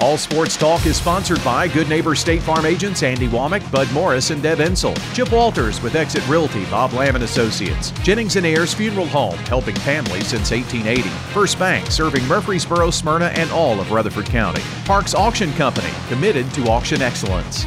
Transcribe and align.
All 0.00 0.16
Sports 0.16 0.56
Talk 0.56 0.86
is 0.86 0.96
sponsored 0.96 1.44
by 1.44 1.68
Good 1.68 1.86
Neighbor 1.86 2.14
State 2.14 2.40
Farm 2.40 2.64
agents 2.64 3.02
Andy 3.02 3.28
Womack, 3.28 3.70
Bud 3.70 3.92
Morris, 3.92 4.30
and 4.30 4.42
Deb 4.42 4.56
Ensel. 4.56 4.96
Chip 5.14 5.30
Walters 5.30 5.82
with 5.82 5.94
Exit 5.94 6.26
Realty, 6.26 6.64
Bob 6.66 6.94
Lamb 6.94 7.16
and 7.16 7.24
Associates. 7.24 7.90
Jennings 8.02 8.36
and 8.36 8.46
Ayers 8.46 8.72
Funeral 8.72 9.06
Home, 9.08 9.36
helping 9.40 9.76
families 9.76 10.28
since 10.28 10.52
1880. 10.52 11.06
First 11.34 11.58
Bank, 11.58 11.90
serving 11.90 12.26
Murfreesboro, 12.26 12.90
Smyrna, 12.90 13.26
and 13.26 13.50
all 13.50 13.78
of 13.78 13.92
Rutherford 13.92 14.24
County. 14.24 14.62
Parks 14.86 15.14
Auction 15.14 15.52
Company, 15.52 15.90
committed 16.08 16.50
to 16.54 16.70
auction 16.70 17.02
excellence. 17.02 17.66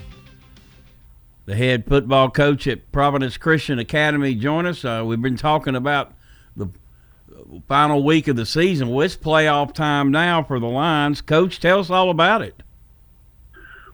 the 1.51 1.57
head 1.57 1.85
football 1.85 2.29
coach 2.29 2.65
at 2.65 2.93
Providence 2.93 3.35
Christian 3.35 3.77
Academy, 3.77 4.35
join 4.35 4.65
us. 4.65 4.85
Uh, 4.85 5.03
we've 5.05 5.21
been 5.21 5.35
talking 5.35 5.75
about 5.75 6.13
the 6.55 6.69
final 7.67 8.05
week 8.05 8.29
of 8.29 8.37
the 8.37 8.45
season. 8.45 8.87
Well, 8.87 9.01
it's 9.01 9.17
playoff 9.17 9.73
time 9.73 10.11
now 10.11 10.43
for 10.43 10.61
the 10.61 10.67
Lions. 10.67 11.19
Coach, 11.19 11.59
tell 11.59 11.81
us 11.81 11.89
all 11.89 12.09
about 12.09 12.41
it. 12.41 12.63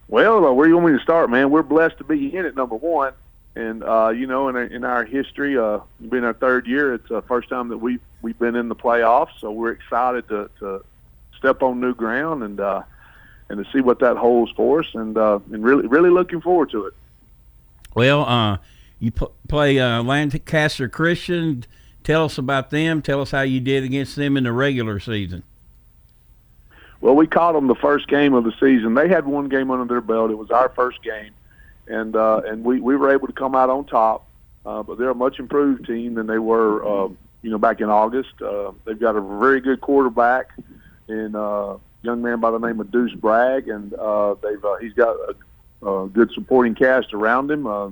Well, 0.06 0.46
uh, 0.46 0.52
where 0.52 0.66
do 0.66 0.70
you 0.70 0.76
want 0.76 0.92
me 0.92 0.98
to 0.98 1.02
start, 1.02 1.30
man? 1.30 1.50
We're 1.50 1.64
blessed 1.64 1.98
to 1.98 2.04
be 2.04 2.32
in 2.32 2.46
it, 2.46 2.54
number 2.54 2.76
one. 2.76 3.12
And, 3.56 3.82
uh, 3.82 4.10
you 4.10 4.28
know, 4.28 4.48
in 4.48 4.54
our, 4.54 4.62
in 4.62 4.84
our 4.84 5.04
history, 5.04 5.58
uh, 5.58 5.80
been 6.00 6.22
our 6.22 6.34
third 6.34 6.68
year, 6.68 6.94
it's 6.94 7.08
the 7.08 7.22
first 7.22 7.48
time 7.48 7.70
that 7.70 7.78
we've, 7.78 8.00
we've 8.22 8.38
been 8.38 8.54
in 8.54 8.68
the 8.68 8.76
playoffs. 8.76 9.36
So 9.40 9.50
we're 9.50 9.72
excited 9.72 10.28
to, 10.28 10.48
to 10.60 10.84
step 11.36 11.60
on 11.64 11.80
new 11.80 11.92
ground 11.92 12.44
and, 12.44 12.60
uh, 12.60 12.82
and 13.48 13.64
to 13.64 13.68
see 13.72 13.80
what 13.80 13.98
that 13.98 14.16
holds 14.16 14.52
for 14.52 14.78
us 14.78 14.86
and, 14.94 15.18
uh, 15.18 15.40
and 15.52 15.64
really, 15.64 15.88
really 15.88 16.10
looking 16.10 16.40
forward 16.40 16.70
to 16.70 16.86
it. 16.86 16.94
Well, 17.98 18.24
uh, 18.26 18.58
you 19.00 19.10
p- 19.10 19.26
play 19.48 19.80
uh, 19.80 20.04
Lancaster 20.04 20.88
Christian. 20.88 21.64
Tell 22.04 22.26
us 22.26 22.38
about 22.38 22.70
them. 22.70 23.02
Tell 23.02 23.20
us 23.20 23.32
how 23.32 23.40
you 23.40 23.58
did 23.58 23.82
against 23.82 24.14
them 24.14 24.36
in 24.36 24.44
the 24.44 24.52
regular 24.52 25.00
season. 25.00 25.42
Well, 27.00 27.16
we 27.16 27.26
caught 27.26 27.54
them 27.54 27.66
the 27.66 27.74
first 27.74 28.06
game 28.06 28.34
of 28.34 28.44
the 28.44 28.52
season. 28.60 28.94
They 28.94 29.08
had 29.08 29.26
one 29.26 29.48
game 29.48 29.72
under 29.72 29.84
their 29.84 30.00
belt. 30.00 30.30
It 30.30 30.38
was 30.38 30.52
our 30.52 30.68
first 30.68 31.02
game, 31.02 31.32
and 31.88 32.14
uh, 32.14 32.42
and 32.46 32.62
we, 32.62 32.78
we 32.78 32.94
were 32.94 33.12
able 33.12 33.26
to 33.26 33.32
come 33.32 33.56
out 33.56 33.68
on 33.68 33.84
top. 33.84 34.28
Uh, 34.64 34.84
but 34.84 34.96
they're 34.96 35.10
a 35.10 35.14
much 35.14 35.40
improved 35.40 35.84
team 35.84 36.14
than 36.14 36.28
they 36.28 36.38
were, 36.38 36.84
uh, 36.84 37.08
you 37.42 37.50
know, 37.50 37.58
back 37.58 37.80
in 37.80 37.90
August. 37.90 38.40
Uh, 38.40 38.70
they've 38.84 39.00
got 39.00 39.16
a 39.16 39.20
very 39.40 39.60
good 39.60 39.80
quarterback, 39.80 40.52
and 41.08 41.34
uh, 41.34 41.76
young 42.02 42.22
man 42.22 42.38
by 42.38 42.52
the 42.52 42.58
name 42.58 42.78
of 42.78 42.92
Deuce 42.92 43.14
Bragg, 43.14 43.68
and 43.68 43.92
uh, 43.94 44.34
they've 44.34 44.64
uh, 44.64 44.76
he's 44.76 44.92
got 44.92 45.16
a, 45.16 45.34
a 45.82 46.08
good 46.12 46.30
supporting 46.32 46.74
cast 46.74 47.12
around 47.12 47.50
him. 47.50 47.66
Uh, 47.66 47.90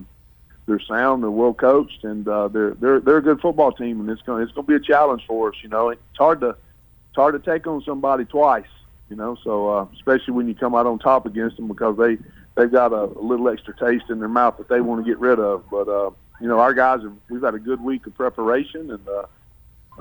they're 0.67 0.81
sound, 0.81 1.23
they're 1.23 1.31
well 1.31 1.55
coached, 1.55 2.03
and 2.03 2.27
uh, 2.27 2.49
they're 2.49 2.75
they're 2.75 3.01
they're 3.01 3.19
a 3.19 3.23
good 3.23 3.41
football 3.41 3.73
team, 3.73 4.01
and 4.01 4.11
it's 4.11 4.23
going 4.23 4.43
it's 4.43 4.53
going 4.53 4.67
to 4.67 4.71
be 4.71 4.77
a 4.77 4.81
challenge 4.81 5.23
for 5.27 5.51
us. 5.51 5.55
You 5.63 5.69
know, 5.69 5.91
it's 5.91 6.01
hard 6.19 6.41
to 6.41 6.51
it's 6.51 7.17
hard 7.17 7.41
to 7.41 7.51
take 7.51 7.67
on 7.67 7.83
somebody 7.83 8.25
twice 8.25 8.67
you 9.09 9.17
know. 9.17 9.37
So 9.43 9.69
uh, 9.69 9.87
especially 9.95 10.35
when 10.35 10.49
you 10.49 10.55
come 10.55 10.75
out 10.75 10.87
on 10.87 10.99
top 10.99 11.27
against 11.27 11.57
them 11.57 11.69
because 11.69 11.97
they 11.97 12.19
they've 12.57 12.71
got 12.71 12.93
a, 12.93 13.05
a 13.05 13.23
little 13.23 13.49
extra 13.49 13.77
taste 13.77 14.07
in 14.11 14.19
their 14.19 14.29
mouth 14.29 14.57
that 14.59 14.69
they 14.69 14.81
want 14.81 15.05
to 15.05 15.11
get 15.11 15.19
rid 15.19 15.39
of. 15.39 15.65
But 15.71 15.89
uh, 15.89 16.11
you 16.41 16.49
know, 16.49 16.59
our 16.59 16.75
guys 16.75 17.03
have 17.03 17.15
we've 17.29 17.43
had 17.43 17.55
a 17.55 17.59
good 17.59 17.83
week 17.83 18.07
of 18.07 18.15
preparation, 18.15 18.91
and 18.91 19.09
uh, 19.09 19.27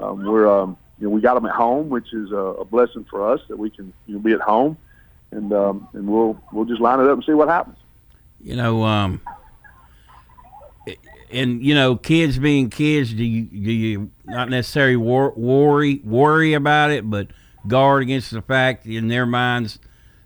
um, 0.04 0.26
we're 0.26 0.48
um, 0.48 0.78
you 1.00 1.08
know 1.08 1.14
we 1.14 1.22
got 1.22 1.36
them 1.36 1.46
at 1.46 1.56
home, 1.56 1.90
which 1.90 2.14
is 2.14 2.32
a, 2.32 2.36
a 2.36 2.66
blessing 2.66 3.06
for 3.10 3.32
us 3.32 3.42
that 3.50 3.58
we 3.58 3.70
can 3.70 3.94
you 4.08 4.16
know, 4.16 4.20
be 4.20 4.34
at 4.34 4.42
home, 4.42 4.78
and 5.36 5.54
um, 5.54 5.88
and 5.94 6.08
we'll 6.08 6.40
we'll 6.52 6.66
just 6.66 6.82
line 6.82 7.00
it 7.00 7.08
up 7.08 7.14
and 7.14 7.24
see 7.24 7.34
what 7.34 7.48
happens. 7.48 7.78
You 8.42 8.56
know, 8.56 8.84
um, 8.84 9.22
and 11.32 11.64
you 11.64 11.76
know, 11.76 11.96
kids 11.96 12.38
being 12.40 12.70
kids, 12.70 13.14
do 13.14 13.24
you 13.24 13.44
do 13.44 13.72
you 13.72 14.12
not 14.26 14.50
necessarily 14.50 14.96
wor- 14.96 15.34
worry 15.36 16.02
worry 16.04 16.54
about 16.54 16.92
it, 16.92 17.10
but 17.10 17.28
guard 17.68 18.04
against 18.04 18.32
the 18.32 18.42
fact 18.42 18.86
in 18.86 19.08
their 19.08 19.26
minds 19.26 19.80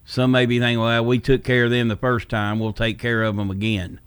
some 0.09 0.31
may 0.31 0.47
be 0.47 0.57
thinking, 0.57 0.79
well, 0.79 1.05
we 1.05 1.19
took 1.19 1.43
care 1.43 1.65
of 1.65 1.71
them 1.71 1.87
the 1.87 1.95
first 1.95 2.29
time, 2.29 2.59
we'll 2.59 2.73
take 2.73 2.97
care 2.97 3.21
of 3.21 3.35
them 3.35 3.51
again. 3.51 3.99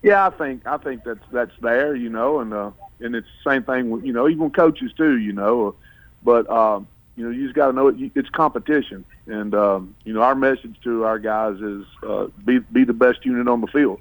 Yeah, 0.00 0.28
I 0.28 0.30
think 0.30 0.64
I 0.64 0.76
think 0.76 1.02
that's 1.02 1.24
that's 1.32 1.50
there, 1.60 1.96
you 1.96 2.08
know, 2.08 2.38
and 2.38 2.54
uh, 2.54 2.70
and 3.00 3.16
it's 3.16 3.26
the 3.42 3.50
same 3.50 3.64
thing 3.64 3.90
with 3.90 4.04
you 4.04 4.12
know 4.12 4.28
even 4.28 4.50
coaches 4.50 4.92
too, 4.96 5.18
you 5.18 5.32
know, 5.32 5.74
but 6.22 6.48
um, 6.48 6.86
you 7.16 7.24
know 7.24 7.30
you 7.30 7.44
just 7.44 7.54
got 7.54 7.68
to 7.68 7.72
know 7.72 7.88
it, 7.88 7.96
it's 8.14 8.28
competition, 8.30 9.04
and 9.26 9.54
um, 9.54 9.94
you 10.04 10.12
know 10.12 10.22
our 10.22 10.34
message 10.34 10.76
to 10.84 11.04
our 11.04 11.18
guys 11.18 11.60
is 11.60 11.84
uh, 12.02 12.26
be 12.44 12.58
be 12.58 12.84
the 12.84 12.92
best 12.92 13.24
unit 13.24 13.48
on 13.48 13.60
the 13.60 13.66
field. 13.68 14.00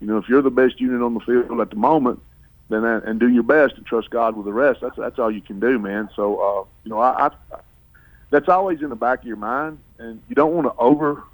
You 0.00 0.06
know, 0.06 0.18
if 0.18 0.28
you're 0.28 0.42
the 0.42 0.50
best 0.50 0.80
unit 0.80 1.02
on 1.02 1.14
the 1.14 1.20
field 1.20 1.60
at 1.60 1.70
the 1.70 1.76
moment, 1.76 2.20
then 2.68 2.84
uh, 2.84 3.00
and 3.04 3.20
do 3.20 3.28
your 3.28 3.42
best 3.42 3.74
and 3.76 3.86
trust 3.86 4.10
God 4.10 4.36
with 4.36 4.46
the 4.46 4.52
rest. 4.52 4.80
That's 4.80 4.96
that's 4.96 5.18
all 5.18 5.30
you 5.30 5.40
can 5.40 5.60
do, 5.60 5.78
man. 5.78 6.08
So 6.16 6.36
uh, 6.40 6.64
you 6.84 6.90
know, 6.90 6.98
I, 6.98 7.26
I 7.26 7.30
that's 8.30 8.48
always 8.48 8.82
in 8.82 8.90
the 8.90 8.96
back 8.96 9.20
of 9.20 9.26
your 9.26 9.36
mind, 9.36 9.78
and 9.98 10.20
you 10.28 10.34
don't 10.34 10.54
want 10.54 10.66
to 10.66 10.74
over. 10.80 11.24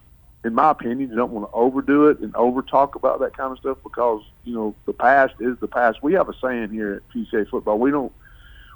In 0.44 0.54
my 0.54 0.72
opinion, 0.72 1.08
you 1.08 1.16
don't 1.16 1.32
want 1.32 1.50
to 1.50 1.56
overdo 1.56 2.08
it 2.08 2.18
and 2.18 2.36
over 2.36 2.60
talk 2.60 2.96
about 2.96 3.20
that 3.20 3.34
kind 3.34 3.50
of 3.50 3.58
stuff 3.58 3.78
because 3.82 4.20
you 4.44 4.54
know 4.54 4.74
the 4.84 4.92
past 4.92 5.32
is 5.41 5.56
the 5.58 5.66
past. 5.66 6.02
We 6.02 6.12
have 6.12 6.28
a 6.28 6.34
saying 6.42 6.68
here 6.68 6.96
at 6.96 7.08
PCA 7.14 7.48
football: 7.48 7.78
we 7.78 7.91
don't 7.91 8.12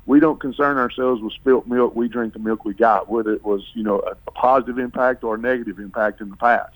we 0.08 0.20
don't 0.20 0.40
concern 0.40 0.78
ourselves 0.78 1.20
with 1.20 1.34
spilt 1.34 1.66
milk. 1.66 1.94
We 1.94 2.08
drink 2.08 2.32
the 2.32 2.38
milk 2.38 2.64
we 2.64 2.72
got, 2.72 3.10
whether 3.10 3.30
it 3.34 3.44
was 3.44 3.62
you 3.74 3.82
know 3.82 4.00
a, 4.00 4.16
a 4.26 4.30
positive 4.32 4.78
impact 4.78 5.22
or 5.22 5.34
a 5.34 5.38
negative 5.38 5.78
impact 5.78 6.22
in 6.22 6.30
the 6.30 6.36
past. 6.36 6.74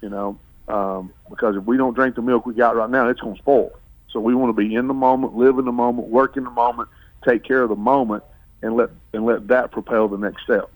You 0.00 0.08
know, 0.08 0.38
um, 0.66 1.12
because 1.28 1.54
if 1.54 1.64
we 1.64 1.76
don't 1.76 1.92
drink 1.92 2.16
the 2.16 2.22
milk 2.22 2.46
we 2.46 2.54
got 2.54 2.74
right 2.74 2.88
now, 2.88 3.08
it's 3.10 3.20
going 3.20 3.34
to 3.36 3.40
spoil. 3.42 3.72
So 4.08 4.20
we 4.20 4.34
want 4.34 4.56
to 4.56 4.60
be 4.60 4.74
in 4.74 4.88
the 4.88 4.94
moment, 4.94 5.36
live 5.36 5.58
in 5.58 5.66
the 5.66 5.72
moment, 5.72 6.08
work 6.08 6.38
in 6.38 6.44
the 6.44 6.50
moment, 6.50 6.88
take 7.28 7.44
care 7.44 7.62
of 7.62 7.68
the 7.68 7.76
moment, 7.76 8.24
and 8.62 8.74
let 8.74 8.88
and 9.12 9.26
let 9.26 9.46
that 9.48 9.70
propel 9.70 10.08
the 10.08 10.16
next 10.16 10.42
step. 10.44 10.70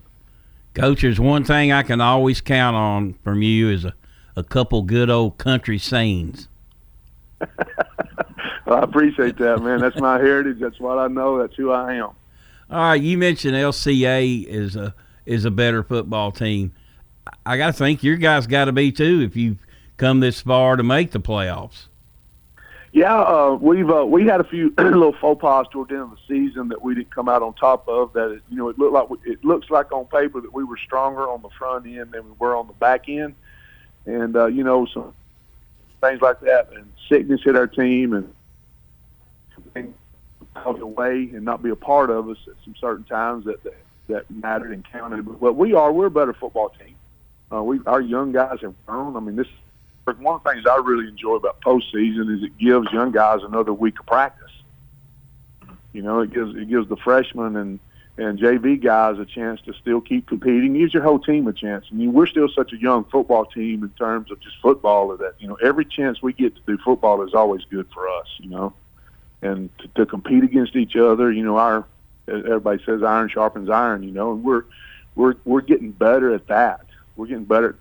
Coach, 0.74 1.00
there's 1.00 1.18
one 1.18 1.44
thing 1.44 1.72
I 1.72 1.82
can 1.82 2.02
always 2.02 2.42
count 2.42 2.76
on 2.76 3.14
from 3.24 3.40
you 3.40 3.70
is 3.70 3.86
a, 3.86 3.94
a 4.36 4.44
couple 4.44 4.82
good 4.82 5.08
old 5.08 5.38
country 5.38 5.78
sayings. 5.78 6.46
well, 8.66 8.78
I 8.78 8.82
appreciate 8.82 9.38
that, 9.38 9.62
man. 9.62 9.80
That's 9.80 9.98
my 9.98 10.18
heritage. 10.18 10.58
That's 10.60 10.80
what 10.80 10.98
I 10.98 11.08
know. 11.08 11.38
That's 11.38 11.54
who 11.56 11.70
I 11.70 11.94
am. 11.94 12.10
All 12.70 12.80
right, 12.80 13.00
you 13.00 13.18
mentioned 13.18 13.54
LCA 13.54 14.46
is 14.46 14.76
a 14.76 14.94
is 15.26 15.44
a 15.44 15.50
better 15.50 15.82
football 15.82 16.32
team. 16.32 16.72
I 17.46 17.56
got 17.56 17.68
to 17.68 17.72
think 17.72 18.02
your 18.02 18.16
guys 18.16 18.46
got 18.46 18.66
to 18.66 18.72
be 18.72 18.92
too 18.92 19.22
if 19.22 19.36
you've 19.36 19.58
come 19.96 20.20
this 20.20 20.40
far 20.40 20.76
to 20.76 20.82
make 20.82 21.12
the 21.12 21.20
playoffs. 21.20 21.86
Yeah, 22.92 23.20
uh, 23.22 23.58
we've 23.60 23.90
uh, 23.90 24.06
we 24.06 24.24
had 24.24 24.40
a 24.40 24.44
few 24.44 24.72
little 24.78 25.12
faux 25.20 25.40
pas 25.40 25.66
toward 25.72 25.88
the 25.88 25.94
end 25.94 26.04
of 26.04 26.10
the 26.10 26.16
season 26.28 26.68
that 26.68 26.80
we 26.80 26.94
didn't 26.94 27.12
come 27.12 27.28
out 27.28 27.42
on 27.42 27.52
top 27.54 27.88
of. 27.88 28.12
That 28.12 28.30
it, 28.30 28.42
you 28.48 28.56
know, 28.56 28.68
it 28.68 28.78
looked 28.78 28.92
like 28.92 29.10
we, 29.10 29.18
it 29.24 29.44
looks 29.44 29.68
like 29.68 29.90
on 29.90 30.04
paper 30.06 30.40
that 30.40 30.52
we 30.52 30.62
were 30.62 30.76
stronger 30.76 31.28
on 31.28 31.42
the 31.42 31.48
front 31.58 31.86
end 31.86 32.12
than 32.12 32.24
we 32.24 32.36
were 32.38 32.54
on 32.54 32.68
the 32.68 32.72
back 32.74 33.08
end, 33.08 33.34
and 34.06 34.36
uh, 34.36 34.46
you 34.46 34.62
know 34.62 34.86
some 34.86 35.12
things 36.04 36.20
like 36.20 36.40
that. 36.40 36.70
And 36.74 36.92
sickness 37.08 37.40
hit 37.44 37.56
our 37.56 37.66
team, 37.66 38.12
and 38.12 38.32
out 40.56 40.80
away 40.80 41.30
and 41.32 41.44
not 41.44 41.62
be 41.62 41.70
a 41.70 41.76
part 41.76 42.10
of 42.10 42.28
us 42.28 42.36
at 42.46 42.54
some 42.64 42.74
certain 42.80 43.04
times 43.04 43.44
that 43.44 43.62
that, 43.64 43.74
that 44.08 44.30
mattered 44.30 44.72
and 44.72 44.84
counted. 44.90 45.40
But 45.40 45.54
we 45.54 45.74
are 45.74 45.92
we're 45.92 46.06
a 46.06 46.10
better 46.10 46.32
football 46.32 46.70
team. 46.70 46.94
Uh, 47.52 47.62
we 47.62 47.80
our 47.86 48.00
young 48.00 48.32
guys 48.32 48.58
have 48.62 48.74
grown. 48.86 49.16
I 49.16 49.20
mean, 49.20 49.36
this 49.36 49.48
one 50.04 50.36
of 50.36 50.44
the 50.44 50.50
things 50.50 50.64
I 50.66 50.76
really 50.76 51.08
enjoy 51.08 51.36
about 51.36 51.60
postseason 51.62 52.34
is 52.36 52.42
it 52.42 52.56
gives 52.58 52.90
young 52.92 53.10
guys 53.10 53.40
another 53.42 53.72
week 53.72 53.98
of 53.98 54.06
practice. 54.06 54.50
You 55.92 56.02
know, 56.02 56.20
it 56.20 56.32
gives 56.32 56.54
it 56.54 56.68
gives 56.68 56.88
the 56.88 56.96
freshmen 56.96 57.56
and 57.56 57.80
and 58.16 58.38
JV 58.38 58.80
guys 58.80 59.18
a 59.18 59.24
chance 59.24 59.60
to 59.62 59.74
still 59.74 60.00
keep 60.00 60.28
competing. 60.28 60.74
Gives 60.74 60.94
your 60.94 61.02
whole 61.02 61.18
team 61.18 61.48
a 61.48 61.52
chance. 61.52 61.86
I 61.90 61.94
mean, 61.94 62.12
we're 62.12 62.26
still 62.26 62.48
such 62.48 62.72
a 62.72 62.76
young 62.76 63.04
football 63.04 63.44
team 63.44 63.82
in 63.82 63.90
terms 63.90 64.30
of 64.30 64.40
just 64.40 64.56
football 64.62 65.16
that 65.16 65.34
you 65.38 65.48
know 65.48 65.56
every 65.56 65.84
chance 65.84 66.22
we 66.22 66.32
get 66.32 66.54
to 66.54 66.62
do 66.66 66.78
football 66.84 67.22
is 67.22 67.34
always 67.34 67.64
good 67.64 67.88
for 67.92 68.08
us. 68.08 68.26
You 68.38 68.50
know, 68.50 68.72
and 69.42 69.70
to, 69.78 69.88
to 69.96 70.06
compete 70.06 70.44
against 70.44 70.76
each 70.76 70.96
other. 70.96 71.32
You 71.32 71.44
know, 71.44 71.56
our 71.56 71.84
everybody 72.28 72.82
says 72.84 73.02
iron 73.02 73.28
sharpens 73.28 73.68
iron. 73.68 74.04
You 74.04 74.12
know, 74.12 74.32
and 74.32 74.44
we're 74.44 74.64
we're 75.16 75.34
we're 75.44 75.62
getting 75.62 75.90
better 75.90 76.34
at 76.34 76.46
that. 76.46 76.86
We're 77.16 77.26
getting 77.26 77.44
better 77.44 77.76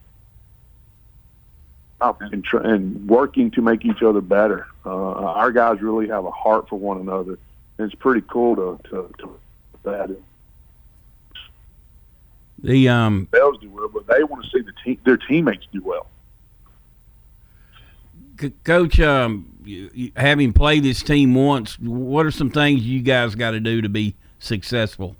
and, 2.01 2.43
tr- 2.43 2.57
and 2.57 3.07
working 3.07 3.51
to 3.51 3.61
make 3.61 3.85
each 3.85 4.01
other 4.01 4.21
better. 4.21 4.67
Uh, 4.85 4.89
our 4.89 5.51
guys 5.51 5.81
really 5.81 6.07
have 6.09 6.25
a 6.25 6.31
heart 6.31 6.67
for 6.67 6.77
one 6.77 6.99
another, 6.99 7.37
and 7.77 7.91
it's 7.91 7.95
pretty 7.95 8.21
cool 8.27 8.55
to 8.55 8.89
to, 8.89 9.13
to 9.19 9.39
that. 9.83 10.15
The 12.63 12.87
um, 12.87 13.25
Bells 13.25 13.59
do 13.59 13.69
well, 13.69 13.89
but 13.89 14.07
they 14.07 14.23
want 14.23 14.45
to 14.45 14.49
see 14.49 14.61
the 14.61 14.71
team, 14.83 14.97
their 15.05 15.17
teammates 15.17 15.67
do 15.73 15.81
well. 15.83 16.07
C- 18.39 18.53
Coach, 18.63 18.99
um, 19.01 19.53
you, 19.65 19.91
you, 19.93 20.11
having 20.15 20.53
played 20.53 20.83
this 20.83 21.03
team 21.03 21.35
once, 21.35 21.77
what 21.79 22.25
are 22.25 22.31
some 22.31 22.49
things 22.49 22.83
you 22.83 23.01
guys 23.01 23.35
got 23.35 23.51
to 23.51 23.59
do 23.59 23.81
to 23.81 23.89
be 23.89 24.15
successful? 24.39 25.17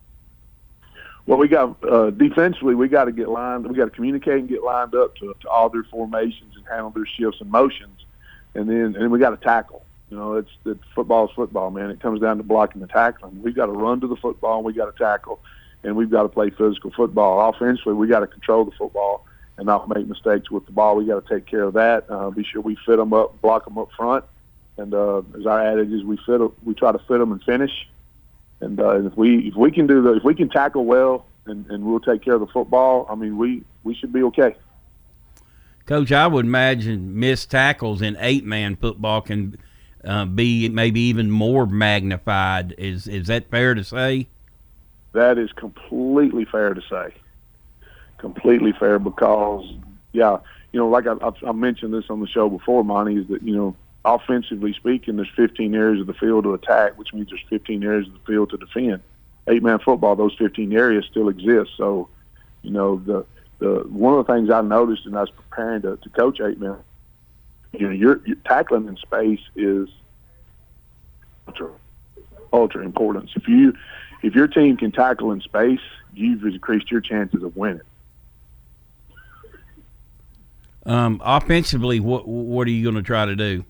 Well, 1.26 1.38
we 1.38 1.48
got 1.48 1.78
uh, 1.84 2.10
defensively, 2.10 2.76
we 2.76 2.88
got 2.88 3.06
to 3.06 3.12
get 3.12 3.30
lined. 3.30 3.68
We 3.68 3.76
got 3.76 3.86
to 3.86 3.92
communicate 3.92 4.40
and 4.40 4.50
get 4.50 4.64
lined 4.64 4.94
up 4.96 5.16
to, 5.18 5.36
to 5.42 5.50
all 5.50 5.70
their 5.70 5.84
formations 5.84 6.56
and 6.58 6.66
handle 6.68 6.90
their 6.90 7.06
shifts 7.06 7.40
and 7.40 7.50
motions, 7.50 8.06
and 8.56 8.70
then 8.70 8.96
and 8.98 9.12
we 9.12 9.20
got 9.20 9.30
to 9.30 9.38
tackle. 9.38 9.83
You 10.14 10.20
know, 10.20 10.36
it's 10.36 10.52
the 10.64 10.78
football 10.94 11.26
is 11.26 11.32
football, 11.36 11.72
man. 11.72 11.90
It 11.90 12.00
comes 12.00 12.22
down 12.22 12.38
to 12.38 12.44
blocking 12.44 12.84
and 12.84 12.92
tackling. 12.92 13.42
We've 13.42 13.56
got 13.56 13.66
to 13.66 13.72
run 13.72 14.00
to 14.02 14.08
the 14.08 14.16
football, 14.16 14.58
and 14.58 14.64
we 14.64 14.72
got 14.72 14.96
to 14.96 15.04
tackle, 15.04 15.40
and 15.82 15.96
we've 15.96 16.12
got 16.12 16.22
to 16.22 16.30
play 16.30 16.52
physical 16.52 16.92
football. 16.92 17.50
Offensively, 17.50 17.94
we 17.94 18.08
got 18.08 18.20
to 18.20 18.28
control 18.28 18.64
the 18.64 18.70
football 18.78 19.26
and 19.58 19.66
not 19.66 19.90
make 19.90 20.06
mistakes 20.06 20.52
with 20.52 20.68
the 20.68 20.72
ball. 20.72 20.98
We 20.98 21.06
got 21.06 21.26
to 21.26 21.34
take 21.34 21.48
care 21.48 21.64
of 21.64 21.74
that. 21.74 22.06
Uh, 22.08 22.30
be 22.30 22.44
sure 22.44 22.62
we 22.62 22.78
fit 22.86 22.98
them 22.98 23.12
up, 23.12 23.42
block 23.42 23.66
them 23.66 23.80
up 23.80 23.90
front, 23.98 24.24
and 24.78 24.94
uh, 24.94 25.24
as 25.36 25.48
our 25.48 25.60
adage 25.66 25.90
is, 25.90 26.04
we 26.04 26.18
fit. 26.28 26.42
We 26.64 26.76
try 26.76 26.92
to 26.92 27.00
fit 27.00 27.18
them 27.18 27.32
and 27.32 27.42
finish. 27.42 27.72
And 28.60 28.80
uh, 28.80 29.08
if 29.08 29.18
we 29.18 29.48
if 29.48 29.56
we 29.56 29.72
can 29.72 29.88
do 29.88 30.04
the 30.04 30.18
if 30.18 30.24
we 30.24 30.36
can 30.36 30.48
tackle 30.48 30.86
well 30.86 31.26
and, 31.48 31.66
and 31.72 31.84
we'll 31.86 32.00
take 32.00 32.22
care 32.22 32.36
of 32.36 32.42
the 32.42 32.54
football, 32.54 33.08
I 33.10 33.16
mean 33.16 33.36
we 33.36 33.64
we 33.84 33.96
should 33.96 34.14
be 34.14 34.22
okay. 34.26 34.56
Coach, 35.88 36.12
I 36.12 36.28
would 36.28 36.46
imagine 36.46 37.20
missed 37.20 37.50
tackles 37.50 38.04
in 38.04 38.16
eight 38.20 38.46
man 38.46 38.76
football 38.76 39.20
can 39.20 39.58
uh, 40.06 40.26
be 40.26 40.70
maybe 40.70 41.02
even 41.02 41.30
more 41.30 41.66
magnified. 41.66 42.76
Is 42.78 43.08
is 43.08 43.28
that 43.28 43.50
fair 43.50 43.74
to 43.74 43.84
say? 43.84 44.28
That 45.14 45.38
is 45.38 45.52
completely 45.52 46.46
fair 46.46 46.74
to 46.74 46.82
say. 46.82 47.14
Completely 48.18 48.74
fair 48.74 49.00
because 49.00 49.66
yeah, 50.12 50.38
you 50.72 50.80
know, 50.80 50.88
like 50.90 51.06
I, 51.08 51.16
I 51.46 51.52
mentioned 51.52 51.94
this 51.94 52.06
on 52.10 52.20
the 52.20 52.28
show 52.28 52.50
before, 52.50 52.84
Monty, 52.84 53.18
is 53.18 53.28
that 53.28 53.44
you 53.44 53.56
know 53.56 53.76
offensively 54.06 54.74
speaking, 54.74 55.16
there's 55.16 55.30
15 55.36 55.74
areas 55.76 56.02
of 56.02 56.08
the 56.08 56.14
field 56.14 56.44
to 56.44 56.54
attack, 56.54 56.98
which 56.98 57.14
means 57.14 57.30
there's 57.30 57.44
15 57.50 57.84
areas 57.84 58.08
of 58.08 58.14
the 58.14 58.20
field 58.20 58.50
to 58.50 58.58
defend. 58.58 59.02
Eight 59.48 59.64
man 59.64 59.80
football, 59.80 60.16
those 60.16 60.36
15 60.38 60.74
areas 60.74 61.06
still 61.10 61.30
exist. 61.30 61.72
So, 61.78 62.10
you 62.62 62.72
know, 62.72 62.98
the 63.06 63.26
the 63.60 63.84
one 63.88 64.18
of 64.18 64.26
the 64.26 64.34
things 64.34 64.50
I 64.50 64.62
noticed, 64.62 65.06
and 65.06 65.16
I 65.18 65.22
was 65.22 65.32
preparing 65.32 65.82
to, 65.84 65.98
to 65.98 66.10
coach 66.10 66.40
eight 66.42 66.60
man, 66.60 66.78
you 67.74 67.88
know, 67.88 67.94
your, 67.94 68.22
your 68.26 68.38
tackling 68.46 68.88
in 68.88 68.98
space 68.98 69.42
is 69.56 69.90
ultra 71.48 71.72
ultra 72.52 72.84
importance. 72.84 73.32
If 73.36 73.48
you 73.48 73.74
if 74.22 74.36
your 74.36 74.48
team 74.48 74.78
can 74.78 74.92
tackle 74.92 75.32
in 75.32 75.42
space, 75.42 75.82
you've 76.14 76.44
increased 76.44 76.92
your 76.92 77.02
chances 77.02 77.44
of 77.44 77.58
winning. 77.58 77.82
Um, 80.86 81.22
offensively, 81.24 82.00
what 82.00 82.28
what 82.28 82.68
are 82.68 82.72
you 82.72 82.84
going 82.84 82.96
to 82.96 83.04
try 83.04 83.26
to 83.26 83.36
do? 83.36 83.66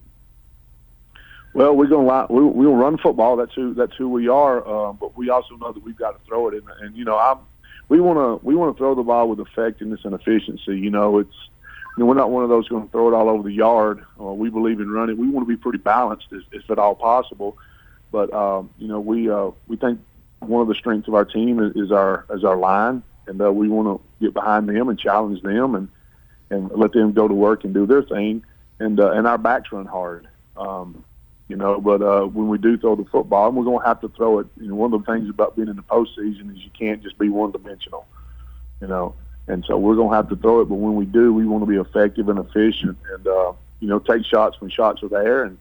Well, 1.54 1.76
we're 1.76 1.88
gonna 1.88 2.26
we 2.30 2.44
we'll 2.44 2.76
run 2.76 2.98
football. 2.98 3.38
That's 3.38 3.54
who 3.54 3.74
that's 3.74 3.96
who 3.96 4.10
we 4.10 4.28
are. 4.28 4.68
Uh, 4.68 4.94
but 4.94 5.16
we 5.16 5.30
also 5.30 5.56
know 5.56 5.72
that 5.72 5.84
we've 5.84 5.98
got 5.98 6.20
to 6.20 6.26
throw 6.28 6.50
it. 6.50 6.56
And, 6.56 6.68
and 6.82 6.98
you 6.98 7.06
know, 7.06 7.18
I'm 7.18 7.38
we 7.90 8.02
want 8.02 8.18
to 8.18 8.46
we 8.46 8.56
want 8.56 8.76
to 8.76 8.78
throw 8.78 8.96
the 8.96 9.04
ball 9.04 9.30
with 9.30 9.40
effectiveness 9.40 10.02
and 10.04 10.14
efficiency. 10.14 10.78
You 10.78 10.90
know, 10.90 11.20
it's 11.20 11.36
you 11.96 12.02
know, 12.02 12.08
we're 12.08 12.16
not 12.16 12.32
one 12.32 12.44
of 12.44 12.50
those 12.50 12.68
going 12.68 12.86
to 12.86 12.92
throw 12.92 13.08
it 13.08 13.14
all 13.14 13.30
over 13.30 13.44
the 13.44 13.54
yard. 13.54 14.04
Uh, 14.20 14.34
we 14.34 14.50
believe 14.50 14.80
in 14.80 14.90
running. 14.90 15.18
We 15.18 15.30
want 15.30 15.48
to 15.48 15.50
be 15.50 15.58
pretty 15.58 15.78
balanced, 15.78 16.28
if, 16.32 16.44
if 16.52 16.70
at 16.72 16.80
all 16.80 16.96
possible. 16.96 17.58
But 18.12 18.34
um, 18.34 18.72
you 18.78 18.88
know, 18.88 19.00
we 19.00 19.30
uh, 19.30 19.52
we 19.68 19.76
think 19.78 20.00
one 20.40 20.62
of 20.62 20.68
the 20.68 20.76
strengths 20.76 21.08
of 21.08 21.14
our 21.14 21.26
team 21.26 21.60
is, 21.60 21.76
is 21.76 21.92
our 21.92 22.26
is 22.32 22.44
our 22.44 22.58
line, 22.58 23.04
and 23.28 23.42
uh, 23.42 23.52
we 23.52 23.70
want 23.70 23.88
to 23.88 24.26
get 24.26 24.34
behind 24.34 24.70
them 24.70 24.90
and 24.90 25.00
challenge 25.00 25.42
them 25.42 25.76
and 25.76 25.88
and 26.50 26.72
let 26.72 26.94
them 26.94 27.14
go 27.14 27.28
to 27.28 27.34
work 27.34 27.64
and 27.64 27.74
do 27.74 27.86
their 27.86 28.04
thing. 28.04 28.44
And 28.80 29.00
uh, 29.00 29.12
and 29.12 29.28
our 29.28 29.38
backs 29.38 29.72
run 29.72 29.86
hard. 29.86 30.28
Um, 30.58 31.04
you 31.48 31.56
know. 31.56 31.80
But 31.80 32.02
uh, 32.02 32.26
when 32.26 32.50
we 32.50 32.58
do 32.58 32.78
throw 32.78 32.96
the 32.96 33.06
football, 33.06 33.48
and 33.48 33.58
we're 33.58 33.66
going 33.66 33.82
to 33.82 33.88
have 33.88 34.02
to 34.02 34.10
throw 34.10 34.40
it. 34.40 34.48
You 34.60 34.70
know, 34.70 34.76
one 34.76 34.94
of 34.94 35.06
the 35.06 35.12
things 35.12 35.30
about 35.30 35.56
being 35.56 35.68
in 35.68 35.76
the 35.76 35.84
postseason 35.84 36.56
is 36.56 36.64
you 36.64 36.72
can't 36.78 37.04
just 37.04 37.18
be 37.18 37.30
one 37.30 37.52
dimensional. 37.52 38.08
You 38.82 38.88
know, 38.88 39.16
and 39.48 39.66
so 39.68 39.78
we're 39.78 39.96
going 39.96 40.10
to 40.10 40.16
have 40.16 40.30
to 40.30 40.36
throw 40.36 40.62
it. 40.62 40.66
But 40.66 40.76
when 40.76 40.96
we 40.96 41.06
do, 41.06 41.34
we 41.34 41.46
want 41.46 41.64
to 41.64 41.70
be 41.70 41.78
effective 41.78 42.30
and 42.30 42.40
efficient, 42.40 42.98
and 43.12 43.28
uh, 43.28 43.54
you 43.80 43.88
know, 43.88 44.00
take 44.00 44.26
shots 44.26 44.60
when 44.62 44.70
shots 44.70 45.04
are 45.04 45.10
there, 45.10 45.44
and 45.44 45.58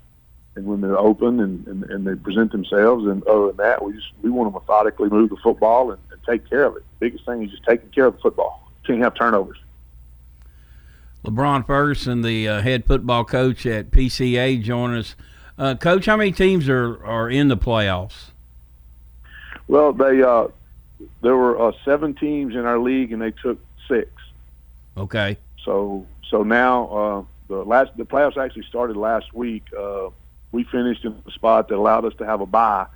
and 0.55 0.67
when 0.67 0.81
they're 0.81 0.99
open 0.99 1.40
and, 1.40 1.67
and, 1.67 1.84
and 1.84 2.06
they 2.06 2.14
present 2.14 2.52
themselves. 2.52 3.06
And 3.06 3.23
other 3.25 3.49
than 3.49 3.56
that, 3.56 3.82
we 3.82 3.94
just 3.94 4.08
we 4.23 4.31
want 4.31 4.52
to 4.52 4.58
methodically 4.58 5.08
move 5.08 5.31
the 5.31 5.37
football 5.37 5.90
and, 5.90 6.00
and 6.11 6.20
take 6.25 6.49
care 6.49 6.64
of 6.64 6.76
it. 6.76 6.84
The 7.00 7.06
biggest 7.06 7.25
thing 7.25 7.43
is 7.43 7.50
just 7.50 7.64
taking 7.64 7.88
care 7.90 8.06
of 8.06 8.17
the 8.17 8.20
football. 8.20 8.70
Can't 8.87 9.00
have 9.00 9.14
turnovers. 9.14 9.58
LeBron 11.25 11.64
Ferguson, 11.67 12.23
the 12.23 12.49
uh, 12.49 12.61
head 12.61 12.85
football 12.85 13.25
coach 13.25 13.64
at 13.64 13.90
PCA, 13.90 14.61
joining 14.61 14.99
us. 14.99 15.14
Uh, 15.56 15.75
Coach, 15.76 16.06
how 16.06 16.17
many 16.17 16.32
teams 16.32 16.69
are, 16.69 17.05
are 17.05 17.31
in 17.31 17.46
the 17.46 17.56
playoffs? 17.56 18.31
Well, 19.69 19.93
they 19.93 20.23
uh, 20.23 20.49
there 21.23 21.37
were 21.37 21.69
uh, 21.69 21.73
seven 21.85 22.14
teams 22.14 22.55
in 22.55 22.64
our 22.67 22.78
league, 22.78 23.12
and 23.12 23.23
they 23.23 23.31
took 23.31 23.58
six. 23.88 24.11
Okay. 24.96 25.38
So 25.64 26.06
so 26.29 26.43
now 26.43 26.87
uh, 26.88 27.25
the 27.49 27.64
last 27.64 27.90
the 27.96 28.05
playoffs 28.05 28.37
actually 28.37 28.64
started 28.64 28.96
last 28.96 29.32
week. 29.34 29.64
Uh, 29.79 30.08
we 30.50 30.64
finished 30.64 31.05
in 31.05 31.20
the 31.25 31.31
spot 31.31 31.69
that 31.69 31.76
allowed 31.76 32.05
us 32.05 32.12
to 32.19 32.26
have 32.26 32.40
a 32.40 32.46
bye. 32.46 32.87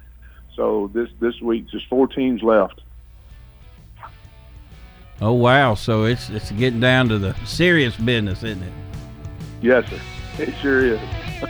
So 0.55 0.91
this 0.95 1.09
this 1.21 1.41
week, 1.41 1.67
there's 1.71 1.85
four 1.89 2.07
teams 2.07 2.43
left. 2.43 2.81
Oh 5.21 5.33
wow! 5.33 5.75
So 5.75 6.05
it's 6.05 6.29
it's 6.31 6.51
getting 6.53 6.81
down 6.81 7.09
to 7.09 7.19
the 7.19 7.35
serious 7.45 7.97
business, 7.97 8.43
isn't 8.43 8.63
it? 8.63 8.73
Yes, 9.63 9.89
sir. 9.89 10.01
It 10.39 10.55
sure 10.61 10.85
is. 10.85 11.01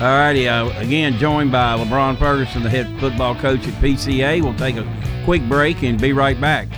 All 0.00 0.08
righty. 0.08 0.48
Uh, 0.48 0.68
again, 0.80 1.18
joined 1.18 1.52
by 1.52 1.78
LeBron 1.78 2.18
Ferguson, 2.18 2.62
the 2.62 2.70
head 2.70 2.88
football 2.98 3.34
coach 3.36 3.66
at 3.66 3.74
PCA. 3.74 4.42
We'll 4.42 4.54
take 4.54 4.76
a 4.76 5.22
quick 5.24 5.42
break 5.48 5.82
and 5.82 6.00
be 6.00 6.12
right 6.12 6.38
back. 6.40 6.68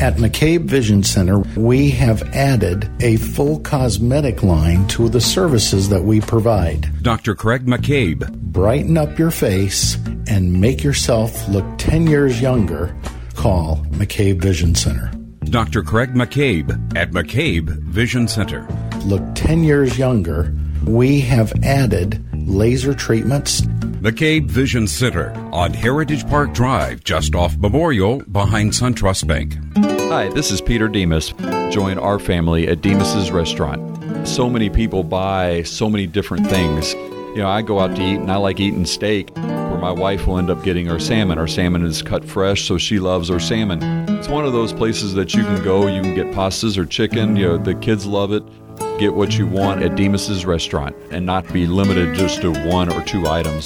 At 0.00 0.14
McCabe 0.14 0.64
Vision 0.64 1.02
Center, 1.02 1.40
we 1.60 1.90
have 1.90 2.22
added 2.34 2.90
a 3.00 3.16
full 3.16 3.60
cosmetic 3.60 4.42
line 4.42 4.88
to 4.88 5.10
the 5.10 5.20
services 5.20 5.90
that 5.90 6.02
we 6.02 6.22
provide. 6.22 7.02
Dr. 7.02 7.34
Craig 7.34 7.66
McCabe. 7.66 8.32
Brighten 8.32 8.96
up 8.96 9.18
your 9.18 9.30
face 9.30 9.96
and 10.26 10.58
make 10.58 10.82
yourself 10.82 11.46
look 11.50 11.66
10 11.76 12.06
years 12.06 12.40
younger. 12.40 12.96
Call 13.34 13.84
McCabe 13.90 14.40
Vision 14.40 14.74
Center. 14.74 15.10
Dr. 15.44 15.82
Craig 15.82 16.14
McCabe 16.14 16.96
at 16.96 17.10
McCabe 17.10 17.68
Vision 17.82 18.26
Center. 18.26 18.66
Look 19.04 19.22
10 19.34 19.64
years 19.64 19.98
younger. 19.98 20.56
We 20.86 21.20
have 21.20 21.52
added 21.62 22.24
laser 22.48 22.94
treatments. 22.94 23.60
McCabe 24.00 24.46
Vision 24.46 24.86
Center 24.86 25.30
on 25.52 25.74
Heritage 25.74 26.26
Park 26.26 26.54
Drive, 26.54 27.04
just 27.04 27.34
off 27.34 27.58
Memorial, 27.58 28.20
behind 28.32 28.72
SunTrust 28.72 29.26
Bank. 29.26 29.58
Hi, 30.10 30.28
this 30.28 30.50
is 30.50 30.60
Peter 30.60 30.88
Demas. 30.88 31.32
Join 31.72 31.96
our 31.96 32.18
family 32.18 32.66
at 32.66 32.80
Demas's 32.80 33.30
Restaurant. 33.30 34.26
So 34.26 34.50
many 34.50 34.68
people 34.68 35.04
buy 35.04 35.62
so 35.62 35.88
many 35.88 36.08
different 36.08 36.48
things. 36.48 36.94
You 36.94 37.36
know, 37.36 37.48
I 37.48 37.62
go 37.62 37.78
out 37.78 37.94
to 37.94 38.02
eat 38.02 38.16
and 38.16 38.28
I 38.28 38.34
like 38.34 38.58
eating 38.58 38.84
steak, 38.86 39.30
where 39.36 39.78
my 39.78 39.92
wife 39.92 40.26
will 40.26 40.38
end 40.38 40.50
up 40.50 40.64
getting 40.64 40.90
our 40.90 40.98
salmon. 40.98 41.38
Our 41.38 41.46
salmon 41.46 41.84
is 41.84 42.02
cut 42.02 42.24
fresh, 42.24 42.66
so 42.66 42.76
she 42.76 42.98
loves 42.98 43.30
our 43.30 43.38
salmon. 43.38 43.78
It's 44.10 44.26
one 44.26 44.44
of 44.44 44.52
those 44.52 44.72
places 44.72 45.14
that 45.14 45.32
you 45.32 45.44
can 45.44 45.62
go, 45.62 45.86
you 45.86 46.02
can 46.02 46.16
get 46.16 46.26
pastas 46.34 46.76
or 46.76 46.86
chicken, 46.86 47.36
you 47.36 47.46
know, 47.46 47.56
the 47.56 47.76
kids 47.76 48.04
love 48.04 48.32
it. 48.32 48.42
Get 48.98 49.14
what 49.14 49.38
you 49.38 49.46
want 49.46 49.84
at 49.84 49.92
Demas's 49.92 50.44
Restaurant 50.44 50.96
and 51.12 51.24
not 51.24 51.46
be 51.52 51.68
limited 51.68 52.16
just 52.16 52.40
to 52.40 52.52
one 52.68 52.92
or 52.92 53.00
two 53.04 53.28
items. 53.28 53.64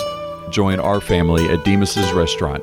Join 0.50 0.78
our 0.78 1.00
family 1.00 1.48
at 1.48 1.64
Demas's 1.64 2.12
Restaurant 2.12 2.62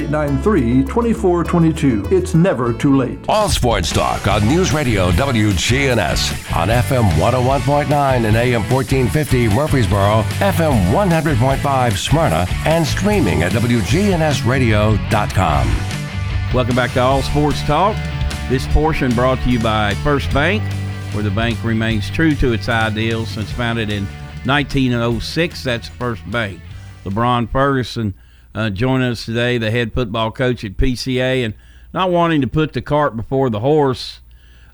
893 0.01 0.83
2422. 0.83 2.07
It's 2.09 2.33
never 2.33 2.73
too 2.73 2.97
late. 2.97 3.19
All 3.29 3.47
Sports 3.49 3.91
Talk 3.91 4.25
on 4.27 4.43
News 4.47 4.73
Radio 4.73 5.11
WGNS 5.11 6.55
on 6.55 6.69
FM 6.69 7.07
101.9 7.11 8.25
and 8.25 8.35
AM 8.35 8.61
1450 8.71 9.49
Murfreesboro, 9.49 10.23
FM 10.39 10.91
100.5 10.91 11.97
Smyrna, 11.97 12.47
and 12.65 12.83
streaming 12.85 13.43
at 13.43 13.51
WGNSradio.com. 13.51 15.67
Welcome 16.53 16.75
back 16.75 16.91
to 16.93 17.01
All 17.01 17.21
Sports 17.21 17.61
Talk. 17.63 17.95
This 18.49 18.65
portion 18.67 19.13
brought 19.13 19.39
to 19.43 19.49
you 19.49 19.59
by 19.59 19.93
First 20.03 20.33
Bank, 20.33 20.63
where 21.13 21.23
the 21.23 21.31
bank 21.31 21.63
remains 21.63 22.09
true 22.09 22.33
to 22.35 22.51
its 22.53 22.67
ideals 22.67 23.29
since 23.29 23.51
founded 23.51 23.89
in 23.91 24.05
1906. 24.45 25.63
That's 25.63 25.87
First 25.87 26.29
Bank. 26.31 26.59
LeBron 27.05 27.49
Ferguson 27.49 28.13
uh, 28.53 28.69
joining 28.69 29.09
us 29.09 29.25
today, 29.25 29.57
the 29.57 29.71
head 29.71 29.93
football 29.93 30.31
coach 30.31 30.63
at 30.63 30.77
PCA, 30.77 31.45
and 31.45 31.53
not 31.93 32.11
wanting 32.11 32.41
to 32.41 32.47
put 32.47 32.73
the 32.73 32.81
cart 32.81 33.15
before 33.15 33.49
the 33.49 33.59
horse 33.59 34.21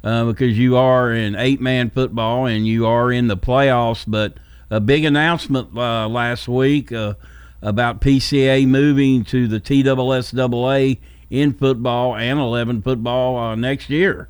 uh, 0.03 0.25
because 0.25 0.57
you 0.57 0.77
are 0.77 1.11
in 1.11 1.35
eight 1.35 1.59
man 1.59 1.89
football 1.89 2.45
and 2.45 2.67
you 2.67 2.85
are 2.85 3.11
in 3.11 3.27
the 3.27 3.37
playoffs. 3.37 4.05
But 4.07 4.33
a 4.69 4.79
big 4.79 5.05
announcement 5.05 5.75
uh, 5.75 6.07
last 6.07 6.47
week 6.47 6.91
uh, 6.91 7.15
about 7.61 8.01
PCA 8.01 8.67
moving 8.67 9.23
to 9.25 9.47
the 9.47 9.59
TSSAA 9.59 10.97
in 11.29 11.53
football 11.53 12.15
and 12.15 12.39
11 12.39 12.81
football 12.81 13.37
uh, 13.37 13.55
next 13.55 13.89
year. 13.89 14.29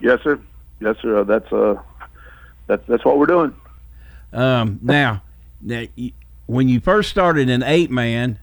Yes, 0.00 0.20
sir. 0.22 0.40
Yes, 0.80 0.96
sir. 1.00 1.20
Uh, 1.20 1.24
that's 1.24 1.50
uh, 1.52 1.80
that's 2.66 2.86
that's 2.86 3.04
what 3.04 3.18
we're 3.18 3.26
doing. 3.26 3.54
Um, 4.32 4.80
now, 4.82 5.22
now 5.62 5.84
when 6.46 6.68
you 6.68 6.80
first 6.80 7.10
started 7.10 7.48
in 7.48 7.62
eight 7.62 7.90
man, 7.90 8.38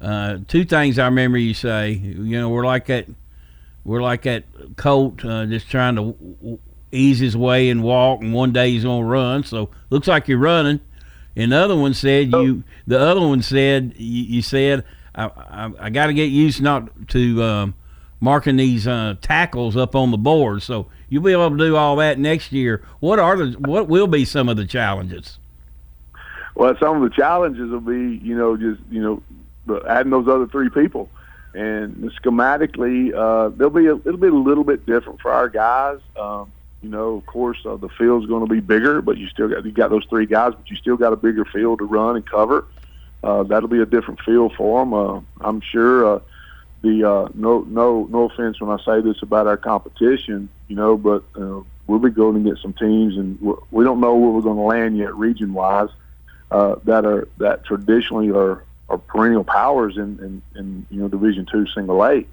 uh, 0.00 0.38
two 0.48 0.64
things 0.64 0.98
I 0.98 1.06
remember 1.06 1.38
you 1.38 1.54
say. 1.54 1.92
You 1.92 2.38
know, 2.38 2.48
we're 2.50 2.66
like 2.66 2.86
that, 2.86 3.06
we're 3.84 4.02
like 4.02 4.22
that 4.22 4.44
colt 4.76 5.24
uh, 5.24 5.46
just 5.46 5.70
trying 5.70 5.96
to 5.96 6.12
w- 6.12 6.58
ease 6.92 7.18
his 7.18 7.36
way 7.36 7.70
and 7.70 7.82
walk, 7.82 8.20
and 8.20 8.32
one 8.32 8.52
day 8.52 8.70
he's 8.70 8.84
gonna 8.84 9.04
run. 9.04 9.44
So 9.44 9.70
looks 9.90 10.08
like 10.08 10.28
you're 10.28 10.38
running. 10.38 10.80
And 11.36 11.50
the 11.50 11.56
other 11.56 11.76
one 11.76 11.94
said 11.94 12.30
you. 12.30 12.62
The 12.86 13.00
other 13.00 13.20
one 13.20 13.42
said 13.42 13.94
you, 13.96 14.22
you 14.24 14.42
said 14.42 14.84
I, 15.14 15.24
I, 15.26 15.70
I 15.80 15.90
got 15.90 16.06
to 16.06 16.14
get 16.14 16.26
used 16.26 16.62
not 16.62 17.08
to 17.08 17.42
um, 17.42 17.74
marking 18.20 18.56
these 18.56 18.86
uh, 18.86 19.14
tackles 19.20 19.76
up 19.76 19.94
on 19.94 20.10
the 20.10 20.18
board. 20.18 20.62
So 20.62 20.86
you'll 21.08 21.22
be 21.22 21.32
able 21.32 21.50
to 21.50 21.56
do 21.56 21.76
all 21.76 21.96
that 21.96 22.18
next 22.18 22.52
year. 22.52 22.84
What 23.00 23.18
are 23.18 23.36
the 23.36 23.58
what 23.58 23.88
will 23.88 24.06
be 24.06 24.24
some 24.24 24.48
of 24.48 24.56
the 24.56 24.66
challenges? 24.66 25.38
Well, 26.54 26.76
some 26.78 27.02
of 27.02 27.08
the 27.08 27.14
challenges 27.14 27.70
will 27.70 27.80
be, 27.80 28.16
you 28.24 28.36
know, 28.36 28.56
just 28.56 28.80
you 28.90 29.22
know, 29.66 29.80
adding 29.88 30.10
those 30.10 30.28
other 30.28 30.46
three 30.46 30.70
people, 30.70 31.08
and 31.52 32.10
schematically, 32.22 33.12
uh, 33.14 33.48
they'll 33.56 33.70
be 33.70 33.86
a, 33.86 33.96
it'll 33.96 34.16
be 34.16 34.28
a 34.28 34.32
little 34.32 34.64
bit 34.64 34.86
different 34.86 35.20
for 35.20 35.32
our 35.32 35.48
guys. 35.48 35.98
Um, 36.16 36.52
you 36.80 36.90
know, 36.90 37.16
of 37.16 37.26
course, 37.26 37.58
uh, 37.64 37.76
the 37.76 37.88
field's 37.88 38.26
going 38.26 38.46
to 38.46 38.52
be 38.52 38.60
bigger, 38.60 39.02
but 39.02 39.16
you 39.16 39.26
still 39.28 39.48
got 39.48 39.64
you 39.64 39.72
got 39.72 39.90
those 39.90 40.06
three 40.08 40.26
guys, 40.26 40.52
but 40.54 40.70
you 40.70 40.76
still 40.76 40.96
got 40.96 41.12
a 41.12 41.16
bigger 41.16 41.44
field 41.44 41.80
to 41.80 41.84
run 41.84 42.16
and 42.16 42.28
cover. 42.28 42.66
Uh, 43.22 43.42
that'll 43.42 43.68
be 43.68 43.80
a 43.80 43.86
different 43.86 44.20
feel 44.20 44.50
for 44.50 44.80
them. 44.80 44.94
Uh, 44.94 45.20
I'm 45.40 45.60
sure. 45.60 46.16
Uh, 46.16 46.20
the 46.82 47.02
uh, 47.02 47.28
no 47.34 47.60
no 47.62 48.06
no 48.10 48.24
offense 48.24 48.60
when 48.60 48.70
I 48.70 48.76
say 48.84 49.00
this 49.00 49.22
about 49.22 49.46
our 49.46 49.56
competition, 49.56 50.50
you 50.68 50.76
know, 50.76 50.98
but 50.98 51.24
uh, 51.34 51.62
we'll 51.86 51.98
be 51.98 52.10
going 52.10 52.44
to 52.44 52.50
get 52.50 52.60
some 52.60 52.74
teams, 52.74 53.16
and 53.16 53.40
we 53.70 53.84
don't 53.84 54.00
know 54.00 54.14
where 54.14 54.30
we're 54.30 54.42
going 54.42 54.58
to 54.58 54.62
land 54.62 54.98
yet 54.98 55.16
region 55.16 55.54
wise 55.54 55.88
uh, 56.54 56.76
that 56.84 57.04
are 57.04 57.26
that 57.38 57.64
traditionally 57.64 58.30
are, 58.30 58.62
are 58.88 58.98
perennial 58.98 59.42
powers 59.42 59.96
in, 59.96 60.20
in, 60.20 60.42
in 60.54 60.86
you 60.88 61.00
know 61.00 61.08
Division 61.08 61.46
two 61.50 61.66
Single 61.66 62.04
A. 62.04 62.24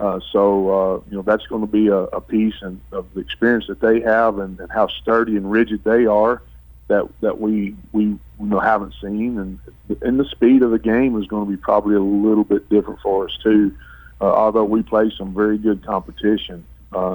Uh, 0.00 0.20
so 0.32 0.70
uh, 0.70 1.00
you 1.10 1.16
know 1.16 1.22
that's 1.22 1.46
going 1.48 1.60
to 1.60 1.70
be 1.70 1.88
a, 1.88 1.98
a 1.98 2.20
piece 2.20 2.54
and 2.62 2.80
of 2.92 3.04
the 3.12 3.20
experience 3.20 3.66
that 3.66 3.80
they 3.80 4.00
have 4.00 4.38
and, 4.38 4.58
and 4.58 4.72
how 4.72 4.86
sturdy 4.86 5.36
and 5.36 5.50
rigid 5.50 5.84
they 5.84 6.06
are 6.06 6.40
that 6.86 7.06
that 7.20 7.38
we 7.40 7.76
we 7.92 8.04
you 8.04 8.20
know 8.38 8.58
haven't 8.58 8.94
seen 9.02 9.38
and 9.38 9.58
and 10.00 10.18
the 10.18 10.24
speed 10.24 10.62
of 10.62 10.70
the 10.70 10.78
game 10.78 11.20
is 11.20 11.26
going 11.26 11.44
to 11.44 11.50
be 11.50 11.58
probably 11.58 11.94
a 11.94 12.00
little 12.00 12.44
bit 12.44 12.70
different 12.70 12.98
for 13.00 13.26
us 13.26 13.38
too. 13.42 13.70
Uh, 14.18 14.32
although 14.32 14.64
we 14.64 14.82
play 14.82 15.12
some 15.18 15.34
very 15.34 15.58
good 15.58 15.84
competition 15.84 16.66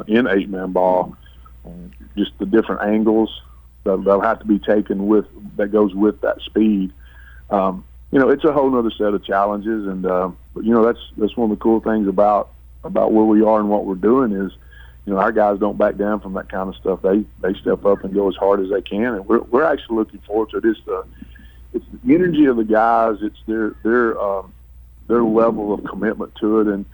in 0.05 0.27
eight 0.27 0.49
man 0.49 0.71
ball, 0.71 1.17
just 2.15 2.31
the 2.37 2.45
different 2.45 2.81
angles 2.83 3.41
that 3.83 3.97
will 3.97 4.21
have 4.21 4.39
to 4.39 4.45
be 4.45 4.59
taken 4.59 5.07
with 5.07 5.25
that 5.57 5.71
goes 5.71 5.93
with 5.93 6.21
that 6.21 6.41
speed. 6.41 6.93
Um, 7.49 7.83
you 8.11 8.19
know, 8.19 8.29
it's 8.29 8.43
a 8.43 8.53
whole 8.53 8.75
other 8.77 8.91
set 8.91 9.13
of 9.13 9.25
challenges, 9.25 9.87
and 9.87 10.05
uh, 10.05 10.29
but 10.53 10.63
you 10.63 10.73
know 10.73 10.85
that's 10.85 10.99
that's 11.17 11.35
one 11.35 11.51
of 11.51 11.57
the 11.57 11.61
cool 11.61 11.79
things 11.79 12.07
about 12.07 12.51
about 12.83 13.11
where 13.11 13.25
we 13.25 13.41
are 13.41 13.59
and 13.59 13.69
what 13.69 13.85
we're 13.85 13.95
doing 13.95 14.33
is, 14.33 14.51
you 15.05 15.13
know, 15.13 15.19
our 15.19 15.31
guys 15.31 15.59
don't 15.59 15.77
back 15.77 15.97
down 15.97 16.19
from 16.19 16.33
that 16.33 16.49
kind 16.49 16.69
of 16.69 16.75
stuff. 16.75 17.01
They 17.01 17.25
they 17.41 17.53
step 17.59 17.85
up 17.85 18.03
and 18.03 18.13
go 18.13 18.29
as 18.29 18.35
hard 18.35 18.59
as 18.59 18.69
they 18.69 18.81
can, 18.81 19.15
and 19.15 19.25
we're 19.25 19.41
we're 19.41 19.63
actually 19.63 19.97
looking 19.97 20.19
forward 20.19 20.49
to 20.51 20.57
it. 20.57 20.65
It's 20.65 20.79
the 20.85 21.05
it's 21.73 21.85
the 22.03 22.13
energy 22.13 22.45
of 22.45 22.57
the 22.57 22.63
guys. 22.63 23.17
It's 23.21 23.39
their 23.47 23.75
their 23.83 24.19
um, 24.21 24.53
their 25.07 25.23
level 25.23 25.73
of 25.73 25.83
commitment 25.83 26.35
to 26.35 26.61
it, 26.61 26.67
and 26.67 26.85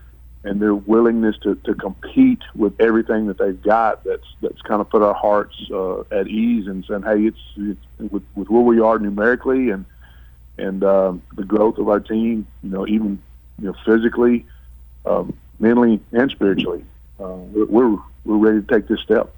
and 0.43 0.61
their 0.61 0.73
willingness 0.73 1.37
to, 1.43 1.55
to 1.55 1.73
compete 1.75 2.41
with 2.55 2.79
everything 2.79 3.27
that 3.27 3.37
they've 3.37 3.61
got 3.61 4.03
that's 4.05 4.25
that's 4.41 4.61
kind 4.61 4.79
of 4.79 4.89
put 4.89 5.01
our 5.01 5.13
hearts 5.13 5.55
uh, 5.71 6.01
at 6.11 6.27
ease 6.27 6.67
and 6.67 6.85
saying, 6.85 7.03
hey, 7.03 7.25
it's, 7.25 7.39
it's 7.57 8.11
with, 8.11 8.23
with 8.35 8.49
where 8.49 8.61
we 8.61 8.79
are 8.79 8.99
numerically 8.99 9.69
and 9.69 9.85
and 10.57 10.83
um, 10.83 11.21
the 11.35 11.43
growth 11.43 11.77
of 11.77 11.87
our 11.87 11.99
team, 11.99 12.45
you 12.63 12.69
know, 12.69 12.85
even 12.87 13.21
you 13.59 13.67
know 13.67 13.75
physically, 13.85 14.45
um, 15.05 15.35
mentally, 15.59 15.99
and 16.11 16.29
spiritually, 16.31 16.83
uh, 17.19 17.27
we're 17.27 17.97
we're 18.25 18.37
ready 18.37 18.61
to 18.61 18.67
take 18.73 18.87
this 18.87 18.99
step. 18.99 19.33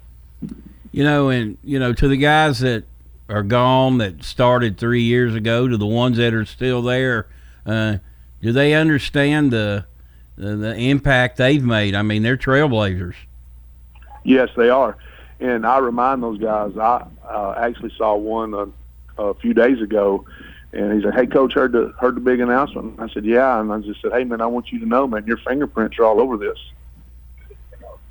You 0.90 1.04
know, 1.04 1.28
and 1.28 1.58
you 1.62 1.78
know, 1.78 1.92
to 1.92 2.08
the 2.08 2.16
guys 2.16 2.60
that 2.60 2.84
are 3.28 3.42
gone 3.42 3.98
that 3.98 4.24
started 4.24 4.78
three 4.78 5.02
years 5.02 5.34
ago, 5.34 5.68
to 5.68 5.76
the 5.76 5.86
ones 5.86 6.16
that 6.16 6.34
are 6.34 6.44
still 6.44 6.82
there, 6.82 7.28
uh, 7.64 7.98
do 8.42 8.52
they 8.52 8.74
understand 8.74 9.52
the 9.52 9.86
the, 10.36 10.56
the 10.56 10.74
impact 10.76 11.36
they've 11.36 11.62
made. 11.62 11.94
I 11.94 12.02
mean, 12.02 12.22
they're 12.22 12.36
trailblazers. 12.36 13.14
Yes, 14.24 14.50
they 14.56 14.70
are, 14.70 14.96
and 15.40 15.66
I 15.66 15.78
remind 15.78 16.22
those 16.22 16.38
guys. 16.38 16.76
I 16.76 17.04
uh, 17.28 17.54
actually 17.56 17.92
saw 17.96 18.14
one 18.14 18.54
a, 18.54 19.22
a 19.22 19.34
few 19.34 19.52
days 19.52 19.80
ago, 19.80 20.24
and 20.72 20.92
he 20.94 21.02
said, 21.02 21.14
"Hey, 21.14 21.26
coach, 21.26 21.54
heard 21.54 21.72
the 21.72 21.92
heard 21.98 22.14
the 22.14 22.20
big 22.20 22.40
announcement." 22.40 23.00
I 23.00 23.08
said, 23.08 23.24
"Yeah," 23.24 23.60
and 23.60 23.72
I 23.72 23.80
just 23.80 24.00
said, 24.00 24.12
"Hey, 24.12 24.24
man, 24.24 24.40
I 24.40 24.46
want 24.46 24.70
you 24.70 24.78
to 24.78 24.86
know, 24.86 25.06
man, 25.08 25.26
your 25.26 25.38
fingerprints 25.38 25.98
are 25.98 26.04
all 26.04 26.20
over 26.20 26.36
this. 26.36 26.58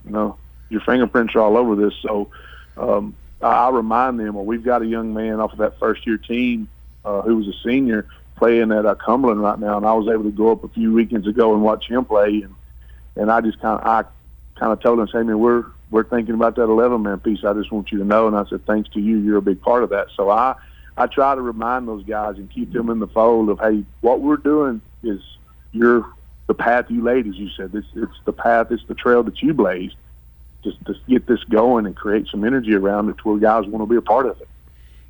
You 0.06 0.12
know, 0.12 0.38
your 0.70 0.82
fingerprints 0.82 1.34
are 1.36 1.40
all 1.40 1.56
over 1.56 1.76
this." 1.76 1.94
So 2.02 2.30
um, 2.76 3.16
I, 3.42 3.68
I 3.68 3.70
remind 3.70 4.20
them, 4.20 4.36
well, 4.36 4.46
we've 4.46 4.64
got 4.64 4.82
a 4.82 4.86
young 4.86 5.14
man 5.14 5.40
off 5.40 5.54
of 5.54 5.60
that 5.60 5.80
first 5.80 6.06
year 6.06 6.18
team 6.18 6.68
uh, 7.06 7.22
who 7.22 7.38
was 7.38 7.48
a 7.48 7.54
senior 7.64 8.08
playing 8.42 8.72
at 8.72 8.88
uh, 8.88 8.96
Cumberland 8.96 9.40
right 9.40 9.60
now, 9.60 9.78
and 9.78 9.86
I 9.86 9.94
was 9.94 10.08
able 10.12 10.24
to 10.24 10.32
go 10.32 10.52
up 10.52 10.64
a 10.64 10.68
few 10.70 10.92
weekends 10.92 11.28
ago 11.28 11.54
and 11.54 11.62
watch 11.62 11.88
him 11.88 12.04
play, 12.06 12.42
and 12.42 12.56
and 13.16 13.32
I 13.32 13.40
just 13.40 13.62
kind 13.62 13.80
of 13.80 13.86
I 13.86 14.04
kind 14.60 14.74
of 14.74 14.82
told 14.82 15.00
him, 15.00 15.08
"Hey 15.14 15.22
man, 15.22 15.38
we're 15.38 15.66
we're 15.92 16.06
thinking 16.06 16.34
about 16.34 16.56
that 16.56 16.64
11 16.64 17.04
man 17.04 17.20
piece. 17.20 17.44
I 17.44 17.54
just 17.54 17.72
want 17.72 17.92
you 17.92 18.00
to 18.00 18.04
know." 18.04 18.26
And 18.26 18.36
I 18.36 18.46
said, 18.46 18.66
"Thanks 18.66 18.90
to 18.94 19.00
you, 19.00 19.18
you're 19.20 19.38
a 19.38 19.44
big 19.44 19.62
part 19.62 19.84
of 19.84 19.92
that." 19.92 20.08
So 20.16 20.32
I 20.32 20.56
I 20.98 21.06
try 21.06 21.36
to 21.36 21.42
remind 21.42 21.88
those 21.88 22.04
guys 22.04 22.38
and 22.38 22.50
keep 22.50 22.74
them 22.74 22.90
in 22.90 22.98
the 22.98 23.08
fold 23.08 23.50
of, 23.50 23.60
hey, 23.60 23.84
what 24.02 24.22
we're 24.22 24.38
doing 24.38 24.82
is 25.04 25.22
you're 25.72 26.08
the 26.48 26.56
path 26.56 26.86
you 26.90 27.04
laid, 27.04 27.28
as 27.28 27.36
you 27.36 27.50
said. 27.56 27.72
This 27.72 27.86
it's 27.96 28.20
the 28.26 28.34
path, 28.34 28.72
it's 28.72 28.84
the 28.88 28.96
trail 28.96 29.22
that 29.24 29.40
you 29.44 29.54
blazed. 29.54 29.96
Just 30.64 30.84
to 30.86 30.96
get 31.08 31.28
this 31.28 31.44
going 31.44 31.86
and 31.86 31.96
create 31.96 32.28
some 32.28 32.44
energy 32.44 32.74
around 32.74 33.10
it 33.10 33.18
to 33.20 33.30
where 33.30 33.38
guys 33.38 33.68
want 33.68 33.84
to 33.84 33.88
be 33.88 33.98
a 33.98 34.02
part 34.02 34.26
of 34.26 34.42
it. 34.42 34.48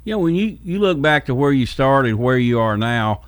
You 0.04 0.14
know, 0.14 0.20
when 0.20 0.36
you, 0.36 0.58
you 0.64 0.80
look 0.80 1.00
back 1.02 1.26
to 1.28 1.36
where 1.36 1.52
you 1.52 1.66
started, 1.66 2.16
where 2.16 2.38
you 2.38 2.60
are 2.60 2.76
now, 2.78 3.22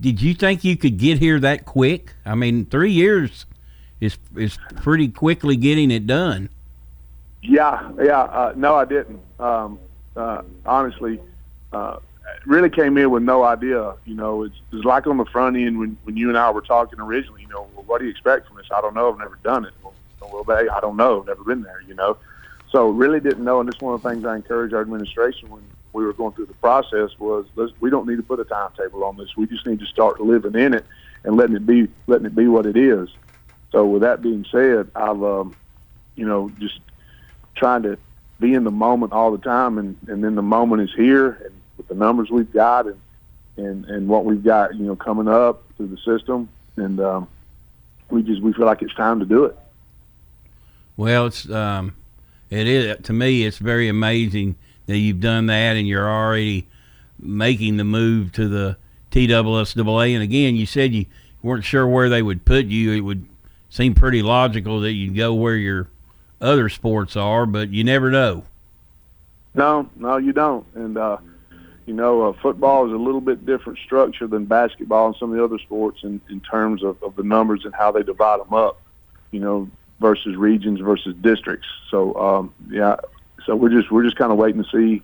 did 0.00 0.20
you 0.20 0.34
think 0.34 0.64
you 0.64 0.76
could 0.76 0.98
get 0.98 1.18
here 1.18 1.38
that 1.40 1.64
quick? 1.64 2.14
I 2.24 2.34
mean, 2.34 2.66
three 2.66 2.90
years 2.90 3.46
is 4.00 4.18
is 4.36 4.58
pretty 4.76 5.08
quickly 5.08 5.56
getting 5.56 5.90
it 5.90 6.06
done. 6.06 6.48
Yeah, 7.42 7.90
yeah. 8.02 8.22
Uh, 8.22 8.52
no, 8.56 8.74
I 8.74 8.84
didn't. 8.84 9.20
Um, 9.38 9.78
uh, 10.16 10.42
honestly, 10.64 11.20
uh, 11.72 11.98
really 12.44 12.70
came 12.70 12.98
in 12.98 13.10
with 13.10 13.22
no 13.22 13.44
idea. 13.44 13.94
You 14.04 14.14
know, 14.14 14.42
it's, 14.42 14.56
it's 14.72 14.84
like 14.84 15.06
on 15.06 15.16
the 15.16 15.24
front 15.26 15.56
end 15.56 15.78
when, 15.78 15.96
when 16.04 16.16
you 16.16 16.28
and 16.28 16.36
I 16.36 16.50
were 16.50 16.60
talking 16.60 16.98
originally. 16.98 17.42
You 17.42 17.48
know, 17.48 17.68
well, 17.74 17.84
what 17.84 17.98
do 17.98 18.04
you 18.04 18.10
expect 18.10 18.48
from 18.48 18.56
this? 18.56 18.66
I 18.74 18.80
don't 18.80 18.94
know. 18.94 19.12
I've 19.12 19.18
never 19.18 19.38
done 19.44 19.64
it. 19.64 19.72
Well, 19.82 19.94
well, 20.20 20.44
hey, 20.58 20.68
I 20.68 20.80
don't 20.80 20.96
know. 20.96 21.20
I've 21.20 21.26
never 21.28 21.44
been 21.44 21.62
there. 21.62 21.82
You 21.86 21.94
know, 21.94 22.18
so 22.70 22.88
really 22.90 23.20
didn't 23.20 23.44
know. 23.44 23.60
And 23.60 23.68
this 23.68 23.80
one 23.80 23.94
of 23.94 24.02
the 24.02 24.10
things 24.10 24.24
I 24.24 24.34
encourage 24.34 24.72
our 24.72 24.80
administration 24.80 25.48
when 25.48 25.62
we 25.96 26.04
were 26.04 26.12
going 26.12 26.34
through 26.34 26.44
the 26.44 26.54
process 26.54 27.18
was 27.18 27.46
we 27.80 27.88
don't 27.88 28.06
need 28.06 28.16
to 28.16 28.22
put 28.22 28.38
a 28.38 28.44
timetable 28.44 29.02
on 29.02 29.16
this. 29.16 29.34
We 29.34 29.46
just 29.46 29.66
need 29.66 29.80
to 29.80 29.86
start 29.86 30.20
living 30.20 30.54
in 30.54 30.74
it 30.74 30.84
and 31.24 31.38
letting 31.38 31.56
it 31.56 31.64
be 31.66 31.88
letting 32.06 32.26
it 32.26 32.34
be 32.34 32.48
what 32.48 32.66
it 32.66 32.76
is. 32.76 33.08
So 33.72 33.86
with 33.86 34.02
that 34.02 34.20
being 34.20 34.44
said, 34.52 34.90
I've 34.94 35.22
um, 35.22 35.56
you 36.14 36.26
know 36.26 36.50
just 36.60 36.80
trying 37.54 37.82
to 37.84 37.96
be 38.38 38.52
in 38.52 38.64
the 38.64 38.70
moment 38.70 39.14
all 39.14 39.32
the 39.32 39.38
time, 39.38 39.78
and 39.78 39.96
and 40.06 40.22
then 40.22 40.34
the 40.34 40.42
moment 40.42 40.82
is 40.82 40.94
here, 40.94 41.30
and 41.30 41.54
with 41.78 41.88
the 41.88 41.94
numbers 41.94 42.30
we've 42.30 42.52
got, 42.52 42.86
and 42.86 43.00
and 43.56 43.86
and 43.86 44.06
what 44.06 44.26
we've 44.26 44.44
got, 44.44 44.74
you 44.74 44.84
know, 44.84 44.96
coming 44.96 45.28
up 45.28 45.62
through 45.78 45.88
the 45.88 45.96
system, 45.96 46.46
and 46.76 47.00
um, 47.00 47.26
we 48.10 48.22
just 48.22 48.42
we 48.42 48.52
feel 48.52 48.66
like 48.66 48.82
it's 48.82 48.94
time 48.94 49.18
to 49.20 49.24
do 49.24 49.46
it. 49.46 49.56
Well, 50.98 51.24
it's 51.24 51.48
um, 51.48 51.96
it 52.50 52.66
is 52.66 52.98
to 53.04 53.14
me. 53.14 53.46
It's 53.46 53.56
very 53.56 53.88
amazing 53.88 54.56
that 54.86 54.98
you've 54.98 55.20
done 55.20 55.46
that, 55.46 55.76
and 55.76 55.86
you're 55.86 56.08
already 56.08 56.66
making 57.18 57.76
the 57.76 57.84
move 57.84 58.32
to 58.32 58.48
the 58.48 58.76
TSSAA. 59.10 60.14
And 60.14 60.22
again, 60.22 60.56
you 60.56 60.66
said 60.66 60.92
you 60.92 61.06
weren't 61.42 61.64
sure 61.64 61.86
where 61.86 62.08
they 62.08 62.22
would 62.22 62.44
put 62.44 62.66
you. 62.66 62.92
It 62.92 63.00
would 63.00 63.26
seem 63.68 63.94
pretty 63.94 64.22
logical 64.22 64.80
that 64.80 64.92
you'd 64.92 65.16
go 65.16 65.34
where 65.34 65.56
your 65.56 65.88
other 66.40 66.68
sports 66.68 67.16
are, 67.16 67.46
but 67.46 67.70
you 67.70 67.84
never 67.84 68.10
know. 68.10 68.44
No, 69.54 69.88
no, 69.96 70.18
you 70.18 70.32
don't. 70.32 70.66
And 70.74 70.98
uh, 70.98 71.16
you 71.86 71.94
know, 71.94 72.28
uh, 72.28 72.32
football 72.42 72.86
is 72.86 72.92
a 72.92 72.96
little 72.96 73.20
bit 73.20 73.46
different 73.46 73.78
structure 73.78 74.26
than 74.26 74.44
basketball 74.44 75.08
and 75.08 75.16
some 75.16 75.30
of 75.30 75.38
the 75.38 75.44
other 75.44 75.58
sports 75.58 76.00
in, 76.02 76.20
in 76.28 76.40
terms 76.40 76.82
of, 76.82 77.02
of 77.02 77.16
the 77.16 77.22
numbers 77.22 77.64
and 77.64 77.74
how 77.74 77.90
they 77.90 78.02
divide 78.02 78.40
them 78.40 78.52
up. 78.52 78.80
You 79.30 79.40
know, 79.40 79.70
versus 80.00 80.36
regions 80.36 80.80
versus 80.80 81.14
districts. 81.20 81.66
So 81.90 82.14
um, 82.14 82.54
yeah, 82.68 82.96
so 83.46 83.54
we're 83.54 83.70
just 83.70 83.90
we're 83.90 84.04
just 84.04 84.16
kind 84.16 84.32
of 84.32 84.38
waiting 84.38 84.62
to 84.62 84.70
see, 84.70 85.02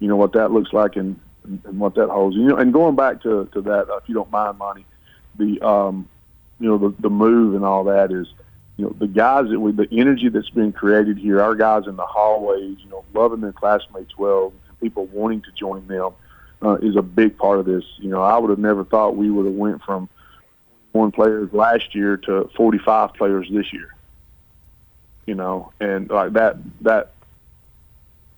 you 0.00 0.08
know, 0.08 0.16
what 0.16 0.32
that 0.32 0.50
looks 0.50 0.72
like 0.72 0.96
and, 0.96 1.18
and 1.44 1.78
what 1.78 1.94
that 1.94 2.10
holds. 2.10 2.36
You 2.36 2.42
know, 2.44 2.56
and 2.56 2.72
going 2.72 2.96
back 2.96 3.22
to 3.22 3.48
to 3.52 3.60
that, 3.62 3.88
uh, 3.88 3.96
if 3.96 4.08
you 4.08 4.14
don't 4.14 4.30
mind, 4.30 4.58
Monty, 4.58 4.84
the 5.38 5.60
um, 5.62 6.08
you 6.58 6.68
know 6.68 6.76
the 6.76 6.94
the 6.98 7.10
move 7.10 7.54
and 7.54 7.64
all 7.64 7.84
that 7.84 8.10
is, 8.10 8.26
you 8.76 8.84
know, 8.84 8.94
the 8.98 9.06
guys 9.06 9.48
that 9.48 9.60
we 9.60 9.72
the 9.72 9.88
energy 9.92 10.28
that's 10.28 10.50
been 10.50 10.72
created 10.72 11.16
here, 11.16 11.40
our 11.40 11.54
guys 11.54 11.86
in 11.86 11.96
the 11.96 12.06
hallways, 12.06 12.78
you 12.82 12.90
know, 12.90 13.04
loving 13.14 13.40
their 13.40 13.52
classmates 13.52 14.18
well, 14.18 14.52
and 14.68 14.80
people 14.80 15.06
wanting 15.06 15.42
to 15.42 15.52
join 15.52 15.86
them. 15.86 16.12
Uh, 16.62 16.76
is 16.76 16.96
a 16.96 17.02
big 17.02 17.36
part 17.36 17.58
of 17.58 17.66
this. 17.66 17.84
You 17.98 18.08
know, 18.08 18.22
I 18.22 18.38
would 18.38 18.48
have 18.48 18.58
never 18.58 18.84
thought 18.84 19.16
we 19.16 19.30
would 19.30 19.44
have 19.44 19.54
went 19.54 19.82
from 19.82 20.08
one 20.92 21.12
players 21.12 21.52
last 21.52 21.94
year 21.94 22.16
to 22.16 22.48
45 22.56 23.12
players 23.12 23.46
this 23.50 23.70
year 23.70 23.94
you 25.26 25.34
know, 25.34 25.72
and 25.80 26.10
like 26.10 26.32
that 26.34 26.56
that 26.82 27.12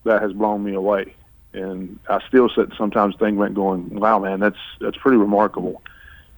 that 0.06 0.22
has 0.22 0.32
blown 0.32 0.64
me 0.64 0.74
away. 0.74 1.14
And 1.52 1.98
I 2.08 2.20
still 2.28 2.50
sometimes 2.76 3.16
think 3.16 3.38
went 3.38 3.54
going, 3.54 3.94
wow, 3.94 4.18
man, 4.18 4.40
that's 4.40 4.58
that's 4.80 4.96
pretty 4.96 5.16
remarkable. 5.16 5.82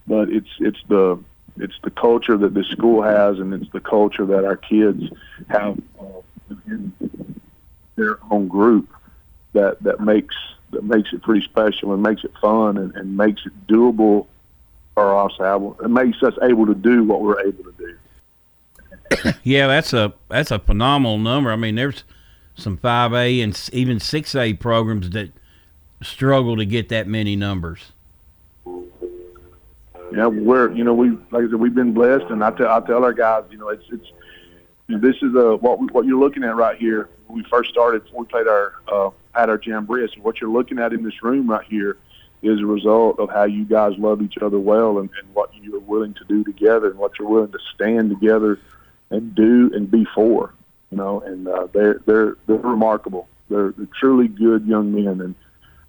But 0.07 0.29
it's 0.29 0.49
it's 0.59 0.79
the 0.87 1.19
it's 1.57 1.75
the 1.83 1.89
culture 1.89 2.37
that 2.37 2.53
this 2.53 2.67
school 2.67 3.01
has, 3.01 3.39
and 3.39 3.53
it's 3.53 3.71
the 3.71 3.81
culture 3.81 4.25
that 4.25 4.45
our 4.45 4.55
kids 4.55 5.03
have 5.49 5.77
uh, 5.99 6.55
in 6.67 6.93
their 7.95 8.17
own 8.31 8.47
group 8.47 8.89
that 9.53 9.81
that 9.83 9.99
makes 9.99 10.35
that 10.71 10.83
makes 10.83 11.11
it 11.11 11.21
pretty 11.21 11.43
special 11.43 11.93
and 11.93 12.01
makes 12.01 12.23
it 12.23 12.31
fun 12.41 12.77
and, 12.77 12.95
and 12.95 13.17
makes 13.17 13.45
it 13.45 13.67
doable 13.67 14.27
for 14.93 15.17
us. 15.17 15.33
It 15.83 15.89
makes 15.89 16.21
us 16.23 16.35
able 16.41 16.65
to 16.67 16.75
do 16.75 17.03
what 17.03 17.21
we're 17.21 17.41
able 17.41 17.63
to 17.63 17.73
do 17.73 17.97
yeah, 19.43 19.67
that's 19.67 19.93
a 19.93 20.13
that's 20.29 20.51
a 20.51 20.59
phenomenal 20.59 21.17
number. 21.17 21.51
I 21.51 21.55
mean, 21.55 21.75
there's 21.75 22.03
some 22.59 22.77
five 22.77 23.13
A 23.13 23.41
and 23.41 23.69
even 23.73 23.99
six 23.99 24.35
A 24.35 24.53
programs 24.53 25.09
that 25.11 25.31
struggle 26.01 26.57
to 26.57 26.65
get 26.65 26.89
that 26.89 27.07
many 27.07 27.35
numbers. 27.35 27.91
Yeah, 30.11 30.27
we're 30.27 30.71
you 30.71 30.83
know 30.83 30.93
we 30.93 31.11
like 31.31 31.45
I 31.45 31.49
said 31.49 31.55
we've 31.55 31.75
been 31.75 31.93
blessed, 31.93 32.25
and 32.29 32.43
I 32.43 32.51
tell 32.51 32.69
I 32.69 32.79
tell 32.85 33.03
our 33.03 33.13
guys 33.13 33.43
you 33.51 33.57
know 33.57 33.69
it's 33.69 33.85
it's 33.91 34.07
this 34.87 35.15
is 35.21 35.35
a 35.35 35.55
what 35.57 35.79
we, 35.79 35.87
what 35.87 36.05
you're 36.05 36.19
looking 36.19 36.43
at 36.43 36.55
right 36.55 36.77
here. 36.77 37.09
When 37.27 37.37
we 37.37 37.49
first 37.49 37.69
started, 37.69 38.01
we 38.15 38.25
played 38.25 38.47
our 38.47 38.73
uh, 38.87 39.09
at 39.35 39.49
our 39.49 39.59
jamboree. 39.63 40.09
So 40.13 40.21
what 40.21 40.41
you're 40.41 40.49
looking 40.49 40.79
at 40.79 40.93
in 40.93 41.03
this 41.03 41.21
room 41.21 41.49
right 41.49 41.65
here 41.65 41.97
is 42.41 42.59
a 42.59 42.65
result 42.65 43.19
of 43.19 43.29
how 43.29 43.43
you 43.43 43.65
guys 43.65 43.93
love 43.97 44.21
each 44.21 44.37
other 44.41 44.57
well, 44.57 44.97
and, 44.97 45.09
and 45.21 45.33
what 45.33 45.51
you're 45.55 45.79
willing 45.79 46.13
to 46.15 46.23
do 46.25 46.43
together, 46.43 46.89
and 46.89 46.97
what 46.97 47.19
you're 47.19 47.27
willing 47.27 47.51
to 47.51 47.59
stand 47.75 48.09
together 48.09 48.59
and 49.11 49.35
do 49.35 49.71
and 49.73 49.91
be 49.91 50.05
for. 50.15 50.53
You 50.91 50.97
know, 50.97 51.21
and 51.21 51.47
uh, 51.47 51.67
they're 51.73 52.01
they're 52.05 52.37
they're 52.47 52.57
remarkable. 52.57 53.27
They're, 53.49 53.71
they're 53.71 53.87
truly 53.99 54.27
good 54.27 54.65
young 54.65 54.93
men, 54.93 55.21
and 55.21 55.35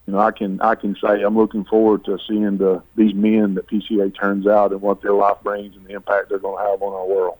you 0.07 0.13
know 0.13 0.19
I 0.19 0.31
can 0.31 0.61
I 0.61 0.75
can 0.75 0.95
say 1.03 1.23
I'm 1.23 1.37
looking 1.37 1.65
forward 1.65 2.05
to 2.05 2.19
seeing 2.29 2.59
the 2.59 2.83
these 2.97 3.15
men 3.15 3.55
that 3.55 3.67
PCA 3.67 4.15
turns 4.19 4.47
out 4.47 4.73
and 4.73 4.83
what 4.83 5.01
their 5.01 5.15
life 5.15 5.39
brings 5.43 5.75
and 5.77 5.87
the 5.87 5.95
impact 5.95 6.29
they're 6.29 6.39
going 6.39 6.63
to 6.63 6.71
have 6.71 6.83
on 6.83 6.93
our 6.93 7.07
world. 7.07 7.39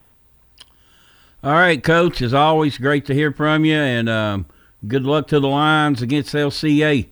All 1.43 1.53
right, 1.53 1.83
Coach. 1.83 2.23
As 2.23 2.35
always, 2.35 2.79
great 2.79 3.07
to 3.07 3.15
hear 3.15 3.33
from 3.33 3.65
you, 3.65 3.77
and 3.77 4.09
um, 4.09 4.47
good 4.87 5.05
luck 5.05 5.29
to 5.29 5.41
the 5.41 5.49
Lions 5.49 6.03
against 6.03 6.35
LCA. 6.35 7.09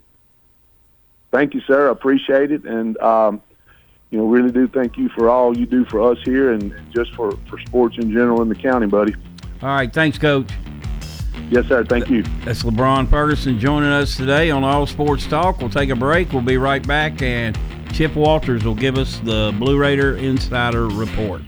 Thank 1.31 1.53
you, 1.53 1.61
sir. 1.63 1.89
I 1.89 1.93
appreciate 1.93 2.53
it, 2.53 2.65
and 2.65 2.97
um, 2.99 3.43
you 4.11 4.19
know, 4.19 4.25
really 4.25 4.51
do 4.51 4.67
thank 4.69 4.97
you 4.97 5.09
for 5.11 5.29
all 5.29 5.57
you 5.57 5.67
do 5.67 5.85
for 5.85 6.11
us 6.11 6.19
here 6.25 6.53
and 6.53 6.75
just 6.95 7.15
for, 7.15 7.33
for 7.49 7.59
sports 7.61 7.97
in 7.99 8.11
general 8.11 8.41
in 8.41 8.49
the 8.49 8.55
county, 8.55 8.87
buddy. 8.87 9.15
All 9.63 9.69
right. 9.69 9.93
Thanks, 9.93 10.19
Coach. 10.19 10.51
Yes, 11.51 11.67
sir. 11.67 11.85
Thank 11.85 12.11
you. 12.11 12.23
That's 12.45 12.63
LeBron 12.63 13.09
Ferguson 13.09 13.59
joining 13.59 13.89
us 13.89 14.17
today 14.17 14.51
on 14.51 14.65
All 14.65 14.87
Sports 14.87 15.27
Talk. 15.27 15.61
We'll 15.61 15.71
take 15.71 15.89
a 15.91 15.97
break. 15.97 16.33
We'll 16.33 16.43
be 16.43 16.59
right 16.59 16.87
back, 16.87 17.23
and 17.23 17.59
Chip 17.93 18.15
Walters 18.15 18.65
will 18.65 18.75
give 18.75 18.99
us 18.99 19.19
the 19.21 19.55
Blue 19.59 19.79
Raider 19.79 20.17
Insider 20.17 20.89
Report. 20.89 21.43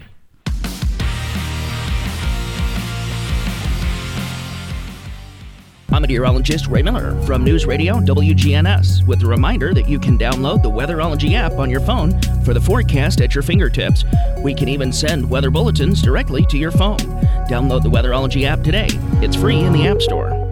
I'm 5.93 6.03
meteorologist 6.03 6.69
Ray 6.69 6.83
Miller 6.83 7.21
from 7.23 7.43
News 7.43 7.67
Radio 7.67 7.95
WGNS 7.95 9.05
with 9.07 9.25
a 9.25 9.27
reminder 9.27 9.75
that 9.75 9.89
you 9.89 9.99
can 9.99 10.17
download 10.17 10.63
the 10.63 10.71
Weatherology 10.71 11.35
app 11.35 11.53
on 11.55 11.69
your 11.69 11.81
phone 11.81 12.21
for 12.45 12.55
the 12.55 12.61
forecast 12.61 13.21
at 13.21 13.35
your 13.35 13.43
fingertips. 13.43 14.05
We 14.39 14.55
can 14.55 14.69
even 14.69 14.93
send 14.93 15.29
weather 15.29 15.51
bulletins 15.51 16.01
directly 16.01 16.47
to 16.47 16.57
your 16.57 16.71
phone. 16.71 16.99
Download 17.49 17.83
the 17.83 17.91
Weatherology 17.91 18.45
app 18.45 18.63
today. 18.63 18.89
It's 19.21 19.35
free 19.35 19.59
in 19.59 19.73
the 19.73 19.89
App 19.89 20.01
Store. 20.01 20.50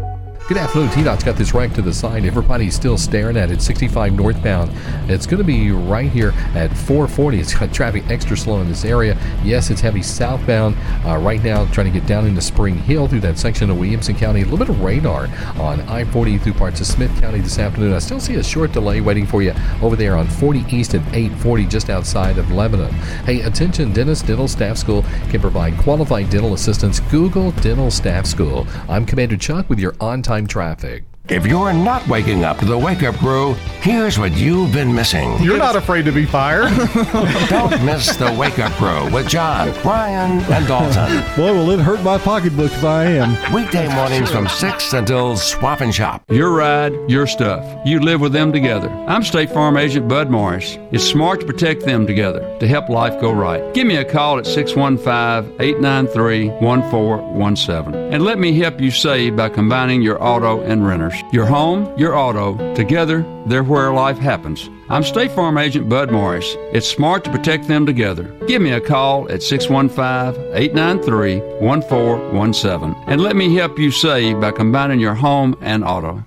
Good 0.48 0.56
afternoon. 0.56 0.88
TDOT's 0.88 1.24
got 1.24 1.36
this 1.36 1.52
right 1.52 1.74
to 1.74 1.82
the 1.82 1.92
side. 1.92 2.24
Everybody's 2.24 2.74
still 2.74 2.96
staring 2.96 3.36
at 3.36 3.50
it. 3.50 3.60
65 3.60 4.14
northbound. 4.14 4.70
It's 5.10 5.26
going 5.26 5.42
to 5.42 5.44
be 5.44 5.72
right 5.72 6.10
here 6.10 6.32
at 6.54 6.74
440. 6.74 7.38
It's 7.38 7.52
got 7.52 7.70
traffic 7.70 8.08
extra 8.08 8.34
slow 8.34 8.62
in 8.62 8.66
this 8.66 8.86
area. 8.86 9.18
Yes, 9.44 9.68
it's 9.68 9.82
heavy 9.82 10.00
southbound 10.00 10.74
uh, 11.04 11.18
right 11.18 11.44
now, 11.44 11.66
trying 11.66 11.92
to 11.92 12.00
get 12.00 12.08
down 12.08 12.24
into 12.24 12.40
Spring 12.40 12.76
Hill 12.76 13.08
through 13.08 13.20
that 13.20 13.38
section 13.38 13.68
of 13.68 13.78
Williamson 13.78 14.16
County. 14.16 14.40
A 14.40 14.44
little 14.44 14.56
bit 14.56 14.70
of 14.70 14.80
radar 14.80 15.28
on 15.60 15.82
I 15.82 16.06
40 16.06 16.38
through 16.38 16.54
parts 16.54 16.80
of 16.80 16.86
Smith 16.86 17.14
County 17.20 17.40
this 17.40 17.58
afternoon. 17.58 17.92
I 17.92 17.98
still 17.98 18.18
see 18.18 18.36
a 18.36 18.42
short 18.42 18.72
delay 18.72 19.02
waiting 19.02 19.26
for 19.26 19.42
you 19.42 19.52
over 19.82 19.96
there 19.96 20.16
on 20.16 20.26
40 20.26 20.64
East 20.74 20.94
at 20.94 21.02
840, 21.08 21.66
just 21.66 21.90
outside 21.90 22.38
of 22.38 22.50
Lebanon. 22.50 22.94
Hey, 23.26 23.42
attention, 23.42 23.92
Dentist 23.92 24.26
Dental 24.26 24.48
Staff 24.48 24.78
School 24.78 25.02
can 25.28 25.42
provide 25.42 25.76
qualified 25.76 26.30
dental 26.30 26.54
assistants. 26.54 27.00
Google 27.00 27.50
Dental 27.50 27.90
Staff 27.90 28.24
School. 28.24 28.66
I'm 28.88 29.04
Commander 29.04 29.36
Chuck 29.36 29.68
with 29.68 29.78
your 29.78 29.94
on 30.00 30.22
time 30.22 30.37
traffic. 30.46 31.04
If 31.28 31.46
you're 31.46 31.74
not 31.74 32.08
waking 32.08 32.44
up 32.44 32.56
to 32.60 32.64
the 32.64 32.78
Wake 32.78 33.02
Up 33.02 33.14
Crew, 33.16 33.52
here's 33.82 34.18
what 34.18 34.34
you've 34.34 34.72
been 34.72 34.94
missing. 34.94 35.38
You're 35.42 35.58
not 35.58 35.76
afraid 35.76 36.06
to 36.06 36.12
be 36.12 36.24
fired. 36.24 36.74
Don't 37.50 37.84
miss 37.84 38.16
the 38.16 38.34
Wake 38.38 38.58
Up 38.58 38.72
Crew 38.72 39.12
with 39.12 39.28
John, 39.28 39.74
Brian, 39.82 40.40
and 40.50 40.66
Dalton. 40.66 41.22
Boy, 41.36 41.52
will 41.52 41.68
it 41.72 41.80
hurt 41.80 42.02
my 42.02 42.16
pocketbook 42.16 42.72
if 42.72 42.82
I 42.82 43.04
am. 43.04 43.52
Weekday 43.52 43.94
mornings 43.94 44.30
from 44.30 44.48
6 44.48 44.92
until 44.94 45.36
Swap 45.36 45.82
and 45.82 45.94
Shop. 45.94 46.22
Your 46.30 46.50
ride, 46.50 46.94
your 47.10 47.26
stuff. 47.26 47.62
You 47.84 48.00
live 48.00 48.22
with 48.22 48.32
them 48.32 48.50
together. 48.50 48.88
I'm 49.06 49.22
State 49.22 49.50
Farm 49.50 49.76
Agent 49.76 50.08
Bud 50.08 50.30
Morris. 50.30 50.78
It's 50.92 51.04
smart 51.04 51.40
to 51.40 51.46
protect 51.46 51.84
them 51.84 52.06
together 52.06 52.56
to 52.58 52.66
help 52.66 52.88
life 52.88 53.20
go 53.20 53.32
right. 53.32 53.74
Give 53.74 53.86
me 53.86 53.96
a 53.96 54.04
call 54.04 54.38
at 54.38 54.46
615 54.46 55.60
893 55.60 56.48
1417 56.48 57.94
and 58.14 58.24
let 58.24 58.38
me 58.38 58.58
help 58.58 58.80
you 58.80 58.90
save 58.90 59.36
by 59.36 59.50
combining 59.50 60.00
your 60.00 60.22
auto 60.24 60.62
and 60.62 60.86
renters. 60.86 61.17
Your 61.32 61.46
home, 61.46 61.96
your 61.98 62.14
auto, 62.16 62.74
together, 62.74 63.24
they're 63.46 63.62
where 63.62 63.92
life 63.92 64.18
happens. 64.18 64.68
I'm 64.88 65.02
State 65.02 65.32
Farm 65.32 65.58
Agent 65.58 65.88
Bud 65.88 66.10
Morris. 66.10 66.56
It's 66.72 66.88
smart 66.88 67.24
to 67.24 67.30
protect 67.30 67.68
them 67.68 67.84
together. 67.84 68.24
Give 68.46 68.62
me 68.62 68.72
a 68.72 68.80
call 68.80 69.30
at 69.30 69.42
615 69.42 70.54
893 70.54 71.40
1417 71.60 73.04
and 73.06 73.20
let 73.20 73.36
me 73.36 73.54
help 73.54 73.78
you 73.78 73.90
save 73.90 74.40
by 74.40 74.50
combining 74.50 75.00
your 75.00 75.14
home 75.14 75.56
and 75.60 75.84
auto. 75.84 76.24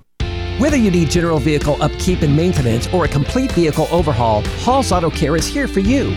Whether 0.59 0.77
you 0.77 0.91
need 0.91 1.09
general 1.09 1.39
vehicle 1.39 1.81
upkeep 1.81 2.21
and 2.21 2.35
maintenance 2.35 2.87
or 2.93 3.05
a 3.05 3.07
complete 3.07 3.51
vehicle 3.53 3.87
overhaul, 3.91 4.43
Hall's 4.59 4.91
Auto 4.91 5.09
Care 5.09 5.35
is 5.35 5.47
here 5.47 5.67
for 5.67 5.79
you. 5.79 6.15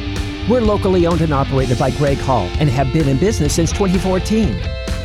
We're 0.48 0.60
locally 0.60 1.06
owned 1.06 1.22
and 1.22 1.32
operated 1.32 1.78
by 1.78 1.92
Greg 1.92 2.18
Hall 2.18 2.46
and 2.60 2.68
have 2.68 2.92
been 2.92 3.08
in 3.08 3.16
business 3.16 3.54
since 3.54 3.72
2014. 3.72 4.83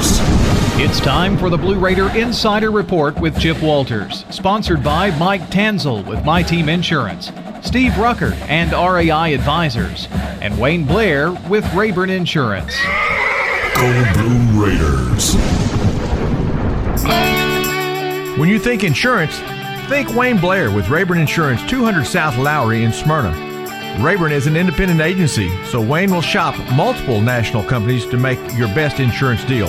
Raiders. 0.00 0.80
It's 0.80 1.00
time 1.00 1.36
for 1.36 1.50
the 1.50 1.58
Blue 1.58 1.78
Raider 1.78 2.08
Insider 2.16 2.70
Report 2.70 3.18
with 3.20 3.38
Chip 3.38 3.60
Walters, 3.62 4.24
sponsored 4.30 4.82
by 4.82 5.16
Mike 5.18 5.42
Tanzel 5.50 6.06
with 6.06 6.24
My 6.24 6.42
Team 6.42 6.68
Insurance, 6.68 7.30
Steve 7.62 7.96
Rucker 7.98 8.32
and 8.48 8.72
RAI 8.72 9.34
Advisors, 9.34 10.08
and 10.40 10.58
Wayne 10.58 10.86
Blair 10.86 11.32
with 11.48 11.64
Rayburn 11.74 12.10
Insurance. 12.10 12.74
Go 13.74 14.12
Blue 14.14 14.64
Raiders. 14.64 15.34
When 18.38 18.48
you 18.48 18.58
think 18.58 18.84
insurance, 18.84 19.38
think 19.88 20.14
Wayne 20.14 20.38
Blair 20.38 20.70
with 20.70 20.88
Rayburn 20.88 21.18
Insurance, 21.18 21.62
200 21.68 22.06
South 22.06 22.38
Lowry 22.38 22.84
in 22.84 22.92
Smyrna. 22.92 23.48
Rayburn 24.02 24.32
is 24.32 24.46
an 24.46 24.56
independent 24.56 25.00
agency, 25.02 25.50
so 25.66 25.80
Wayne 25.80 26.10
will 26.10 26.22
shop 26.22 26.56
multiple 26.72 27.20
national 27.20 27.62
companies 27.64 28.06
to 28.06 28.16
make 28.16 28.38
your 28.56 28.68
best 28.68 28.98
insurance 28.98 29.44
deal. 29.44 29.68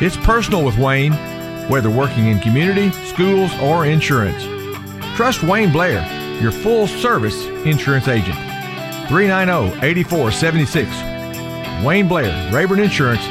It's 0.00 0.16
personal 0.16 0.64
with 0.64 0.76
Wayne, 0.76 1.12
whether 1.68 1.90
working 1.90 2.26
in 2.26 2.40
community, 2.40 2.90
schools, 3.06 3.52
or 3.60 3.86
insurance. 3.86 4.42
Trust 5.16 5.42
Wayne 5.42 5.70
Blair, 5.70 6.02
your 6.42 6.52
full 6.52 6.86
service 6.86 7.46
insurance 7.64 8.08
agent. 8.08 8.36
390 9.08 9.86
8476. 9.86 11.84
Wayne 11.84 12.08
Blair, 12.08 12.50
Rayburn 12.52 12.80
Insurance, 12.80 13.22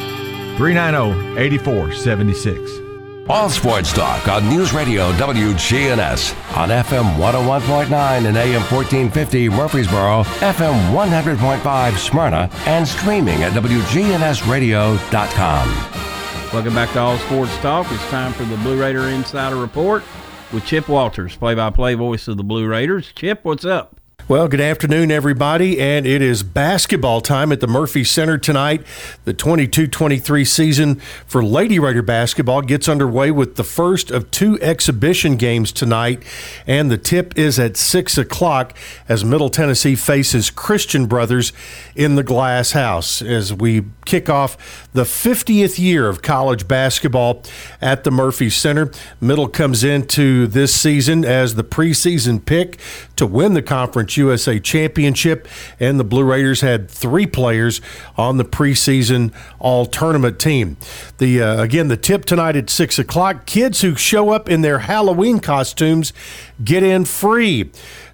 390 0.58 1.40
8476. 1.40 2.72
All 3.30 3.50
sports 3.50 3.94
talk 3.94 4.28
on 4.28 4.50
News 4.50 4.74
Radio 4.74 5.12
WGNS 5.14 6.58
on 6.58 6.70
FM 6.70 7.16
101.9 7.16 8.26
and 8.26 8.36
AM 8.38 8.62
1450 8.62 9.50
Murfreesboro, 9.50 10.24
FM 10.24 10.92
100.5 10.92 11.98
Smyrna, 11.98 12.50
and 12.66 12.86
streaming 12.86 13.42
at 13.44 13.54
WGNSradio.com. 13.54 15.93
Welcome 16.54 16.76
back 16.76 16.92
to 16.94 17.00
All 17.00 17.18
Sports 17.18 17.58
Talk. 17.58 17.92
It's 17.92 18.10
time 18.12 18.32
for 18.32 18.44
the 18.44 18.58
Blue 18.58 18.80
Raider 18.80 19.10
Insider 19.10 19.56
Report 19.56 20.04
with 20.54 20.64
Chip 20.64 20.88
Walters, 20.88 21.36
play 21.36 21.56
by 21.56 21.72
play 21.72 21.96
voice 21.96 22.28
of 22.28 22.38
the 22.38 22.44
Blue 22.44 22.68
Raiders. 22.68 23.12
Chip, 23.16 23.40
what's 23.44 23.66
up? 23.66 24.00
Well, 24.26 24.48
good 24.48 24.62
afternoon, 24.62 25.12
everybody, 25.12 25.82
and 25.82 26.08
it 26.08 26.22
is 26.22 26.44
basketball 26.44 27.20
time 27.20 27.52
at 27.52 27.60
the 27.60 27.68
Murphy 27.68 28.06
Center 28.06 28.38
tonight. 28.38 28.82
The 29.26 29.34
22 29.34 29.88
23 29.88 30.46
season 30.46 30.96
for 31.28 31.44
Lady 31.44 31.78
Raider 31.78 32.02
basketball 32.02 32.62
gets 32.62 32.88
underway 32.88 33.32
with 33.32 33.58
the 33.58 33.66
first 33.66 34.12
of 34.12 34.32
two 34.32 34.58
exhibition 34.62 35.36
games 35.36 35.74
tonight, 35.74 36.24
and 36.66 36.90
the 36.90 36.98
tip 36.98 37.38
is 37.38 37.60
at 37.60 37.76
6 37.76 38.18
o'clock 38.18 38.74
as 39.10 39.26
Middle 39.26 39.50
Tennessee 39.50 39.98
faces 39.98 40.50
Christian 40.50 41.06
Brothers 41.06 41.52
in 41.94 42.16
the 42.16 42.24
Glass 42.24 42.72
House 42.72 43.22
as 43.22 43.54
we 43.54 43.84
kick 44.06 44.30
off 44.30 44.90
the 44.94 45.04
50th 45.04 45.78
year 45.78 46.08
of 46.08 46.22
college 46.22 46.66
basketball 46.66 47.44
at 47.82 48.06
the 48.06 48.12
Murphy 48.12 48.50
Center. 48.50 48.90
Middle 49.20 49.50
comes 49.50 49.84
into 49.84 50.48
this 50.48 50.74
season 50.74 51.26
as 51.26 51.56
the 51.56 51.64
preseason 51.64 52.44
pick 52.44 52.80
to 53.18 53.28
win 53.28 53.54
the 53.54 53.62
conference 53.62 54.13
USA 54.18 54.60
Championship, 54.60 55.48
and 55.80 56.00
the 56.00 56.04
Blue 56.04 56.24
Raiders 56.24 56.62
had 56.62 56.90
three 56.90 57.26
players 57.26 57.82
on 58.18 58.38
the 58.38 58.46
preseason 58.46 59.34
All 59.60 59.86
Tournament 59.86 60.40
team. 60.40 60.78
The 61.18 61.42
uh, 61.42 61.62
again 61.62 61.88
the 61.88 61.98
tip 61.98 62.26
tonight 62.26 62.56
at 62.56 62.70
six 62.70 63.00
o'clock. 63.00 63.46
Kids 63.46 63.82
who 63.82 63.96
show 63.96 64.30
up 64.30 64.50
in 64.50 64.62
their 64.62 64.80
Halloween 64.80 65.40
costumes 65.40 66.14
get 66.64 66.84
in 66.84 67.06
free. 67.06 67.72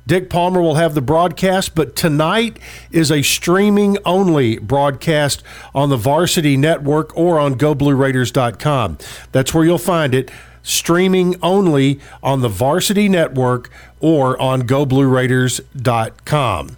Dick 0.10 0.28
Palmer 0.28 0.60
will 0.60 0.74
have 0.74 0.96
the 0.96 1.02
broadcast, 1.02 1.76
but 1.76 1.96
tonight 1.96 2.58
is 2.90 3.12
a 3.12 3.22
streaming 3.22 3.96
only 4.06 4.58
broadcast 4.58 5.44
on 5.76 5.90
the 5.90 5.98
Varsity 5.98 6.58
Network 6.58 7.16
or 7.16 7.40
on 7.40 7.54
GoBlueRaiders.com. 7.54 8.98
That's 9.32 9.54
where 9.54 9.64
you'll 9.64 9.78
find 9.78 10.16
it 10.16 10.32
streaming 10.64 11.36
only 11.42 12.00
on 12.22 12.42
the 12.42 12.50
Varsity 12.50 13.10
Network 13.10 13.72
or 14.00 14.40
on 14.42 14.64
GoBlueRaiders.com. 14.64 16.78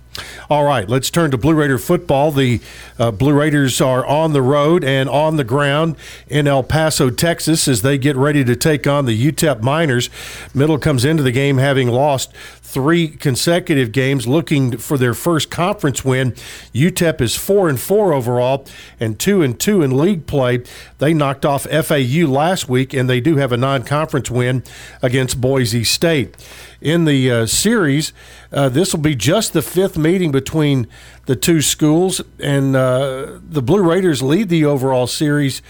All 0.49 0.65
right, 0.65 0.89
let's 0.89 1.09
turn 1.09 1.31
to 1.31 1.37
Blue 1.37 1.53
Raider 1.53 1.77
football. 1.77 2.31
The 2.31 2.59
uh, 2.99 3.11
Blue 3.11 3.33
Raiders 3.33 3.79
are 3.79 4.05
on 4.05 4.33
the 4.33 4.41
road 4.41 4.83
and 4.83 5.07
on 5.07 5.37
the 5.37 5.45
ground 5.45 5.95
in 6.27 6.47
El 6.47 6.63
Paso, 6.63 7.09
Texas, 7.09 7.67
as 7.67 7.81
they 7.81 7.97
get 7.97 8.17
ready 8.17 8.43
to 8.43 8.55
take 8.55 8.85
on 8.85 9.05
the 9.05 9.31
UTEP 9.31 9.61
Miners. 9.61 10.09
Middle 10.53 10.77
comes 10.77 11.05
into 11.05 11.23
the 11.23 11.31
game 11.31 11.59
having 11.59 11.87
lost 11.87 12.33
three 12.71 13.07
consecutive 13.09 13.91
games, 13.91 14.27
looking 14.27 14.77
for 14.77 14.97
their 14.97 15.13
first 15.13 15.51
conference 15.51 16.05
win. 16.05 16.31
UTEP 16.73 17.21
is 17.21 17.35
four 17.35 17.67
and 17.67 17.79
four 17.79 18.13
overall 18.13 18.65
and 18.99 19.19
two 19.19 19.41
and 19.41 19.59
two 19.59 19.81
in 19.81 19.97
league 19.97 20.25
play. 20.25 20.63
They 20.99 21.13
knocked 21.13 21.45
off 21.45 21.63
FAU 21.63 22.25
last 22.27 22.69
week, 22.69 22.93
and 22.93 23.09
they 23.09 23.19
do 23.19 23.35
have 23.35 23.51
a 23.51 23.57
non-conference 23.57 24.31
win 24.31 24.63
against 25.01 25.41
Boise 25.41 25.83
State 25.83 26.35
in 26.79 27.05
the 27.05 27.29
uh, 27.29 27.45
series. 27.45 28.13
Uh, 28.51 28.69
this 28.69 28.93
will 28.93 29.01
be 29.01 29.15
just 29.15 29.53
the 29.53 29.61
fifth 29.61 29.97
meeting 29.97 30.31
between 30.31 30.87
the 31.25 31.35
two 31.35 31.61
schools, 31.61 32.21
and 32.39 32.75
uh, 32.75 33.39
the 33.41 33.61
Blue 33.61 33.83
Raiders 33.83 34.21
lead 34.21 34.49
the 34.49 34.65
overall 34.65 35.07
series 35.07 35.61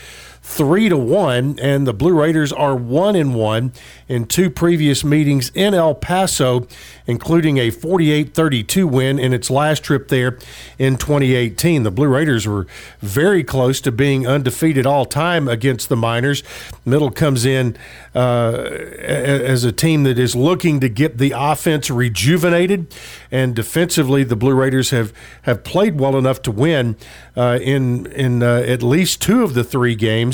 three 0.43 0.89
to 0.89 0.97
one, 0.97 1.57
and 1.59 1.85
the 1.85 1.93
Blue 1.93 2.19
Raiders 2.19 2.51
are 2.51 2.75
one 2.75 3.15
and 3.15 3.35
one 3.35 3.71
in 4.07 4.25
two 4.25 4.49
previous 4.49 5.03
meetings 5.03 5.51
in 5.53 5.73
El 5.73 5.93
Paso, 5.93 6.67
including 7.05 7.57
a 7.57 7.69
48-32 7.69 8.89
win 8.89 9.19
in 9.19 9.33
its 9.33 9.51
last 9.51 9.83
trip 9.83 10.07
there 10.07 10.39
in 10.79 10.97
2018. 10.97 11.83
The 11.83 11.91
Blue 11.91 12.07
Raiders 12.07 12.47
were 12.47 12.65
very 13.01 13.43
close 13.43 13.79
to 13.81 13.91
being 13.91 14.25
undefeated 14.25 14.85
all 14.85 15.05
time 15.05 15.47
against 15.47 15.89
the 15.89 15.95
Miners. 15.95 16.43
Middle 16.85 17.11
comes 17.11 17.45
in 17.45 17.77
uh, 18.15 18.51
as 18.99 19.63
a 19.63 19.71
team 19.71 20.03
that 20.03 20.17
is 20.17 20.35
looking 20.35 20.79
to 20.79 20.89
get 20.89 21.19
the 21.19 21.33
offense 21.35 21.89
rejuvenated, 21.91 22.93
and 23.31 23.55
defensively, 23.55 24.23
the 24.23 24.35
Blue 24.35 24.55
Raiders 24.55 24.89
have 24.89 25.13
have 25.43 25.63
played 25.63 25.99
well 25.99 26.17
enough 26.17 26.41
to 26.41 26.51
win 26.51 26.97
uh, 27.37 27.59
in 27.61 28.07
in 28.07 28.41
uh, 28.41 28.63
at 28.65 28.81
least 28.81 29.21
two 29.21 29.43
of 29.43 29.53
the 29.53 29.63
three 29.63 29.95
games 29.95 30.30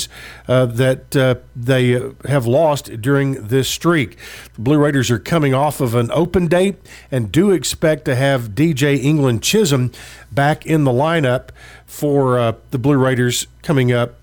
uh, 0.47 0.65
that 0.65 1.15
uh, 1.15 1.36
they 1.55 2.01
have 2.25 2.45
lost 2.45 3.01
during 3.01 3.47
this 3.47 3.67
streak. 3.69 4.17
The 4.55 4.62
Blue 4.62 4.77
Raiders 4.77 5.10
are 5.12 5.19
coming 5.19 5.53
off 5.53 5.81
of 5.81 5.95
an 5.95 6.12
open 6.12 6.47
date 6.47 6.75
and 7.12 7.31
do 7.31 7.51
expect 7.51 8.05
to 8.05 8.15
have 8.15 8.49
DJ 8.49 9.03
England 9.03 9.43
Chisholm 9.43 9.91
back 10.31 10.65
in 10.65 10.83
the 10.83 10.91
lineup 10.91 11.49
for 11.86 12.39
uh, 12.39 12.53
the 12.71 12.77
Blue 12.77 12.97
Raiders 12.97 13.47
coming 13.62 13.91
up 13.91 14.15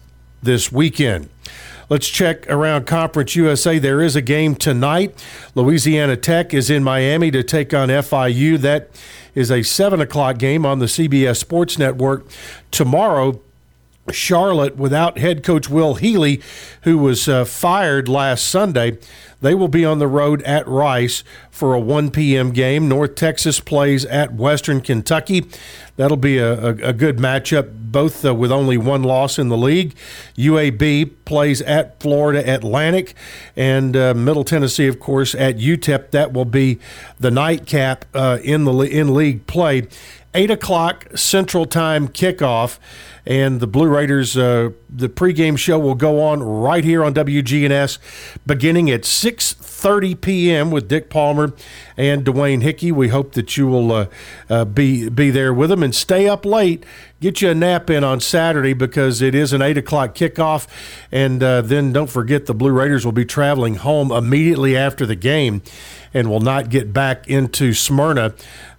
this 0.42 0.70
weekend. 0.70 1.28
Let's 1.90 2.08
check 2.08 2.50
around 2.50 2.86
Conference 2.86 3.36
USA. 3.36 3.78
There 3.78 4.00
is 4.00 4.16
a 4.16 4.22
game 4.22 4.54
tonight. 4.54 5.22
Louisiana 5.54 6.16
Tech 6.16 6.54
is 6.54 6.70
in 6.70 6.82
Miami 6.82 7.30
to 7.30 7.42
take 7.42 7.74
on 7.74 7.88
FIU. 7.88 8.58
That 8.58 8.88
is 9.34 9.50
a 9.50 9.62
7 9.62 10.00
o'clock 10.00 10.38
game 10.38 10.64
on 10.64 10.78
the 10.78 10.86
CBS 10.86 11.36
Sports 11.36 11.78
Network. 11.78 12.26
Tomorrow, 12.70 13.40
Charlotte, 14.12 14.76
without 14.76 15.18
head 15.18 15.42
coach 15.42 15.68
Will 15.68 15.94
Healy, 15.94 16.42
who 16.82 16.98
was 16.98 17.28
uh, 17.28 17.44
fired 17.44 18.08
last 18.08 18.46
Sunday, 18.46 18.98
they 19.40 19.54
will 19.54 19.68
be 19.68 19.84
on 19.84 19.98
the 19.98 20.06
road 20.06 20.42
at 20.42 20.66
Rice 20.66 21.22
for 21.50 21.74
a 21.74 21.80
1 21.80 22.10
p.m. 22.10 22.50
game. 22.50 22.88
North 22.88 23.14
Texas 23.14 23.60
plays 23.60 24.04
at 24.06 24.32
Western 24.32 24.80
Kentucky. 24.80 25.46
That'll 25.96 26.16
be 26.16 26.38
a, 26.38 26.52
a, 26.52 26.68
a 26.88 26.92
good 26.92 27.18
matchup, 27.18 27.92
both 27.92 28.24
uh, 28.24 28.34
with 28.34 28.50
only 28.50 28.76
one 28.76 29.02
loss 29.02 29.38
in 29.38 29.50
the 29.50 29.56
league. 29.56 29.94
UAB 30.36 31.12
plays 31.24 31.62
at 31.62 32.00
Florida 32.00 32.42
Atlantic, 32.50 33.14
and 33.54 33.96
uh, 33.96 34.14
Middle 34.14 34.44
Tennessee, 34.44 34.86
of 34.86 34.98
course, 34.98 35.34
at 35.34 35.58
UTEP. 35.58 36.10
That 36.10 36.32
will 36.32 36.46
be 36.46 36.78
the 37.20 37.30
nightcap 37.30 38.06
uh, 38.14 38.38
in 38.42 38.64
the 38.64 38.72
in 38.80 39.14
league 39.14 39.46
play. 39.46 39.88
Eight 40.36 40.50
o'clock 40.50 41.06
Central 41.14 41.64
Time 41.64 42.08
kickoff 42.08 42.78
and 43.26 43.60
the 43.60 43.66
Blue 43.66 43.88
Raiders. 43.88 44.36
Uh, 44.36 44.70
the 44.88 45.08
pregame 45.08 45.58
show 45.58 45.78
will 45.78 45.94
go 45.94 46.22
on 46.22 46.42
right 46.42 46.84
here 46.84 47.04
on 47.04 47.14
WGNS, 47.14 47.98
beginning 48.46 48.90
at 48.90 49.02
6:30 49.02 50.20
p.m. 50.20 50.70
with 50.70 50.88
Dick 50.88 51.10
Palmer 51.10 51.52
and 51.96 52.24
Dwayne 52.24 52.62
Hickey. 52.62 52.92
We 52.92 53.08
hope 53.08 53.32
that 53.32 53.56
you 53.56 53.66
will 53.66 53.92
uh, 53.92 54.06
uh, 54.48 54.64
be 54.64 55.08
be 55.08 55.30
there 55.30 55.52
with 55.52 55.70
them 55.70 55.82
and 55.82 55.94
stay 55.94 56.28
up 56.28 56.44
late. 56.44 56.84
Get 57.20 57.40
you 57.40 57.50
a 57.50 57.54
nap 57.54 57.88
in 57.88 58.04
on 58.04 58.20
Saturday 58.20 58.74
because 58.74 59.22
it 59.22 59.34
is 59.34 59.52
an 59.52 59.62
eight 59.62 59.78
o'clock 59.78 60.14
kickoff, 60.14 60.66
and 61.10 61.42
uh, 61.42 61.62
then 61.62 61.92
don't 61.92 62.10
forget 62.10 62.46
the 62.46 62.54
Blue 62.54 62.72
Raiders 62.72 63.04
will 63.04 63.12
be 63.12 63.24
traveling 63.24 63.76
home 63.76 64.12
immediately 64.12 64.76
after 64.76 65.06
the 65.06 65.16
game, 65.16 65.62
and 66.12 66.28
will 66.28 66.40
not 66.40 66.68
get 66.68 66.92
back 66.92 67.26
into 67.26 67.72
Smyrna 67.72 68.34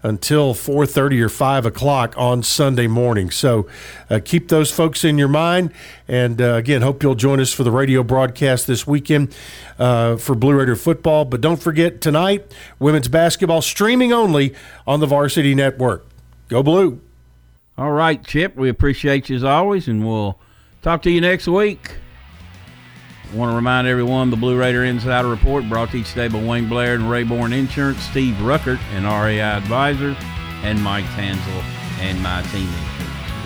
until 0.05 0.53
4.30 0.53 1.21
or 1.21 1.29
5 1.29 1.65
o'clock 1.65 2.13
on 2.15 2.43
sunday 2.43 2.85
morning 2.85 3.31
so 3.31 3.67
uh, 4.11 4.19
keep 4.23 4.34
those 4.47 4.71
folks 4.71 5.03
in 5.03 5.17
your 5.17 5.27
mind. 5.27 5.71
And 6.07 6.41
uh, 6.41 6.53
again 6.55 6.81
hope 6.81 7.01
you'll 7.01 7.15
join 7.15 7.39
us 7.39 7.51
for 7.51 7.63
the 7.63 7.71
radio 7.71 8.03
broadcast 8.03 8.67
this 8.67 8.85
weekend 8.85 9.35
uh, 9.79 10.17
for 10.17 10.35
blue 10.35 10.53
raider 10.53 10.75
football. 10.75 11.25
But 11.25 11.41
don't 11.41 11.61
forget 11.61 12.01
tonight 12.01 12.53
women's 12.79 13.07
basketball 13.07 13.61
streaming 13.61 14.13
only 14.13 14.53
on 14.85 14.99
the 14.99 15.07
varsity 15.07 15.55
network. 15.55 16.05
Go 16.47 16.61
blue. 16.61 17.01
All 17.77 17.91
right 17.91 18.23
chip 18.25 18.55
we 18.55 18.69
appreciate 18.69 19.29
you 19.29 19.35
as 19.35 19.43
always 19.43 19.87
and 19.87 20.05
we'll 20.05 20.39
talk 20.81 21.01
to 21.03 21.11
you 21.11 21.21
next 21.21 21.47
week. 21.47 21.91
I 23.31 23.35
want 23.35 23.51
to 23.51 23.55
remind 23.55 23.87
everyone 23.87 24.29
the 24.29 24.37
Blue 24.37 24.57
Raider 24.57 24.85
Insider 24.85 25.27
Report 25.27 25.67
brought 25.67 25.89
to 25.91 25.97
you 25.97 26.03
today 26.03 26.27
by 26.27 26.41
Wayne 26.41 26.69
Blair 26.69 26.93
and 26.93 27.09
Rayburn 27.09 27.53
Insurance, 27.53 27.99
Steve 28.03 28.35
Ruckert 28.35 28.79
and 28.93 29.03
RAI 29.03 29.39
Advisors, 29.41 30.15
and 30.63 30.81
Mike 30.81 31.05
Tanzel 31.05 31.63
and 31.99 32.21
my 32.21 32.41
team 32.43 32.67
insurance. 32.67 32.94
We'll 32.94 32.94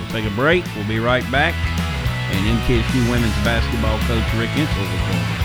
take 0.10 0.26
a 0.26 0.36
break. 0.36 0.66
We'll 0.76 0.88
be 0.88 1.00
right 1.00 1.24
back. 1.32 1.56
And 2.32 2.60
MTSU 2.60 3.10
women's 3.10 3.34
basketball 3.44 3.98
coach 4.00 4.34
Rick 4.36 4.50
Insell 4.52 4.78
will 4.78 4.98
join 4.98 5.16
us. 5.16 5.40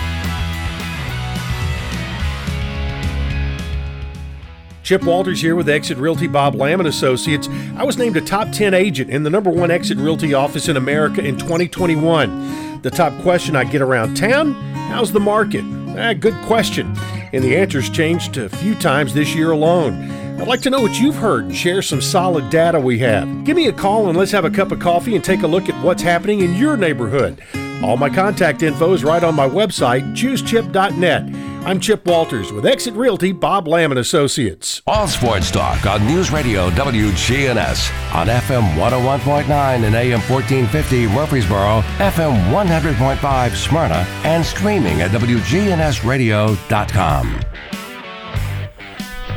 Chip 4.83 5.03
Walters 5.03 5.41
here 5.41 5.55
with 5.55 5.67
Exit 5.67 5.97
Realty 5.97 6.27
Bob 6.27 6.53
Lamb 6.53 6.79
and 6.79 6.87
Associates. 6.87 7.49
I 7.75 7.83
was 7.83 7.97
named 7.97 8.17
a 8.17 8.21
top 8.21 8.51
10 8.51 8.75
agent 8.75 9.09
in 9.09 9.23
the 9.23 9.31
number 9.31 9.49
one 9.49 9.71
Exit 9.71 9.97
Realty 9.97 10.35
office 10.35 10.67
in 10.67 10.77
America 10.77 11.25
in 11.25 11.37
2021. 11.37 12.81
The 12.83 12.91
top 12.91 13.19
question 13.23 13.55
I 13.55 13.63
get 13.63 13.81
around 13.81 14.15
town 14.15 14.53
how's 14.89 15.11
the 15.11 15.19
market? 15.19 15.65
Ah, 15.97 16.13
good 16.13 16.35
question. 16.45 16.95
And 17.33 17.43
the 17.43 17.57
answer's 17.57 17.89
changed 17.89 18.37
a 18.37 18.47
few 18.47 18.75
times 18.75 19.13
this 19.13 19.35
year 19.35 19.51
alone. 19.51 20.09
I'd 20.37 20.47
like 20.47 20.61
to 20.61 20.69
know 20.69 20.81
what 20.81 20.99
you've 20.99 21.15
heard 21.15 21.45
and 21.45 21.55
share 21.55 21.81
some 21.81 22.01
solid 22.01 22.49
data 22.49 22.77
we 22.79 22.99
have. 22.99 23.45
Give 23.45 23.55
me 23.55 23.67
a 23.67 23.73
call 23.73 24.09
and 24.09 24.17
let's 24.17 24.31
have 24.31 24.43
a 24.43 24.49
cup 24.49 24.71
of 24.71 24.79
coffee 24.79 25.15
and 25.15 25.23
take 25.23 25.43
a 25.43 25.47
look 25.47 25.69
at 25.69 25.83
what's 25.83 26.03
happening 26.03 26.41
in 26.41 26.55
your 26.55 26.75
neighborhood. 26.75 27.41
All 27.81 27.95
my 27.97 28.09
contact 28.09 28.61
info 28.61 28.93
is 28.93 29.03
right 29.03 29.23
on 29.23 29.33
my 29.33 29.47
website, 29.47 30.13
choosechip.net. 30.13 31.33
I'm 31.65 31.79
Chip 31.79 32.05
Walters 32.05 32.51
with 32.51 32.65
Exit 32.65 32.93
Realty 32.95 33.31
Bob 33.31 33.67
Lamb 33.67 33.91
and 33.91 33.99
Associates. 33.99 34.81
All 34.85 35.07
sports 35.07 35.49
talk 35.49 35.85
on 35.85 36.05
News 36.05 36.31
Radio 36.31 36.69
WGNS 36.71 38.13
on 38.13 38.27
FM 38.27 38.75
101.9 38.75 39.49
and 39.49 39.95
AM 39.95 40.19
1450 40.21 41.07
Murfreesboro, 41.07 41.81
FM 41.97 42.51
100.5 42.51 43.55
Smyrna, 43.55 44.05
and 44.23 44.45
streaming 44.45 45.01
at 45.01 45.11
WGNSradio.com. 45.11 47.39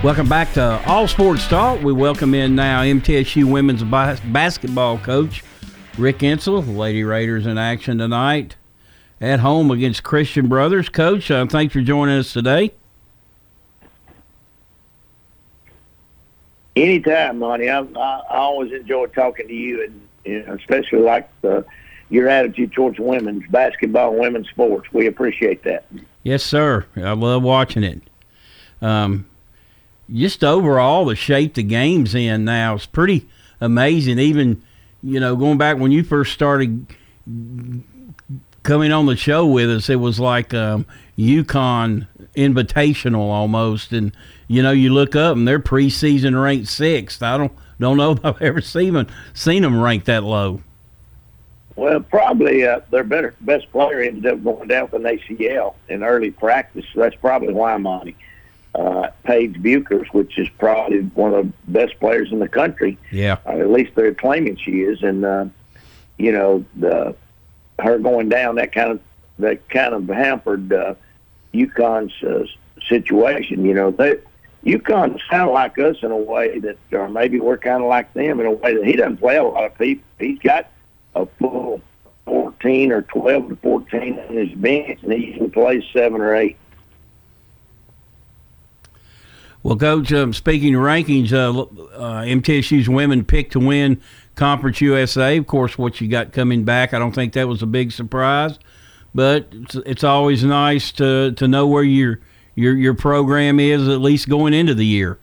Welcome 0.05 0.29
back 0.29 0.53
to 0.53 0.81
All 0.87 1.09
Sports 1.09 1.49
Talk. 1.49 1.83
We 1.83 1.93
welcome 1.93 2.33
in 2.33 2.55
now 2.55 2.83
MTSU 2.83 3.51
women's 3.51 3.83
basketball 3.83 4.97
coach 4.99 5.43
Rick 5.99 6.19
Insell. 6.19 6.77
Lady 6.77 7.03
Raiders 7.03 7.47
in 7.47 7.59
action 7.59 7.99
tonight 7.99 8.55
at 9.21 9.41
home 9.41 9.73
against 9.73 10.05
Christian 10.05 10.47
Brothers. 10.47 10.89
Coach, 10.89 11.33
uh, 11.33 11.47
thanks 11.47 11.73
for 11.73 11.81
joining 11.81 12.17
us 12.17 12.33
today. 12.33 12.73
Anytime, 16.77 17.41
Monty. 17.41 17.69
I, 17.69 17.81
I, 17.81 18.23
I 18.31 18.37
always 18.37 18.71
enjoy 18.71 19.07
talking 19.07 19.49
to 19.49 19.55
you, 19.55 19.83
and 19.83 20.01
you 20.25 20.47
know, 20.47 20.55
especially 20.55 21.01
like 21.01 21.29
the, 21.41 21.65
your 22.09 22.29
attitude 22.29 22.73
towards 22.73 23.01
women's 23.01 23.51
basketball, 23.51 24.13
and 24.13 24.21
women's 24.21 24.49
sports. 24.49 24.93
We 24.93 25.07
appreciate 25.07 25.65
that. 25.65 25.87
Yes, 26.23 26.45
sir. 26.45 26.87
I 26.95 27.13
love 27.15 27.43
watching 27.43 27.83
it. 27.83 28.01
Um, 28.81 29.27
just 30.13 30.43
overall, 30.43 31.05
the 31.05 31.17
shape 31.17 31.55
the 31.55 31.63
game's 31.63 32.15
in 32.15 32.45
now 32.45 32.75
is 32.75 32.87
pretty 32.87 33.27
amazing. 33.61 34.19
Even 34.19 34.63
you 35.03 35.21
know, 35.21 35.37
going 35.37 35.59
back 35.59 35.79
when 35.79 35.93
you 35.93 36.03
first 36.03 36.33
started 36.33 36.87
coming 38.63 38.93
on 38.93 39.07
the 39.07 39.17
show 39.17 39.47
with 39.47 39.71
us, 39.71 39.89
it 39.89 39.97
was 39.97 40.19
like 40.19 40.53
um, 40.55 40.87
UConn 41.17 42.07
Invitational 42.35 43.31
almost, 43.31 43.93
and 43.93 44.13
you 44.47 44.63
know 44.63 44.71
you 44.71 44.93
look 44.93 45.17
up 45.17 45.37
and 45.37 45.47
they're 45.47 45.59
preseason 45.59 46.41
ranked 46.41 46.69
sixth. 46.69 47.23
I 47.23 47.37
don't 47.37 47.53
don't 47.81 47.97
know 47.97 48.13
if 48.13 48.25
I've 48.25 48.41
ever 48.43 48.61
seen 48.61 48.95
them 48.95 49.09
seen 49.35 49.63
them 49.63 49.81
ranked 49.81 50.07
that 50.07 50.23
low. 50.23 50.63
Well, 51.75 52.01
probably 52.01 52.67
uh, 52.67 52.81
their 52.91 53.05
better 53.05 53.35
best 53.41 53.71
player 53.71 54.01
ended 54.01 54.27
up 54.27 54.43
going 54.43 54.67
down 54.67 54.89
with 54.91 54.95
an 54.95 55.19
ACL 55.19 55.75
in 55.89 56.03
early 56.03 56.33
practice. 56.33 56.85
So 56.93 57.01
that's 57.01 57.15
probably 57.17 57.55
why 57.55 57.77
Monty. 57.77 58.17
Uh, 58.75 59.09
Paige 59.25 59.55
Bueckers, 59.55 60.07
which 60.13 60.39
is 60.39 60.49
probably 60.59 61.01
one 61.01 61.35
of 61.35 61.47
the 61.47 61.53
best 61.67 61.99
players 61.99 62.31
in 62.31 62.39
the 62.39 62.49
country. 62.49 62.99
Yeah. 63.11 63.39
Uh, 63.47 63.59
at 63.59 63.71
least 63.71 63.93
they're 63.95 64.15
claiming 64.15 64.57
she 64.57 64.83
is, 64.83 65.03
and 65.03 65.25
uh, 65.25 65.47
you 66.17 66.33
know 66.33 66.65
the 66.77 67.17
her 67.79 67.99
going 67.99 68.29
down 68.29 68.57
that 68.57 68.73
kind 68.73 68.93
of 68.93 69.01
that 69.39 69.69
kind 69.69 69.95
of 69.95 70.07
hampered 70.09 70.73
uh, 70.73 70.95
UConn's 71.55 72.23
uh, 72.23 72.47
situation. 72.87 73.65
You 73.65 73.75
know, 73.75 73.91
they 73.91 74.17
UConn 74.65 75.19
sound 75.31 75.53
like 75.53 75.79
us 75.79 75.97
in 76.03 76.11
a 76.11 76.17
way 76.17 76.59
that, 76.59 76.79
or 76.93 77.09
maybe 77.09 77.41
we're 77.41 77.59
kind 77.59 77.83
of 77.83 77.89
like 77.89 78.13
them 78.15 78.41
in 78.41 78.47
a 78.47 78.53
way 78.53 78.75
that 78.75 78.85
he 78.85 78.95
doesn't 78.95 79.19
play 79.19 79.37
a 79.37 79.45
lot 79.45 79.65
of 79.65 79.79
people. 79.79 80.05
He's 80.19 80.39
got 80.41 80.71
a 81.15 81.27
full 81.39 81.81
14 82.27 82.93
or 82.93 83.03
12 83.03 83.49
to 83.49 83.57
14 83.57 84.19
on 84.19 84.35
his 84.35 84.53
bench, 84.53 85.01
and 85.03 85.13
he 85.13 85.27
usually 85.27 85.51
plays 85.51 85.85
seven 85.93 86.21
or 86.21 86.35
eight. 86.35 86.57
Well, 89.69 89.77
Coach, 89.77 90.15
um, 90.15 90.33
speaking 90.33 90.75
of 90.75 90.81
rankings, 90.81 91.31
uh, 91.31 91.61
uh, 91.61 92.23
MTSU's 92.23 92.89
women 92.89 93.23
picked 93.23 93.53
to 93.53 93.61
win 93.61 94.01
Conference 94.35 94.81
USA. 94.81 95.37
Of 95.37 95.47
course, 95.47 95.77
what 95.77 96.01
you 96.01 96.09
got 96.09 96.33
coming 96.33 96.65
back, 96.65 96.95
I 96.95 96.99
don't 96.99 97.15
think 97.15 97.35
that 97.35 97.47
was 97.47 97.61
a 97.61 97.67
big 97.67 97.93
surprise, 97.93 98.59
but 99.15 99.49
it's, 99.53 99.75
it's 99.75 100.05
always 100.05 100.43
nice 100.43 100.91
to 100.93 101.33
to 101.33 101.47
know 101.47 101.67
where 101.67 101.83
your 101.83 102.19
your 102.55 102.75
your 102.79 102.95
program 102.95 103.61
is 103.61 103.89
at 103.89 104.01
least 104.01 104.27
going 104.27 104.55
into 104.55 104.73
the 104.73 104.87
year. 104.87 105.19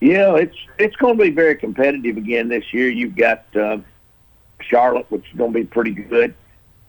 Yeah, 0.00 0.34
it's 0.34 0.58
it's 0.78 0.96
going 0.96 1.16
to 1.16 1.24
be 1.24 1.30
very 1.30 1.56
competitive 1.56 2.18
again 2.18 2.48
this 2.48 2.70
year. 2.74 2.90
You've 2.90 3.16
got 3.16 3.46
uh, 3.56 3.78
Charlotte, 4.60 5.06
which 5.08 5.24
is 5.30 5.38
going 5.38 5.54
to 5.54 5.58
be 5.58 5.64
pretty 5.64 5.92
good. 5.92 6.34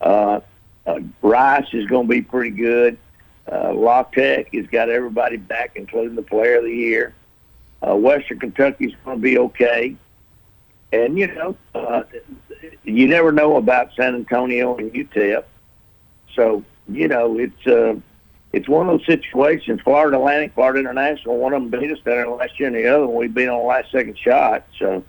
Uh, 0.01 0.41
uh, 0.85 0.99
Rice 1.21 1.69
is 1.71 1.87
going 1.87 2.05
to 2.05 2.13
be 2.13 2.21
pretty 2.21 2.51
good. 2.51 2.97
Uh, 3.51 3.73
La 3.73 4.03
Tech 4.03 4.53
has 4.53 4.67
got 4.67 4.89
everybody 4.89 5.37
back, 5.37 5.73
including 5.75 6.15
the 6.15 6.23
Player 6.23 6.57
of 6.57 6.63
the 6.63 6.75
Year. 6.75 7.13
Uh, 7.87 7.95
Western 7.95 8.39
Kentucky 8.39 8.85
is 8.85 8.93
going 9.03 9.17
to 9.17 9.21
be 9.21 9.37
okay. 9.37 9.95
And 10.91 11.17
you 11.17 11.27
know, 11.27 11.55
uh, 11.73 12.03
you 12.83 13.07
never 13.07 13.31
know 13.31 13.57
about 13.57 13.93
San 13.95 14.15
Antonio 14.15 14.77
and 14.77 14.91
UTEP. 14.91 15.43
So 16.35 16.63
you 16.87 17.07
know, 17.07 17.37
it's 17.37 17.67
uh, 17.67 17.95
it's 18.53 18.69
one 18.69 18.87
of 18.87 18.97
those 18.97 19.05
situations. 19.05 19.81
Florida 19.81 20.17
Atlantic, 20.17 20.53
Florida 20.53 20.79
International, 20.79 21.37
one 21.37 21.53
of 21.53 21.61
them 21.69 21.79
beat 21.79 21.91
us 21.91 21.99
there 22.05 22.27
last 22.29 22.59
year, 22.59 22.67
and 22.67 22.75
the 22.75 22.87
other 22.87 23.07
one 23.07 23.17
we 23.17 23.27
beat 23.27 23.49
on 23.49 23.59
the 23.59 23.65
last 23.65 23.91
second 23.91 24.17
shot. 24.17 24.65
So 24.79 25.03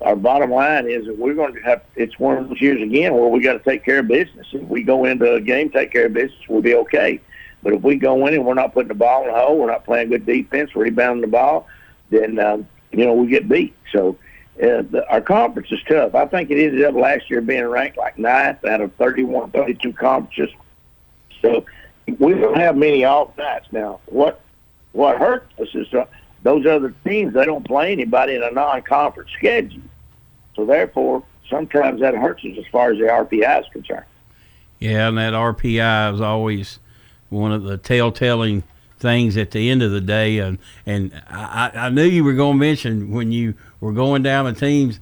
our 0.00 0.16
bottom 0.16 0.50
line 0.50 0.88
is 0.88 1.06
that 1.06 1.18
we're 1.18 1.34
going 1.34 1.54
to 1.54 1.60
have. 1.60 1.82
It's 1.96 2.18
one 2.18 2.38
of 2.38 2.48
those 2.48 2.60
years 2.60 2.80
again 2.80 3.14
where 3.14 3.28
we 3.28 3.40
got 3.40 3.54
to 3.54 3.70
take 3.70 3.84
care 3.84 3.98
of 3.98 4.08
business. 4.08 4.46
If 4.52 4.62
we 4.68 4.82
go 4.82 5.04
into 5.04 5.34
a 5.34 5.40
game, 5.40 5.70
take 5.70 5.92
care 5.92 6.06
of 6.06 6.14
business, 6.14 6.40
we'll 6.48 6.62
be 6.62 6.74
okay. 6.74 7.20
But 7.66 7.74
if 7.74 7.82
we 7.82 7.96
go 7.96 8.28
in 8.28 8.34
and 8.34 8.46
we're 8.46 8.54
not 8.54 8.74
putting 8.74 8.86
the 8.86 8.94
ball 8.94 9.22
in 9.22 9.26
the 9.26 9.34
hole, 9.34 9.58
we're 9.58 9.66
not 9.66 9.84
playing 9.84 10.10
good 10.10 10.24
defense, 10.24 10.72
we're 10.72 10.84
rebounding 10.84 11.22
the 11.22 11.26
ball, 11.26 11.66
then 12.10 12.38
um, 12.38 12.68
you 12.92 13.04
know 13.04 13.12
we 13.12 13.26
get 13.26 13.48
beat. 13.48 13.74
So 13.90 14.16
uh, 14.62 14.86
the, 14.88 15.04
our 15.10 15.20
conference 15.20 15.72
is 15.72 15.80
tough. 15.88 16.14
I 16.14 16.26
think 16.26 16.48
it 16.52 16.64
ended 16.64 16.84
up 16.84 16.94
last 16.94 17.28
year 17.28 17.40
being 17.40 17.64
ranked 17.64 17.98
like 17.98 18.20
ninth 18.20 18.64
out 18.64 18.82
of 18.82 18.94
31, 18.94 19.50
32 19.50 19.92
conferences. 19.94 20.54
So 21.42 21.64
we 22.06 22.34
don't 22.34 22.56
have 22.56 22.76
many 22.76 23.04
off 23.04 23.36
nights 23.36 23.66
now. 23.72 23.98
What 24.06 24.40
what 24.92 25.18
hurts 25.18 25.52
us 25.58 25.66
is 25.74 25.92
uh, 25.92 26.04
those 26.44 26.66
other 26.66 26.94
teams. 27.04 27.34
They 27.34 27.46
don't 27.46 27.66
play 27.66 27.90
anybody 27.90 28.36
in 28.36 28.44
a 28.44 28.52
non-conference 28.52 29.30
schedule. 29.36 29.82
So 30.54 30.66
therefore, 30.66 31.24
sometimes 31.50 32.00
that 32.00 32.14
hurts 32.14 32.44
us 32.44 32.56
as 32.58 32.66
far 32.70 32.92
as 32.92 32.98
the 32.98 33.06
RPI 33.06 33.60
is 33.62 33.66
concerned. 33.72 34.06
Yeah, 34.78 35.08
and 35.08 35.18
that 35.18 35.32
RPI 35.32 36.14
is 36.14 36.20
always 36.20 36.78
one 37.30 37.52
of 37.52 37.62
the 37.62 37.76
telltale 37.76 38.62
things 38.98 39.36
at 39.36 39.50
the 39.50 39.70
end 39.70 39.82
of 39.82 39.90
the 39.90 40.00
day. 40.00 40.38
And 40.38 40.58
and 40.84 41.12
I, 41.28 41.70
I 41.74 41.88
knew 41.90 42.04
you 42.04 42.24
were 42.24 42.34
going 42.34 42.54
to 42.54 42.58
mention 42.58 43.10
when 43.10 43.32
you 43.32 43.54
were 43.80 43.92
going 43.92 44.22
down 44.22 44.46
the 44.46 44.52
teams, 44.52 45.00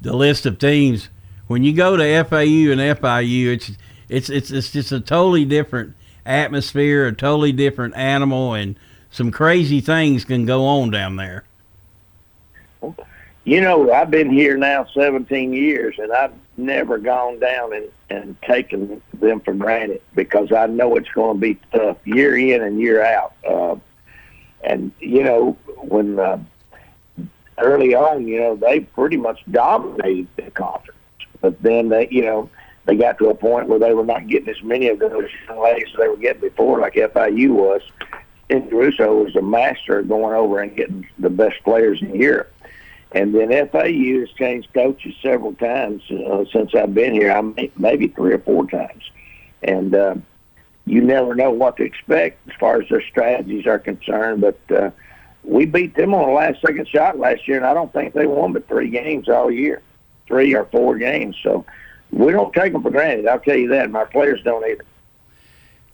the 0.00 0.14
list 0.14 0.46
of 0.46 0.58
teams. 0.58 1.08
When 1.46 1.62
you 1.62 1.72
go 1.72 1.96
to 1.96 2.24
FAU 2.24 2.72
and 2.72 2.80
FIU, 2.80 3.54
it's 3.54 3.70
it's 4.08 4.28
it's 4.28 4.50
it's 4.50 4.72
just 4.72 4.92
a 4.92 5.00
totally 5.00 5.44
different 5.44 5.94
atmosphere, 6.24 7.06
a 7.06 7.12
totally 7.12 7.52
different 7.52 7.96
animal, 7.96 8.54
and 8.54 8.76
some 9.10 9.30
crazy 9.30 9.80
things 9.80 10.24
can 10.24 10.44
go 10.44 10.64
on 10.64 10.90
down 10.90 11.16
there. 11.16 11.44
You 13.44 13.60
know, 13.60 13.92
I've 13.92 14.10
been 14.10 14.28
here 14.28 14.56
now 14.56 14.86
17 14.92 15.52
years, 15.52 15.94
and 15.98 16.12
I've 16.12 16.32
never 16.56 16.98
gone 16.98 17.38
down 17.38 17.72
and, 17.72 17.88
and 18.10 18.40
taken 18.42 19.00
them 19.14 19.40
for 19.40 19.54
granted 19.54 20.02
because 20.14 20.52
I 20.52 20.66
know 20.66 20.96
it's 20.96 21.10
going 21.10 21.36
to 21.36 21.40
be 21.40 21.58
tough 21.72 21.98
year 22.04 22.36
in 22.36 22.62
and 22.62 22.80
year 22.80 23.04
out. 23.04 23.34
Uh, 23.46 23.76
and, 24.62 24.92
you 25.00 25.22
know, 25.22 25.56
when 25.76 26.18
uh, 26.18 26.38
early 27.58 27.94
on, 27.94 28.26
you 28.26 28.40
know, 28.40 28.56
they 28.56 28.80
pretty 28.80 29.16
much 29.16 29.40
dominated 29.50 30.28
the 30.36 30.50
conference. 30.50 30.98
But 31.40 31.62
then 31.62 31.88
they, 31.88 32.08
you 32.10 32.22
know, 32.22 32.50
they 32.86 32.96
got 32.96 33.18
to 33.18 33.28
a 33.28 33.34
point 33.34 33.68
where 33.68 33.78
they 33.78 33.94
were 33.94 34.04
not 34.04 34.26
getting 34.28 34.48
as 34.48 34.62
many 34.62 34.88
of 34.88 34.98
those 34.98 35.28
young 35.48 35.62
ladies 35.62 35.88
as 35.92 35.98
they 35.98 36.08
were 36.08 36.16
getting 36.16 36.40
before, 36.40 36.80
like 36.80 36.94
FIU 36.94 37.50
was. 37.50 37.82
And 38.48 38.70
Russo 38.72 39.24
was 39.24 39.34
a 39.34 39.42
master 39.42 40.02
going 40.02 40.34
over 40.34 40.60
and 40.60 40.74
getting 40.76 41.08
the 41.18 41.30
best 41.30 41.62
players 41.64 42.00
in 42.00 42.14
Europe. 42.14 42.52
And 43.16 43.34
then 43.34 43.48
FAU 43.70 44.20
has 44.20 44.28
changed 44.38 44.68
coaches 44.74 45.14
several 45.22 45.54
times 45.54 46.02
uh, 46.10 46.44
since 46.52 46.74
I've 46.74 46.92
been 46.92 47.14
here. 47.14 47.32
I 47.32 47.40
mean, 47.40 47.72
maybe 47.78 48.08
three 48.08 48.34
or 48.34 48.38
four 48.40 48.66
times, 48.66 49.10
and 49.62 49.94
uh, 49.94 50.16
you 50.84 51.00
never 51.00 51.34
know 51.34 51.50
what 51.50 51.78
to 51.78 51.82
expect 51.82 52.46
as 52.46 52.54
far 52.60 52.82
as 52.82 52.90
their 52.90 53.00
strategies 53.00 53.66
are 53.66 53.78
concerned. 53.78 54.42
But 54.42 54.60
uh, 54.70 54.90
we 55.44 55.64
beat 55.64 55.94
them 55.94 56.12
on 56.12 56.28
a 56.28 56.32
last 56.32 56.60
second 56.60 56.88
shot 56.88 57.18
last 57.18 57.48
year, 57.48 57.56
and 57.56 57.64
I 57.64 57.72
don't 57.72 57.90
think 57.90 58.12
they 58.12 58.26
won 58.26 58.52
but 58.52 58.68
three 58.68 58.90
games 58.90 59.30
all 59.30 59.50
year, 59.50 59.80
three 60.26 60.54
or 60.54 60.66
four 60.66 60.98
games. 60.98 61.36
So 61.42 61.64
we 62.10 62.32
don't 62.32 62.52
take 62.52 62.74
them 62.74 62.82
for 62.82 62.90
granted. 62.90 63.26
I'll 63.26 63.40
tell 63.40 63.56
you 63.56 63.68
that. 63.68 63.90
My 63.90 64.04
players 64.04 64.42
don't 64.42 64.62
either. 64.68 64.84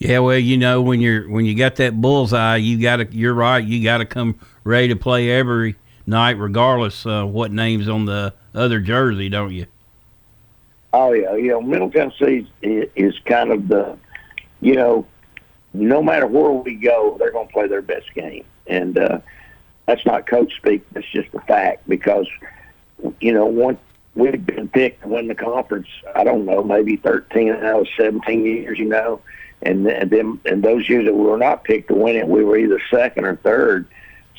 Yeah, 0.00 0.18
well, 0.18 0.38
you 0.40 0.58
know 0.58 0.82
when 0.82 1.00
you're 1.00 1.30
when 1.30 1.44
you 1.44 1.54
got 1.54 1.76
that 1.76 2.00
bullseye, 2.00 2.56
you 2.56 2.82
got 2.82 2.96
to. 2.96 3.06
You're 3.12 3.32
right. 3.32 3.64
You 3.64 3.80
got 3.84 3.98
to 3.98 4.06
come 4.06 4.40
ready 4.64 4.88
to 4.88 4.96
play 4.96 5.30
every 5.30 5.76
night, 6.06 6.38
regardless 6.38 7.06
uh, 7.06 7.24
what 7.24 7.52
name's 7.52 7.88
on 7.88 8.04
the 8.04 8.34
other 8.54 8.80
jersey, 8.80 9.28
don't 9.28 9.52
you? 9.52 9.66
Oh 10.92 11.12
yeah, 11.12 11.34
you 11.34 11.48
know 11.48 11.62
Middle 11.62 11.90
Tennessee 11.90 12.46
is, 12.60 12.88
is 12.94 13.18
kind 13.24 13.50
of 13.50 13.68
the, 13.68 13.96
you 14.60 14.74
know, 14.74 15.06
no 15.72 16.02
matter 16.02 16.26
where 16.26 16.50
we 16.50 16.74
go, 16.74 17.16
they're 17.18 17.32
going 17.32 17.46
to 17.46 17.52
play 17.52 17.66
their 17.66 17.80
best 17.80 18.12
game, 18.14 18.44
and 18.66 18.98
uh, 18.98 19.20
that's 19.86 20.04
not 20.04 20.26
coach 20.26 20.54
speak. 20.56 20.84
That's 20.92 21.08
just 21.10 21.32
a 21.34 21.40
fact 21.40 21.88
because, 21.88 22.26
you 23.20 23.32
know, 23.32 23.46
once 23.46 23.78
we've 24.14 24.44
been 24.44 24.68
picked 24.68 25.02
to 25.02 25.08
win 25.08 25.28
the 25.28 25.34
conference, 25.34 25.88
I 26.14 26.24
don't 26.24 26.44
know, 26.44 26.62
maybe 26.62 26.96
thirteen 26.96 27.50
out 27.50 27.80
of 27.80 27.88
seventeen 27.96 28.44
years, 28.44 28.78
you 28.78 28.84
know, 28.84 29.20
and 29.62 29.86
and 29.86 30.10
then 30.10 30.40
and 30.44 30.62
those 30.62 30.88
years 30.90 31.06
that 31.06 31.14
we 31.14 31.24
were 31.24 31.38
not 31.38 31.64
picked 31.64 31.88
to 31.88 31.94
win 31.94 32.16
it, 32.16 32.28
we 32.28 32.44
were 32.44 32.58
either 32.58 32.80
second 32.90 33.24
or 33.24 33.36
third. 33.36 33.86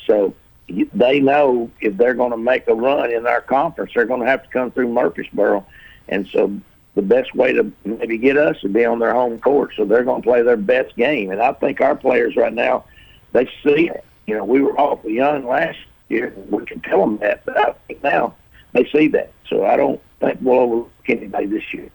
So 0.06 0.34
they 0.68 1.20
know 1.20 1.70
if 1.80 1.96
they're 1.96 2.14
going 2.14 2.30
to 2.30 2.36
make 2.36 2.66
a 2.68 2.74
run 2.74 3.12
in 3.12 3.26
our 3.26 3.40
conference, 3.40 3.92
they're 3.94 4.06
going 4.06 4.20
to 4.20 4.26
have 4.26 4.42
to 4.42 4.48
come 4.48 4.70
through 4.70 4.88
Murfreesboro, 4.88 5.64
and 6.08 6.26
so 6.28 6.52
the 6.94 7.02
best 7.02 7.34
way 7.34 7.52
to 7.52 7.70
maybe 7.84 8.18
get 8.18 8.36
us 8.36 8.62
would 8.62 8.72
be 8.72 8.84
on 8.84 8.98
their 8.98 9.12
home 9.12 9.38
court. 9.40 9.72
So 9.76 9.84
they're 9.84 10.04
going 10.04 10.22
to 10.22 10.26
play 10.26 10.42
their 10.42 10.56
best 10.56 10.96
game, 10.96 11.30
and 11.30 11.40
I 11.40 11.52
think 11.52 11.80
our 11.80 11.96
players 11.96 12.36
right 12.36 12.52
now 12.52 12.84
they 13.32 13.46
see 13.64 13.88
it. 13.88 14.04
You 14.26 14.36
know, 14.36 14.44
we 14.44 14.62
were 14.62 14.78
awful 14.78 15.10
young 15.10 15.46
last 15.46 15.78
year. 16.08 16.32
We 16.48 16.64
can 16.64 16.80
tell 16.80 17.00
them 17.00 17.18
that, 17.18 17.44
but 17.44 17.58
I 17.58 17.74
think 17.86 18.02
now 18.02 18.34
they 18.72 18.88
see 18.90 19.08
that. 19.08 19.32
So 19.48 19.66
I 19.66 19.76
don't 19.76 20.00
think 20.20 20.38
we'll 20.40 20.60
overlook 20.60 20.90
anybody 21.08 21.46
this 21.46 21.74
year. 21.74 21.90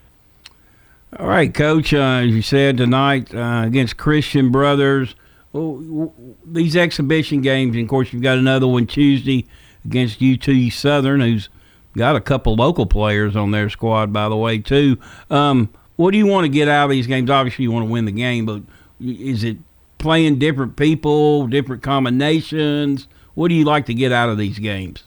All 1.17 1.27
right, 1.27 1.51
Coach. 1.51 1.93
Uh, 1.93 2.21
as 2.23 2.29
you 2.29 2.43
said 2.43 2.77
tonight 2.77 3.33
uh, 3.33 3.63
against 3.65 3.97
Christian 3.97 4.51
Brothers, 4.51 5.15
well, 5.53 6.13
these 6.45 6.75
exhibition 6.75 7.41
games, 7.41 7.75
and 7.75 7.83
of 7.83 7.89
course, 7.89 8.13
you've 8.13 8.23
got 8.23 8.37
another 8.37 8.67
one 8.67 8.87
Tuesday 8.87 9.47
against 9.83 10.21
UT 10.21 10.71
Southern, 10.71 11.21
who's 11.21 11.49
got 11.97 12.15
a 12.15 12.21
couple 12.21 12.55
local 12.55 12.85
players 12.85 13.35
on 13.35 13.51
their 13.51 13.69
squad, 13.69 14.13
by 14.13 14.29
the 14.29 14.37
way, 14.37 14.59
too. 14.59 14.97
Um, 15.29 15.69
what 15.95 16.11
do 16.11 16.17
you 16.17 16.27
want 16.27 16.45
to 16.45 16.49
get 16.49 16.67
out 16.67 16.85
of 16.85 16.91
these 16.91 17.07
games? 17.07 17.29
Obviously, 17.29 17.63
you 17.63 17.71
want 17.71 17.87
to 17.87 17.91
win 17.91 18.05
the 18.05 18.11
game, 18.11 18.45
but 18.45 18.61
is 19.01 19.43
it 19.43 19.57
playing 19.97 20.39
different 20.39 20.75
people, 20.75 21.47
different 21.47 21.81
combinations? 21.83 23.07
What 23.33 23.49
do 23.49 23.55
you 23.55 23.65
like 23.65 23.85
to 23.87 23.93
get 23.93 24.11
out 24.11 24.29
of 24.29 24.37
these 24.37 24.59
games? 24.59 25.03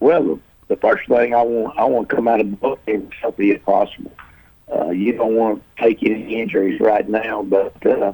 Well, 0.00 0.40
the 0.68 0.76
first 0.76 1.08
thing 1.08 1.34
I 1.34 1.42
want, 1.42 1.78
I 1.78 1.84
want 1.84 2.08
to 2.08 2.14
come 2.14 2.28
out 2.28 2.40
of 2.40 2.60
both 2.60 2.84
games 2.84 3.10
as 3.12 3.20
healthy 3.20 3.52
as 3.52 3.60
possible. 3.62 4.12
Uh, 4.74 4.90
you 4.90 5.12
don't 5.12 5.34
want 5.34 5.62
to 5.76 5.82
take 5.82 6.02
any 6.02 6.40
injuries 6.40 6.80
right 6.80 7.08
now, 7.08 7.42
but 7.42 7.86
uh, 7.86 8.12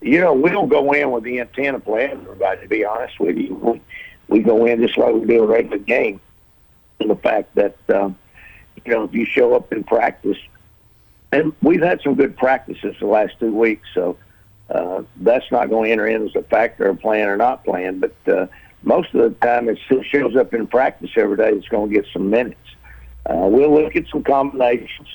you 0.00 0.20
know, 0.20 0.32
we 0.32 0.50
don't 0.50 0.68
go 0.68 0.92
in 0.92 1.10
with 1.10 1.24
the 1.24 1.38
intent 1.38 1.76
of 1.76 1.84
playing 1.84 2.12
everybody, 2.12 2.62
to 2.62 2.68
be 2.68 2.84
honest 2.84 3.20
with 3.20 3.36
you. 3.36 3.54
We, 3.54 3.80
we 4.28 4.38
go 4.40 4.64
in 4.66 4.80
just 4.80 4.96
like 4.96 5.14
we 5.14 5.26
do 5.26 5.42
a 5.42 5.46
regular 5.46 5.78
game. 5.78 6.20
And 7.00 7.10
the 7.10 7.16
fact 7.16 7.54
that, 7.56 7.76
um, 7.90 8.16
you 8.84 8.92
know, 8.92 9.04
if 9.04 9.12
you 9.12 9.24
show 9.24 9.54
up 9.54 9.72
in 9.72 9.84
practice, 9.84 10.38
and 11.32 11.52
we've 11.62 11.82
had 11.82 12.00
some 12.02 12.14
good 12.14 12.36
practices 12.36 12.96
the 12.98 13.06
last 13.06 13.38
two 13.38 13.54
weeks, 13.54 13.86
so 13.94 14.16
uh, 14.70 15.02
that's 15.16 15.50
not 15.50 15.68
going 15.68 15.86
to 15.86 15.92
enter 15.92 16.06
in 16.06 16.26
as 16.26 16.34
a 16.34 16.42
factor 16.42 16.88
of 16.88 17.00
playing 17.00 17.26
or 17.26 17.36
not 17.36 17.64
playing. 17.64 18.00
But 18.00 18.14
uh, 18.26 18.46
most 18.82 19.14
of 19.14 19.20
the 19.22 19.46
time, 19.46 19.68
it 19.68 19.78
shows 20.04 20.36
up 20.36 20.54
in 20.54 20.66
practice 20.66 21.10
every 21.16 21.36
day. 21.36 21.50
It's 21.50 21.68
going 21.68 21.90
to 21.90 21.94
get 21.94 22.06
some 22.12 22.30
minutes. 22.30 22.56
Uh, 23.26 23.46
we'll 23.50 23.72
look 23.72 23.96
at 23.96 24.06
some 24.08 24.22
combinations. 24.22 25.08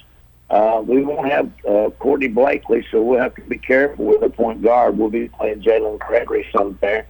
Uh, 0.49 0.81
we 0.85 1.03
won't 1.03 1.27
have 1.27 1.49
uh, 1.67 1.89
Courtney 1.97 2.27
Blakely, 2.27 2.85
so 2.91 3.01
we'll 3.01 3.19
have 3.19 3.33
to 3.35 3.41
be 3.41 3.57
careful 3.57 4.05
with 4.05 4.21
the 4.21 4.29
point 4.29 4.61
guard. 4.61 4.97
We'll 4.97 5.09
be 5.09 5.27
playing 5.27 5.61
Jalen 5.61 5.99
Gregory 5.99 6.47
some 6.55 6.77
there. 6.81 7.07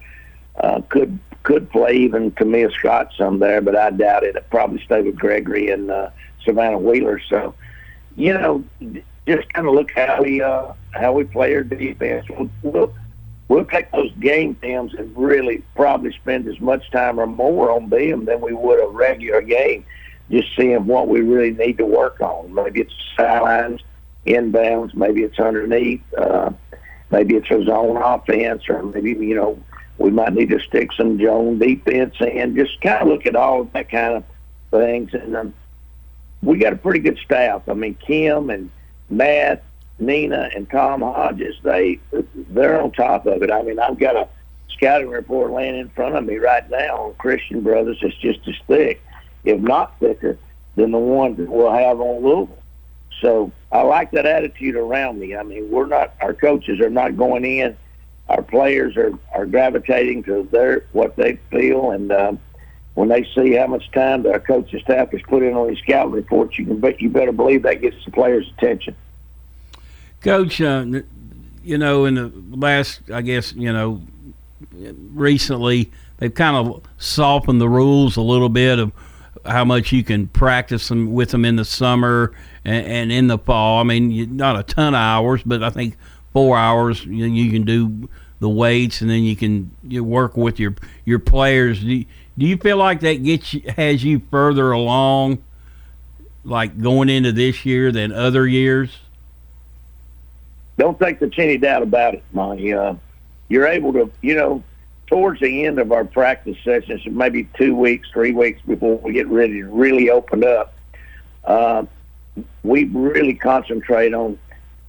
Uh, 0.58 0.82
could 0.88 1.20
could 1.44 1.70
play 1.70 1.94
even 1.94 2.32
Tamia 2.32 2.74
Scott 2.74 3.14
some 3.18 3.40
there, 3.40 3.62
but 3.62 3.76
I 3.76 3.92
doubt 3.92 4.24
it. 4.24 4.36
It'd 4.36 4.50
probably 4.50 4.82
stay 4.84 5.02
with 5.02 5.16
Gregory 5.16 5.70
and 5.70 5.92
uh, 5.92 6.10
Savannah 6.44 6.80
Wheeler. 6.80 7.22
So, 7.30 7.54
you 8.16 8.34
know, 8.34 8.64
just 9.28 9.52
kind 9.54 9.68
of 9.68 9.74
look 9.74 9.92
how 9.92 10.24
we 10.24 10.42
uh, 10.42 10.74
how 10.92 11.12
we 11.12 11.26
play 11.26 11.54
our 11.56 11.64
defense. 11.64 12.26
We'll, 12.30 12.50
we'll 12.64 12.94
we'll 13.50 13.66
take 13.66 13.92
those 13.92 14.12
game 14.14 14.56
films 14.56 14.94
and 14.94 15.16
really 15.16 15.62
probably 15.76 16.14
spend 16.14 16.48
as 16.48 16.60
much 16.62 16.90
time 16.90 17.20
or 17.20 17.28
more 17.28 17.70
on 17.70 17.90
them 17.90 18.24
than 18.26 18.40
we 18.40 18.54
would 18.54 18.82
a 18.82 18.88
regular 18.88 19.42
game 19.42 19.86
just 20.30 20.56
seeing 20.56 20.86
what 20.86 21.08
we 21.08 21.22
really 21.22 21.52
need 21.52 21.78
to 21.78 21.86
work 21.86 22.20
on. 22.22 22.54
Maybe 22.54 22.82
it's 22.82 22.94
sidelines, 23.16 23.82
inbounds, 24.26 24.94
maybe 24.96 25.24
it's 25.24 25.40
underneath, 25.40 26.02
uh, 26.18 26.52
maybe 27.12 27.36
it's 27.36 27.50
a 27.52 27.64
zone 27.64 27.98
offense, 27.98 28.68
or 28.70 28.84
maybe, 28.84 29.12
you 29.12 29.36
know, 29.36 29.60
we 29.98 30.12
might 30.12 30.34
need 30.34 30.50
to 30.50 30.60
stick 30.60 30.92
some 30.94 31.20
zone 31.20 31.60
defense 31.60 32.16
in. 32.20 32.56
Just 32.56 32.82
kind 32.82 33.02
of 33.02 33.08
look 33.08 33.26
at 33.26 33.36
all 33.36 33.62
of 33.62 33.74
that 33.74 33.90
kind 33.90 34.16
of 34.16 34.24
things. 34.72 35.14
And 35.14 35.36
um, 35.36 35.54
we 36.42 36.58
got 36.58 36.74
a 36.74 36.78
pretty 36.78 37.00
good 37.00 37.18
staff. 37.24 37.70
I 37.70 37.74
mean, 37.74 37.96
Kim 37.96 38.50
and 38.50 38.70
Matt, 39.10 39.64
Nina, 40.00 40.50
and 40.54 40.70
Tom 40.70 41.02
Hodges, 41.02 41.56
they, 41.64 42.00
they're 42.50 42.82
on 42.82 42.92
top 42.92 43.26
of 43.26 43.42
it. 43.42 43.52
I 43.52 43.62
mean, 43.62 43.80
I've 43.80 43.98
got 43.98 44.18
a 44.18 44.28
scouting 44.70 45.10
report 45.10 45.52
laying 45.52 45.76
in 45.76 45.88
front 45.90 46.16
of 46.16 46.26
me 46.26 46.36
right 46.38 46.70
now 46.70 46.98
on 46.98 47.14
Christian 47.14 47.62
Brothers. 47.62 48.00
It's 48.02 48.18
just 48.18 48.46
as 48.48 48.56
thick 48.68 49.02
if 49.46 49.60
not 49.60 49.98
thicker, 50.00 50.38
than 50.76 50.92
the 50.92 50.98
one 50.98 51.36
that 51.36 51.50
we'll 51.50 51.72
have 51.72 52.00
on 52.00 52.24
Louisville. 52.24 52.58
So 53.22 53.52
I 53.72 53.82
like 53.82 54.12
that 54.12 54.26
attitude 54.26 54.76
around 54.76 55.20
me. 55.20 55.36
I 55.36 55.44
mean, 55.44 55.70
we're 55.72 55.86
not 55.88 56.14
our 56.22 56.34
coaches 56.34 56.80
are 56.82 56.90
not 56.90 57.18
going 57.18 57.46
in. 57.46 57.78
Our 58.28 58.42
players 58.42 58.98
are 58.98 59.18
are 59.34 59.46
gravitating 59.46 60.24
to 60.24 60.48
their 60.52 60.86
what 60.92 61.16
they 61.16 61.38
feel, 61.50 61.92
and 61.92 62.12
um, 62.12 62.40
when 62.96 63.10
they 63.10 63.26
see 63.36 63.54
how 63.54 63.68
much 63.68 63.90
time 63.92 64.24
the 64.24 64.40
coaching 64.40 64.80
staff 64.82 65.12
has 65.12 65.22
put 65.24 65.44
in 65.44 65.54
on 65.54 65.68
these 65.70 65.80
scouting 65.80 66.14
reports, 66.14 66.58
you 66.58 66.66
can 66.66 66.80
bet 66.80 67.02
you 67.02 67.10
better 67.10 67.32
believe 67.32 67.64
that 67.64 67.82
gets 67.82 68.04
the 68.04 68.12
players' 68.12 68.52
attention. 68.58 68.96
Coach, 70.22 70.60
uh, 70.60 70.86
you 71.64 71.78
know, 71.78 72.06
in 72.06 72.16
the 72.16 72.32
last, 72.50 73.02
I 73.12 73.22
guess, 73.22 73.54
you 73.54 73.72
know, 73.72 74.02
recently 75.14 75.92
they've 76.18 76.34
kind 76.34 76.56
of 76.56 76.84
softened 76.98 77.62
the 77.62 77.70
rules 77.70 78.18
a 78.18 78.22
little 78.22 78.50
bit 78.50 78.80
of 78.80 78.92
how 79.46 79.66
much 79.66 79.92
you 79.92 80.04
can 80.04 80.28
practice 80.28 80.88
them 80.88 81.14
with 81.14 81.32
them 81.32 81.46
in 81.46 81.56
the 81.56 81.66
summer 81.66 82.34
and, 82.64 82.86
and 82.86 83.12
in 83.12 83.28
the 83.28 83.38
fall. 83.38 83.80
I 83.80 83.84
mean, 83.84 84.36
not 84.36 84.60
a 84.60 84.64
ton 84.64 84.94
of 84.94 85.00
hours, 85.00 85.42
but 85.46 85.64
I 85.64 85.70
think 85.70 85.98
four 86.34 86.58
hours 86.58 87.06
you, 87.06 87.26
you 87.26 87.52
can 87.52 87.64
do 87.64 88.10
the 88.40 88.50
weights, 88.50 89.02
and 89.02 89.10
then 89.10 89.24
you 89.24 89.36
can 89.36 89.72
you 89.84 90.04
work 90.04 90.36
with 90.36 90.60
your 90.60 90.76
your 91.06 91.20
players. 91.20 91.80
Do 91.80 91.88
you, 91.88 92.06
do 92.38 92.46
you 92.46 92.58
feel 92.58 92.78
like 92.78 93.00
that 93.00 93.24
gets 93.24 93.54
you, 93.54 93.62
has 93.76 94.04
you 94.04 94.22
further 94.30 94.72
along, 94.72 95.42
like 96.44 96.80
going 96.82 97.10
into 97.10 97.32
this 97.32 97.66
year 97.66 97.92
than 97.92 98.12
other 98.12 98.46
years? 98.46 98.98
Don't 100.78 101.00
think 101.00 101.20
there's 101.20 101.38
any 101.38 101.58
doubt 101.58 101.84
about 101.84 102.16
it, 102.16 102.24
Monty. 102.34 102.74
Uh, 102.74 102.96
you're 103.48 103.68
able 103.68 103.94
to, 103.94 104.12
you 104.22 104.36
know, 104.36 104.62
towards 105.08 105.40
the 105.40 105.66
end 105.66 105.80
of 105.80 105.92
our 105.92 106.06
practice 106.06 106.58
sessions, 106.64 107.02
maybe 107.06 107.48
two 107.58 107.76
weeks, 107.76 108.10
three 108.12 108.32
weeks 108.32 108.62
before 108.66 108.98
we 108.98 109.14
get 109.14 109.28
ready 109.28 109.62
to 109.62 109.68
really 109.68 110.10
open 110.10 110.44
up, 110.44 110.76
uh, 111.44 111.86
we 112.64 112.86
really 112.86 113.36
concentrate 113.36 114.14
on 114.14 114.38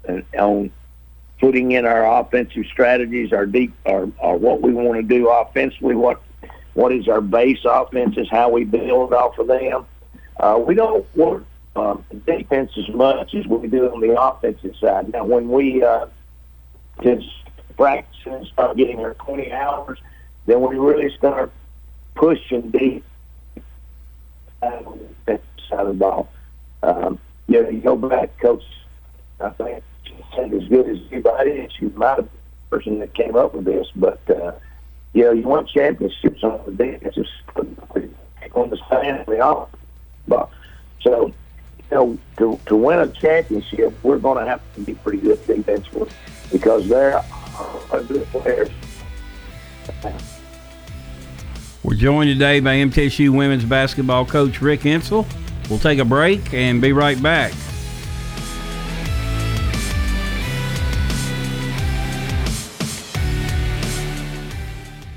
uh, 0.08 0.20
on 0.38 0.70
putting 1.38 1.72
in 1.72 1.84
our 1.84 2.20
offensive 2.20 2.64
strategies, 2.66 3.32
our 3.32 3.46
deep, 3.46 3.74
our, 3.84 4.08
our 4.20 4.36
what 4.36 4.62
we 4.62 4.72
want 4.72 4.96
to 4.96 5.02
do 5.02 5.28
offensively, 5.28 5.94
what 5.94 6.20
what 6.74 6.92
is 6.92 7.08
our 7.08 7.20
base 7.20 7.60
offenses, 7.64 8.28
how 8.30 8.50
we 8.50 8.64
build 8.64 9.12
off 9.12 9.38
of 9.38 9.46
them. 9.46 9.86
Uh, 10.38 10.60
we 10.64 10.74
don't 10.74 11.06
work 11.16 11.44
um, 11.74 12.04
defense 12.26 12.70
as 12.76 12.88
much 12.90 13.34
as 13.34 13.46
we 13.46 13.68
do 13.68 13.90
on 13.90 14.00
the 14.00 14.20
offensive 14.20 14.76
side. 14.76 15.12
Now, 15.12 15.24
when 15.24 15.48
we 15.48 15.82
uh, 15.82 16.06
just 17.02 17.28
practice 17.76 18.16
and 18.26 18.46
start 18.46 18.76
getting 18.76 19.00
our 19.00 19.14
20 19.14 19.52
hours, 19.52 19.98
then 20.46 20.60
we 20.60 20.76
really 20.76 21.14
start 21.16 21.52
pushing 22.14 22.70
deep 22.70 23.04
side 25.68 25.80
of 25.80 25.88
the 25.88 25.94
ball. 25.94 26.28
Um, 26.82 27.18
you 27.48 27.62
know, 27.62 27.68
you 27.68 27.80
go 27.80 27.96
back, 27.96 28.38
coach. 28.38 28.64
I 29.40 29.50
think 29.50 29.82
said 30.34 30.52
as 30.52 30.68
good 30.68 30.88
as 30.88 30.98
anybody. 31.10 31.68
She 31.78 31.86
might 31.86 32.16
have 32.16 32.30
been 32.30 32.40
the 32.70 32.76
person 32.76 32.98
that 33.00 33.14
came 33.14 33.36
up 33.36 33.54
with 33.54 33.64
this, 33.64 33.86
but 33.96 34.20
uh, 34.30 34.52
you 35.12 35.24
know, 35.24 35.32
you 35.32 35.42
want 35.42 35.68
championships 35.68 36.42
on 36.42 36.60
the 36.66 36.72
defensive 36.72 37.26
on 38.54 38.70
the 38.70 38.76
stand 38.86 39.26
we 39.26 39.38
all. 39.40 39.70
But 40.28 40.50
so 41.02 41.26
you 41.26 41.34
know, 41.90 42.18
to 42.38 42.58
to 42.66 42.76
win 42.76 42.98
a 43.00 43.08
championship, 43.08 43.92
we're 44.02 44.18
going 44.18 44.38
to 44.38 44.48
have 44.48 44.62
to 44.74 44.80
be 44.80 44.94
pretty 44.94 45.18
good 45.18 45.44
defensively 45.46 46.10
because 46.52 46.88
they're 46.88 47.22
players. 48.32 48.70
We're 51.82 51.94
joined 51.94 52.28
today 52.30 52.60
by 52.60 52.76
MTSU 52.76 53.30
women's 53.30 53.64
basketball 53.64 54.26
coach 54.26 54.60
Rick 54.60 54.80
Insell. 54.80 55.26
We'll 55.70 55.78
take 55.78 55.98
a 55.98 56.04
break 56.04 56.52
and 56.52 56.80
be 56.80 56.92
right 56.92 57.20
back. 57.22 57.52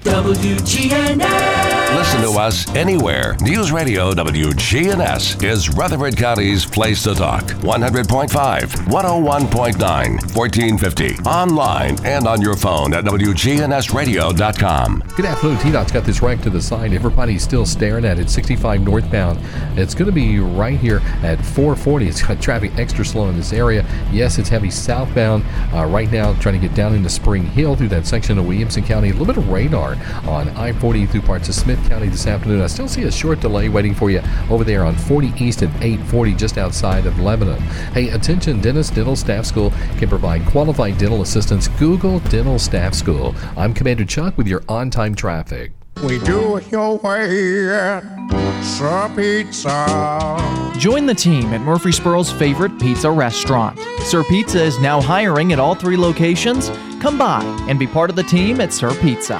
WGNS. 0.03 1.58
Listen 1.95 2.21
to 2.21 2.29
us 2.39 2.69
anywhere. 2.75 3.35
News 3.41 3.71
Radio 3.71 4.13
WGNS 4.13 5.43
is 5.43 5.69
Rutherford 5.69 6.15
County's 6.15 6.63
place 6.63 7.01
to 7.03 7.15
talk. 7.15 7.45
100.5, 7.45 8.29
101.9, 8.29 10.35
1450. 10.35 11.15
Online 11.27 11.97
and 12.05 12.27
on 12.27 12.41
your 12.41 12.55
phone 12.55 12.93
at 12.93 13.05
WGNSradio.com. 13.05 15.03
Good 15.15 15.25
afternoon. 15.25 15.57
TDOT's 15.57 15.91
got 15.91 16.03
this 16.03 16.21
right 16.21 16.39
to 16.43 16.51
the 16.51 16.61
side. 16.61 16.93
Everybody's 16.93 17.41
still 17.41 17.65
staring 17.65 18.05
at 18.05 18.19
it. 18.19 18.29
65 18.29 18.81
northbound. 18.81 19.39
It's 19.77 19.95
going 19.95 20.05
to 20.05 20.11
be 20.11 20.39
right 20.39 20.77
here 20.77 21.01
at 21.23 21.43
440. 21.43 22.07
It's 22.07 22.21
got 22.21 22.39
traffic 22.39 22.71
extra 22.77 23.03
slow 23.03 23.29
in 23.29 23.35
this 23.35 23.51
area. 23.51 23.83
Yes, 24.11 24.37
it's 24.37 24.49
heavy 24.49 24.69
southbound 24.69 25.43
uh, 25.73 25.85
right 25.85 26.11
now, 26.11 26.33
trying 26.35 26.61
to 26.61 26.67
get 26.67 26.75
down 26.75 26.93
into 26.93 27.09
Spring 27.09 27.45
Hill 27.45 27.75
through 27.75 27.89
that 27.89 28.05
section 28.05 28.37
of 28.37 28.45
Williamson 28.45 28.83
County. 28.83 29.09
A 29.09 29.13
little 29.13 29.25
bit 29.25 29.37
of 29.37 29.49
radar 29.49 29.95
on 30.27 30.49
I-40 30.49 31.09
through 31.09 31.21
parts 31.21 31.49
of 31.49 31.55
Smith 31.55 31.78
County 31.87 32.07
this 32.07 32.27
afternoon. 32.27 32.61
I 32.61 32.67
still 32.67 32.87
see 32.87 33.03
a 33.03 33.11
short 33.11 33.39
delay 33.39 33.69
waiting 33.69 33.93
for 33.93 34.09
you 34.09 34.21
over 34.49 34.63
there 34.63 34.83
on 34.83 34.95
40 34.95 35.33
East 35.37 35.63
at 35.63 35.69
840 35.81 36.33
just 36.35 36.57
outside 36.57 37.05
of 37.05 37.19
Lebanon. 37.19 37.59
Hey, 37.93 38.09
attention, 38.09 38.61
Dentist 38.61 38.95
Dental 38.95 39.15
Staff 39.15 39.45
School 39.45 39.71
can 39.97 40.09
provide 40.09 40.45
qualified 40.45 40.97
dental 40.97 41.21
assistance. 41.21 41.67
Google 41.67 42.19
Dental 42.19 42.59
Staff 42.59 42.93
School. 42.93 43.35
I'm 43.57 43.73
Commander 43.73 44.05
Chuck 44.05 44.37
with 44.37 44.47
your 44.47 44.63
on-time 44.67 45.15
traffic. 45.15 45.71
We 46.03 46.17
do 46.19 46.55
it 46.55 46.71
your 46.71 46.97
way 46.97 47.69
at 47.69 48.03
Sir 48.63 49.11
Pizza. 49.15 50.73
Join 50.77 51.05
the 51.05 51.13
team 51.13 51.53
at 51.53 51.59
Murfreesboro's 51.59 52.31
favorite 52.31 52.79
pizza 52.79 53.11
restaurant. 53.11 53.77
Sir 54.03 54.23
Pizza 54.23 54.63
is 54.63 54.79
now 54.79 55.01
hiring 55.01 55.51
at 55.51 55.59
all 55.59 55.75
three 55.75 55.97
locations. 55.97 56.69
Come 57.01 57.17
by 57.17 57.43
and 57.67 57.77
be 57.77 57.85
part 57.85 58.09
of 58.09 58.15
the 58.15 58.23
team 58.23 58.61
at 58.61 58.71
Sir 58.71 58.93
Pizza. 59.01 59.39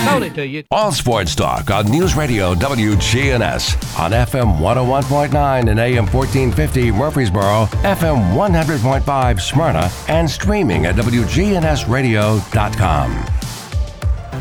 Sold 0.06 0.24
it 0.24 0.34
to 0.36 0.46
you. 0.46 0.64
All 0.72 0.92
sports 0.92 1.34
talk 1.36 1.70
on 1.72 1.90
News 1.90 2.16
Radio 2.16 2.54
WGNS 2.56 4.00
on 4.00 4.12
FM 4.12 4.60
101.9 4.60 5.70
and 5.70 5.80
AM 5.80 6.06
1450 6.06 6.92
Murfreesboro, 6.92 7.66
FM 7.84 8.34
100.5 8.36 9.42
Smyrna, 9.42 9.90
and 10.08 10.30
streaming 10.30 10.86
at 10.86 10.96
WGNSradio.com. 10.96 13.26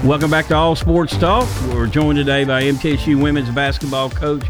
Welcome 0.06 0.30
back 0.30 0.46
to 0.48 0.56
All 0.56 0.74
Sports 0.74 1.16
Talk. 1.16 1.48
We're 1.68 1.86
joined 1.86 2.18
today 2.18 2.44
by 2.44 2.62
MTSU 2.62 3.22
women's 3.22 3.50
basketball 3.50 4.11
coach 4.11 4.44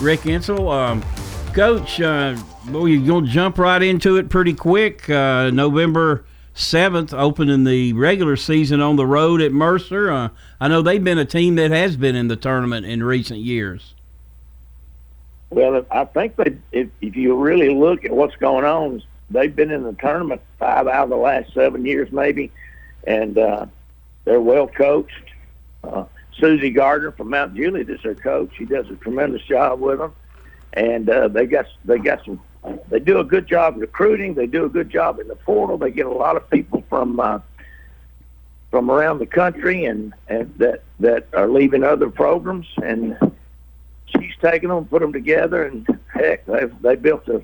Rick 0.00 0.20
Insell. 0.22 0.72
Um, 0.72 1.04
coach, 1.52 2.00
uh, 2.00 2.36
well, 2.70 2.88
you're 2.88 3.06
going 3.06 3.26
to 3.26 3.30
jump 3.30 3.58
right 3.58 3.80
into 3.82 4.16
it 4.16 4.28
pretty 4.28 4.54
quick. 4.54 5.08
Uh, 5.08 5.50
November 5.50 6.24
7th, 6.56 7.12
opening 7.12 7.64
the 7.64 7.92
regular 7.92 8.34
season 8.34 8.80
on 8.80 8.96
the 8.96 9.06
road 9.06 9.42
at 9.42 9.52
Mercer. 9.52 10.10
Uh, 10.10 10.30
I 10.58 10.68
know 10.68 10.80
they've 10.80 11.02
been 11.02 11.18
a 11.18 11.26
team 11.26 11.54
that 11.56 11.70
has 11.70 11.96
been 11.96 12.16
in 12.16 12.28
the 12.28 12.36
tournament 12.36 12.86
in 12.86 13.02
recent 13.02 13.40
years. 13.40 13.94
Well, 15.50 15.84
I 15.90 16.06
think 16.06 16.36
that 16.36 16.54
if, 16.72 16.88
if 17.00 17.14
you 17.14 17.36
really 17.36 17.72
look 17.72 18.04
at 18.04 18.10
what's 18.10 18.34
going 18.36 18.64
on, 18.64 19.02
they've 19.30 19.54
been 19.54 19.70
in 19.70 19.84
the 19.84 19.92
tournament 19.92 20.40
five 20.58 20.88
out 20.88 21.04
of 21.04 21.10
the 21.10 21.16
last 21.16 21.52
seven 21.52 21.84
years, 21.84 22.10
maybe, 22.10 22.50
and 23.06 23.36
uh, 23.36 23.66
they're 24.24 24.40
well 24.40 24.66
coached. 24.66 25.12
Uh, 25.84 26.04
Susie 26.38 26.70
Gardner 26.70 27.12
from 27.12 27.30
Mount 27.30 27.54
Juliet 27.54 27.88
is 27.90 28.02
their 28.02 28.14
coach. 28.14 28.50
She 28.56 28.64
does 28.64 28.88
a 28.90 28.96
tremendous 28.96 29.42
job 29.42 29.80
with 29.80 29.98
them, 29.98 30.14
and 30.72 31.08
uh, 31.08 31.28
they 31.28 31.46
got 31.46 31.66
they 31.84 31.98
got 31.98 32.24
some. 32.24 32.40
They 32.88 33.00
do 33.00 33.18
a 33.18 33.24
good 33.24 33.46
job 33.46 33.76
recruiting. 33.76 34.34
They 34.34 34.46
do 34.46 34.64
a 34.64 34.68
good 34.68 34.90
job 34.90 35.18
in 35.18 35.28
the 35.28 35.36
portal. 35.36 35.78
They 35.78 35.90
get 35.90 36.06
a 36.06 36.12
lot 36.12 36.36
of 36.36 36.48
people 36.50 36.84
from 36.88 37.20
uh, 37.20 37.40
from 38.70 38.90
around 38.90 39.18
the 39.18 39.26
country 39.26 39.84
and, 39.84 40.12
and 40.28 40.52
that 40.58 40.82
that 41.00 41.28
are 41.32 41.48
leaving 41.48 41.84
other 41.84 42.10
programs, 42.10 42.66
and 42.82 43.16
she's 44.06 44.36
taken 44.40 44.70
them, 44.70 44.86
put 44.86 45.00
them 45.00 45.12
together, 45.12 45.64
and 45.64 45.86
heck, 46.12 46.46
they 46.46 46.64
they 46.80 46.96
built 46.96 47.28
a 47.28 47.42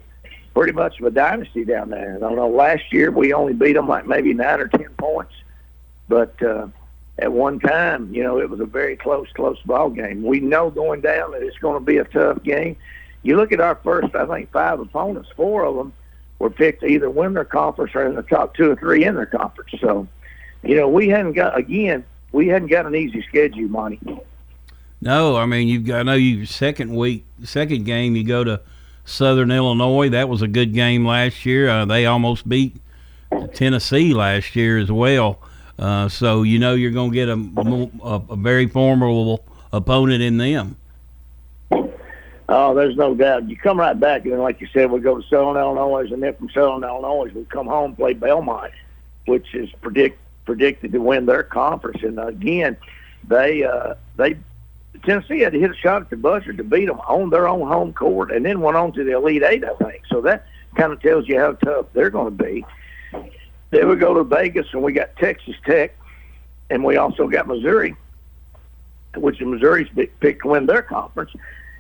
pretty 0.55 0.73
much 0.73 1.01
of 1.01 1.07
a 1.07 1.11
dynasty 1.11 1.65
down 1.65 1.91
there. 1.91 2.17
I 2.17 2.19
don't 2.19 2.37
know. 2.37 2.49
Last 2.49 2.93
year 2.93 3.11
we 3.11 3.33
only 3.33 3.53
beat 3.55 3.75
them 3.75 3.89
like 3.89 4.07
maybe 4.07 4.35
nine 4.35 4.61
or 4.61 4.69
ten 4.69 4.91
points, 4.99 5.33
but 6.09 6.41
uh, 6.43 6.67
at 7.19 7.33
one 7.33 7.61
time, 7.61 8.13
you 8.13 8.23
know, 8.23 8.39
it 8.39 8.51
was 8.51 8.61
a 8.61 8.67
very 8.67 8.97
close, 8.97 9.29
close 9.35 9.61
ball 9.65 9.91
game. 9.91 10.23
We 10.23 10.41
know 10.41 10.71
going 10.71 11.01
down 11.01 11.33
that 11.33 11.43
it's 11.43 11.59
going 11.59 11.79
to 11.79 11.85
be 11.85 11.99
a 11.99 12.05
tough 12.05 12.43
game. 12.43 12.77
You 13.23 13.37
look 13.37 13.53
at 13.53 13.61
our 13.61 13.77
first, 13.77 14.15
I 14.15 14.27
think, 14.27 14.51
five 14.51 14.81
opponents. 14.81 15.29
Four 15.37 15.65
of 15.65 15.77
them 15.77 15.93
were 16.39 16.51
picked 16.51 16.83
either 16.83 17.09
win 17.09 17.35
their 17.35 17.45
conference 17.45 17.95
or 17.95 18.05
in 18.07 18.17
the 18.17 18.23
top 18.23 18.55
two 18.55 18.73
or 18.73 18.77
three 18.77 19.05
in 19.05 19.15
their 19.15 19.27
conference. 19.27 19.71
So, 19.81 20.09
you 20.63 20.75
know, 20.75 20.89
we 20.89 21.09
hadn't 21.09 21.35
got 21.35 21.57
again. 21.57 22.05
We 22.33 22.49
hadn't 22.49 22.69
got 22.69 22.87
an 22.87 22.97
easy 22.97 23.23
schedule, 23.29 23.69
Monty. 23.69 24.01
No, 25.01 25.37
I 25.37 25.47
mean 25.47 25.69
you've 25.69 25.85
got. 25.85 26.01
I 26.01 26.03
know 26.05 26.15
you 26.15 26.47
second 26.47 26.95
week, 26.95 27.25
second 27.45 27.85
game 27.85 28.17
you 28.17 28.25
go 28.25 28.45
to 28.45 28.61
Southern 29.05 29.51
Illinois. 29.51 30.09
That 30.09 30.29
was 30.29 30.43
a 30.43 30.49
good 30.49 30.73
game 30.73 31.05
last 31.05 31.45
year. 31.45 31.69
Uh, 31.69 31.85
they 31.85 32.07
almost 32.07 32.49
beat 32.49 32.77
Tennessee 33.55 34.15
last 34.15 34.55
year 34.57 34.79
as 34.79 34.91
well. 34.91 35.41
Uh, 35.79 36.09
so 36.09 36.43
you 36.43 36.59
know 36.59 36.75
you're 36.75 36.93
going 36.93 37.11
to 37.11 37.15
get 37.15 37.29
a, 37.29 38.07
a, 38.07 38.23
a 38.31 38.37
very 38.37 38.67
formidable 38.69 39.45
opponent 39.73 40.23
in 40.23 40.39
them. 40.39 40.77
Oh, 42.55 42.75
there's 42.75 42.97
no 42.97 43.15
doubt. 43.15 43.49
You 43.49 43.57
come 43.57 43.81
right 43.81 43.99
back, 43.99 44.27
and 44.27 44.39
like 44.39 44.61
you 44.61 44.69
said, 44.75 44.91
we 44.91 45.01
go 45.01 45.19
to 45.19 45.27
Southern 45.27 45.57
Illinois, 45.57 46.13
and 46.13 46.23
then 46.23 46.35
from 46.35 46.51
Southern 46.51 46.85
Illinois, 46.85 47.31
we 47.35 47.47
come 47.47 47.67
home 47.67 47.97
play 47.97 48.13
Belmont, 48.13 48.73
which 49.25 49.55
is 49.55 49.71
predict 49.81 50.19
predicted 50.45 50.93
to 50.93 50.99
win 50.99 51.25
their 51.25 51.45
conference. 51.45 52.03
And 52.03 52.19
again, 52.19 52.77
they 53.27 53.65
uh, 53.65 53.95
they 54.19 54.37
Tennessee 55.03 55.41
had 55.41 55.55
to 55.55 55.61
hit 55.61 55.71
a 55.71 55.75
shot 55.75 56.03
at 56.03 56.11
the 56.11 56.17
buzzer 56.19 56.53
to 56.53 56.63
beat 56.63 56.85
them 56.85 57.01
on 57.09 57.31
their 57.31 57.49
own 57.49 57.67
home 57.67 57.95
court, 57.95 58.31
and 58.31 58.45
then 58.45 58.61
went 58.61 58.77
on 58.77 58.93
to 58.93 59.03
the 59.03 59.13
Elite 59.13 59.45
Eight, 59.45 59.65
I 59.65 59.73
think. 59.77 60.03
So 60.11 60.21
that 60.21 60.45
kind 60.77 60.93
of 60.93 61.01
tells 61.01 61.27
you 61.27 61.39
how 61.39 61.53
tough 61.53 61.87
they're 61.95 62.11
going 62.11 62.37
to 62.37 62.45
be. 62.45 62.67
Then 63.71 63.89
we 63.89 63.97
go 63.97 64.13
to 64.13 64.25
Vegas, 64.25 64.67
and 64.75 64.83
we 64.83 64.93
got 64.93 65.17
Texas 65.17 65.57
Tech, 65.65 65.97
and 66.69 66.85
we 66.85 66.99
also 66.99 67.29
got 67.29 67.49
Missouri, 67.49 67.97
which 69.17 69.41
Missouri's 69.41 69.89
picked 70.21 70.43
to 70.43 70.49
win 70.49 70.67
their 70.67 70.83
conference, 70.83 71.31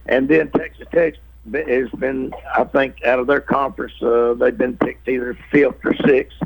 and 0.06 0.28
then 0.28 0.50
Texas 0.50 0.86
Tech 0.90 1.14
has 1.52 1.90
been, 1.90 2.32
I 2.56 2.64
think, 2.64 3.04
out 3.04 3.18
of 3.18 3.26
their 3.26 3.40
conference, 3.40 4.00
uh, 4.02 4.34
they've 4.34 4.56
been 4.56 4.76
picked 4.76 5.08
either 5.08 5.36
fifth 5.50 5.84
or 5.84 5.94
sixth. 6.06 6.40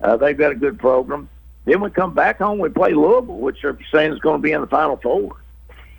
Uh, 0.00 0.16
they've 0.16 0.36
got 0.36 0.52
a 0.52 0.54
good 0.54 0.78
program. 0.78 1.28
Then 1.64 1.80
we 1.80 1.90
come 1.90 2.14
back 2.14 2.38
home, 2.38 2.58
we 2.58 2.68
play 2.68 2.94
Louisville, 2.94 3.38
which 3.38 3.62
they're 3.62 3.76
saying 3.92 4.12
is 4.12 4.20
going 4.20 4.40
to 4.40 4.42
be 4.42 4.52
in 4.52 4.60
the 4.60 4.66
Final 4.68 4.96
Four. 4.96 5.36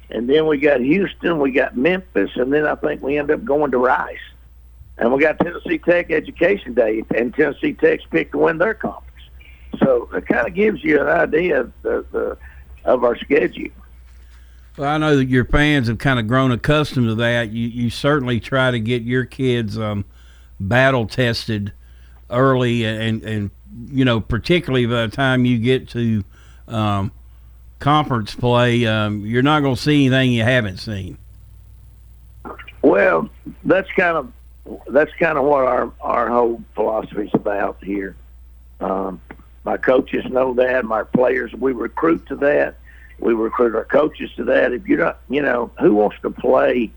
And 0.10 0.30
then 0.30 0.47
we 0.47 0.58
got 0.58 0.80
Houston, 0.80 1.39
we 1.39 1.51
got 1.51 1.76
Memphis, 1.76 2.32
and 2.36 2.53
then 2.53 2.66
I 2.66 2.76
think 2.76 3.01
we 3.01 3.18
end 3.18 3.30
up 3.30 3.43
going 3.43 3.72
to 3.72 3.78
Rice. 3.78 4.18
And 4.97 5.14
we 5.14 5.22
got 5.22 5.39
Tennessee 5.39 5.78
Tech 5.78 6.10
Education 6.10 6.74
Day, 6.74 7.03
and 7.14 7.34
Tennessee 7.34 7.74
Tech's 7.74 8.05
picked 8.10 8.32
to 8.32 8.38
win 8.38 8.58
their 8.58 8.74
conference. 8.74 9.03
So 9.80 10.10
it 10.14 10.26
kind 10.26 10.47
of 10.47 10.53
gives 10.53 10.84
you 10.84 11.01
an 11.01 11.08
idea 11.08 11.62
of, 11.62 11.74
the, 11.82 12.05
the, 12.12 12.38
of 12.86 13.03
our 13.03 13.18
schedule. 13.18 13.70
Well, 14.78 14.88
I 14.88 14.99
know 14.99 15.15
that 15.15 15.25
your 15.25 15.45
fans 15.45 15.88
have 15.88 15.97
kind 15.97 16.19
of 16.19 16.28
grown 16.28 16.51
accustomed 16.51 17.07
to 17.07 17.15
that. 17.15 17.49
You 17.51 17.67
you 17.67 17.89
certainly 17.89 18.39
try 18.39 18.69
to 18.69 18.80
get 18.80 19.01
your 19.01 19.25
kids 19.25 19.78
um, 19.78 20.05
battle 20.59 21.07
tested 21.07 21.73
early, 22.30 22.86
and 22.86 23.23
and 23.23 23.49
you 23.89 24.05
know 24.05 24.21
particularly 24.21 24.86
by 24.86 25.07
the 25.07 25.15
time 25.15 25.45
you 25.45 25.57
get 25.57 25.89
to 25.89 26.23
um, 26.67 27.11
conference 27.80 28.36
play, 28.36 28.86
um, 28.86 29.25
you're 29.25 29.41
not 29.41 29.61
going 29.61 29.75
to 29.75 29.82
see 29.82 30.05
anything 30.05 30.32
you 30.32 30.43
haven't 30.43 30.78
seen. 30.78 31.17
Well, 32.84 33.30
that's 33.63 33.91
kind 33.93 34.15
of 34.15 34.32
that's 34.89 35.13
kind 35.13 35.39
of 35.39 35.45
what 35.45 35.65
our 35.65 35.91
our 36.01 36.30
whole 36.30 36.61
philosophy 36.75 37.25
is 37.25 37.34
about 37.34 37.84
here. 37.84 38.15
Um, 38.80 39.19
my 39.65 39.78
coaches 39.78 40.23
know 40.25 40.53
that. 40.53 40.86
My 40.86 41.01
players, 41.01 41.51
we 41.53 41.73
recruit 41.73 42.28
to 42.28 42.36
that. 42.36 42.75
We 43.20 43.34
recruit 43.34 43.76
our 43.76 43.86
coaches 43.86 44.30
to 44.38 44.43
that. 44.45 44.74
If 44.74 44.88
you're 44.88 44.99
not, 44.99 45.20
you 45.30 45.41
know, 45.41 45.72
who 45.80 45.93
wants 45.93 46.18
to 46.22 46.30
play 46.30 46.91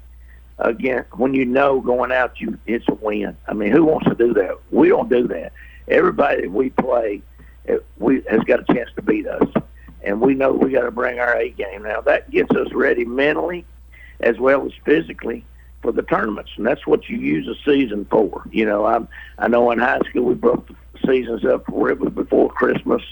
again 0.59 1.05
when 1.13 1.33
you 1.35 1.45
know 1.45 1.81
going 1.81 2.13
out 2.13 2.41
you 2.41 2.59
it's 2.67 2.87
a 2.89 2.95
win? 2.95 3.37
I 3.47 3.55
mean, 3.55 3.73
who 3.73 3.85
wants 3.85 4.07
to 4.09 4.15
do 4.15 4.35
that? 4.35 4.59
We 4.71 4.89
don't 4.89 5.09
do 5.09 5.27
that. 5.29 5.53
Everybody 5.89 6.43
that 6.43 6.51
we 6.51 6.71
play, 6.71 7.23
eh, 7.67 7.79
we 7.99 8.23
has 8.29 8.41
got 8.45 8.69
a 8.69 8.75
chance 8.75 8.91
to 8.97 9.03
beat 9.03 9.27
us, 9.27 9.49
and 10.03 10.21
we 10.21 10.35
know 10.35 10.53
we 10.53 10.73
got 10.73 10.83
to 10.83 10.91
bring 10.91 11.19
our 11.19 11.37
A 11.37 11.51
game. 11.51 11.83
Now 11.83 12.01
that 12.03 12.31
gets 12.31 12.51
us 12.55 12.73
ready 12.73 13.05
mentally 13.05 13.65
as 14.21 14.39
well 14.39 14.67
as 14.67 14.73
physically 14.85 15.45
for 15.83 15.93
the 15.93 16.03
tournaments, 16.03 16.51
and 16.57 16.67
that's 16.67 16.87
what 16.87 17.09
you 17.09 17.17
use 17.17 17.49
a 17.49 17.55
season 17.65 18.07
for. 18.11 18.43
You 18.53 18.67
know, 18.67 18.85
I 18.85 19.01
I 19.39 19.49
know 19.49 19.71
in 19.71 19.79
high 19.79 20.01
school 20.01 20.25
we 20.25 20.35
broke 20.35 20.69
the 20.69 20.75
seasons 21.07 21.45
up 21.45 21.69
where 21.69 21.91
it 21.91 21.99
was 21.99 22.13
before 22.13 22.51
Christmas, 22.51 23.03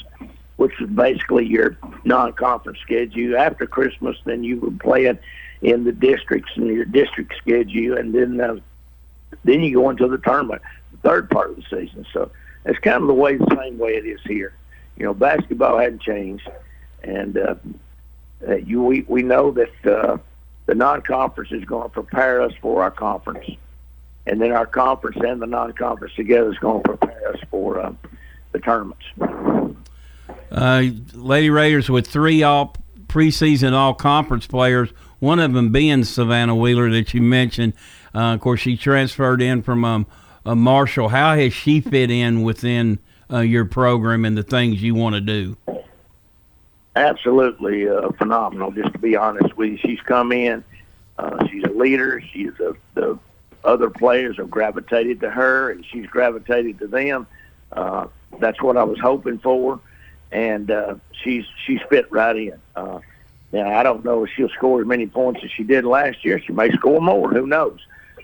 which 0.58 0.78
is 0.80 0.88
basically 0.90 1.46
your 1.46 1.76
non-conference 2.04 2.78
schedule. 2.80 3.36
After 3.36 3.66
Christmas, 3.66 4.16
then 4.24 4.44
you 4.44 4.60
were 4.60 4.70
playing 4.70 5.18
in 5.62 5.84
the 5.84 5.92
districts 5.92 6.52
and 6.54 6.66
your 6.66 6.84
district 6.84 7.32
schedule, 7.40 7.96
and 7.96 8.14
then 8.14 8.40
uh, 8.40 8.58
then 9.44 9.62
you 9.62 9.74
go 9.74 9.90
into 9.90 10.06
the 10.06 10.18
tournament, 10.18 10.62
the 10.92 11.08
third 11.08 11.30
part 11.30 11.50
of 11.50 11.56
the 11.56 11.62
season. 11.62 12.06
So 12.12 12.30
it's 12.64 12.78
kind 12.80 13.02
of 13.02 13.08
the 13.08 13.14
way 13.14 13.36
the 13.36 13.56
same 13.60 13.78
way 13.78 13.92
it 13.92 14.06
is 14.06 14.20
here. 14.24 14.52
You 14.96 15.06
know, 15.06 15.14
basketball 15.14 15.78
hadn't 15.78 16.02
changed, 16.02 16.48
and 17.02 17.38
uh, 17.38 17.54
uh, 18.46 18.56
you 18.56 18.82
we 18.82 19.06
we 19.08 19.22
know 19.22 19.50
that. 19.52 19.86
Uh, 19.86 20.18
the 20.68 20.74
non-conference 20.74 21.50
is 21.50 21.64
going 21.64 21.84
to 21.84 21.88
prepare 21.88 22.42
us 22.42 22.52
for 22.60 22.82
our 22.82 22.90
conference, 22.90 23.48
and 24.26 24.38
then 24.38 24.52
our 24.52 24.66
conference 24.66 25.16
and 25.26 25.40
the 25.40 25.46
non-conference 25.46 26.14
together 26.14 26.52
is 26.52 26.58
going 26.58 26.82
to 26.82 26.88
prepare 26.96 27.30
us 27.30 27.40
for 27.50 27.80
uh, 27.80 27.90
the 28.52 28.58
tournaments. 28.58 29.06
Uh, 30.50 30.84
Lady 31.14 31.50
Raiders 31.50 31.90
with 31.90 32.06
three 32.06 32.42
all 32.42 32.76
preseason 33.06 33.72
all 33.72 33.94
conference 33.94 34.46
players, 34.46 34.90
one 35.18 35.38
of 35.38 35.52
them 35.52 35.72
being 35.72 36.04
Savannah 36.04 36.54
Wheeler 36.56 36.90
that 36.90 37.14
you 37.14 37.22
mentioned. 37.22 37.74
Uh, 38.14 38.34
of 38.34 38.40
course, 38.40 38.60
she 38.60 38.76
transferred 38.76 39.42
in 39.42 39.62
from 39.62 39.84
um, 39.84 40.06
Marshall. 40.44 41.08
How 41.08 41.36
has 41.36 41.52
she 41.52 41.80
fit 41.80 42.10
in 42.10 42.42
within 42.42 42.98
uh, 43.30 43.40
your 43.40 43.64
program 43.64 44.24
and 44.24 44.36
the 44.36 44.42
things 44.42 44.82
you 44.82 44.94
want 44.94 45.14
to 45.14 45.20
do? 45.20 45.56
absolutely 46.98 47.88
uh, 47.88 48.10
phenomenal. 48.12 48.70
Just 48.70 48.92
to 48.92 48.98
be 48.98 49.16
honest 49.16 49.56
with 49.56 49.70
you, 49.70 49.78
she's 49.78 50.00
come 50.00 50.32
in. 50.32 50.64
Uh, 51.18 51.46
she's 51.46 51.64
a 51.64 51.70
leader. 51.70 52.20
She's 52.32 52.52
a, 52.60 52.74
the 52.94 53.18
other 53.64 53.90
players 53.90 54.36
have 54.36 54.50
gravitated 54.50 55.20
to 55.20 55.30
her, 55.30 55.70
and 55.70 55.84
she's 55.86 56.06
gravitated 56.06 56.78
to 56.80 56.86
them. 56.86 57.26
Uh, 57.72 58.06
that's 58.40 58.60
what 58.62 58.76
I 58.76 58.84
was 58.84 58.98
hoping 59.00 59.38
for, 59.38 59.80
and 60.30 60.70
uh, 60.70 60.96
she's 61.22 61.44
she's 61.64 61.80
fit 61.88 62.10
right 62.10 62.36
in. 62.36 62.60
Uh, 62.76 63.00
now 63.52 63.78
I 63.78 63.82
don't 63.82 64.04
know 64.04 64.24
if 64.24 64.30
she'll 64.34 64.48
score 64.50 64.80
as 64.80 64.86
many 64.86 65.06
points 65.06 65.40
as 65.42 65.50
she 65.50 65.64
did 65.64 65.84
last 65.84 66.24
year. 66.24 66.40
She 66.40 66.52
may 66.52 66.70
score 66.72 67.00
more. 67.00 67.32
Who 67.32 67.46
knows? 67.46 67.80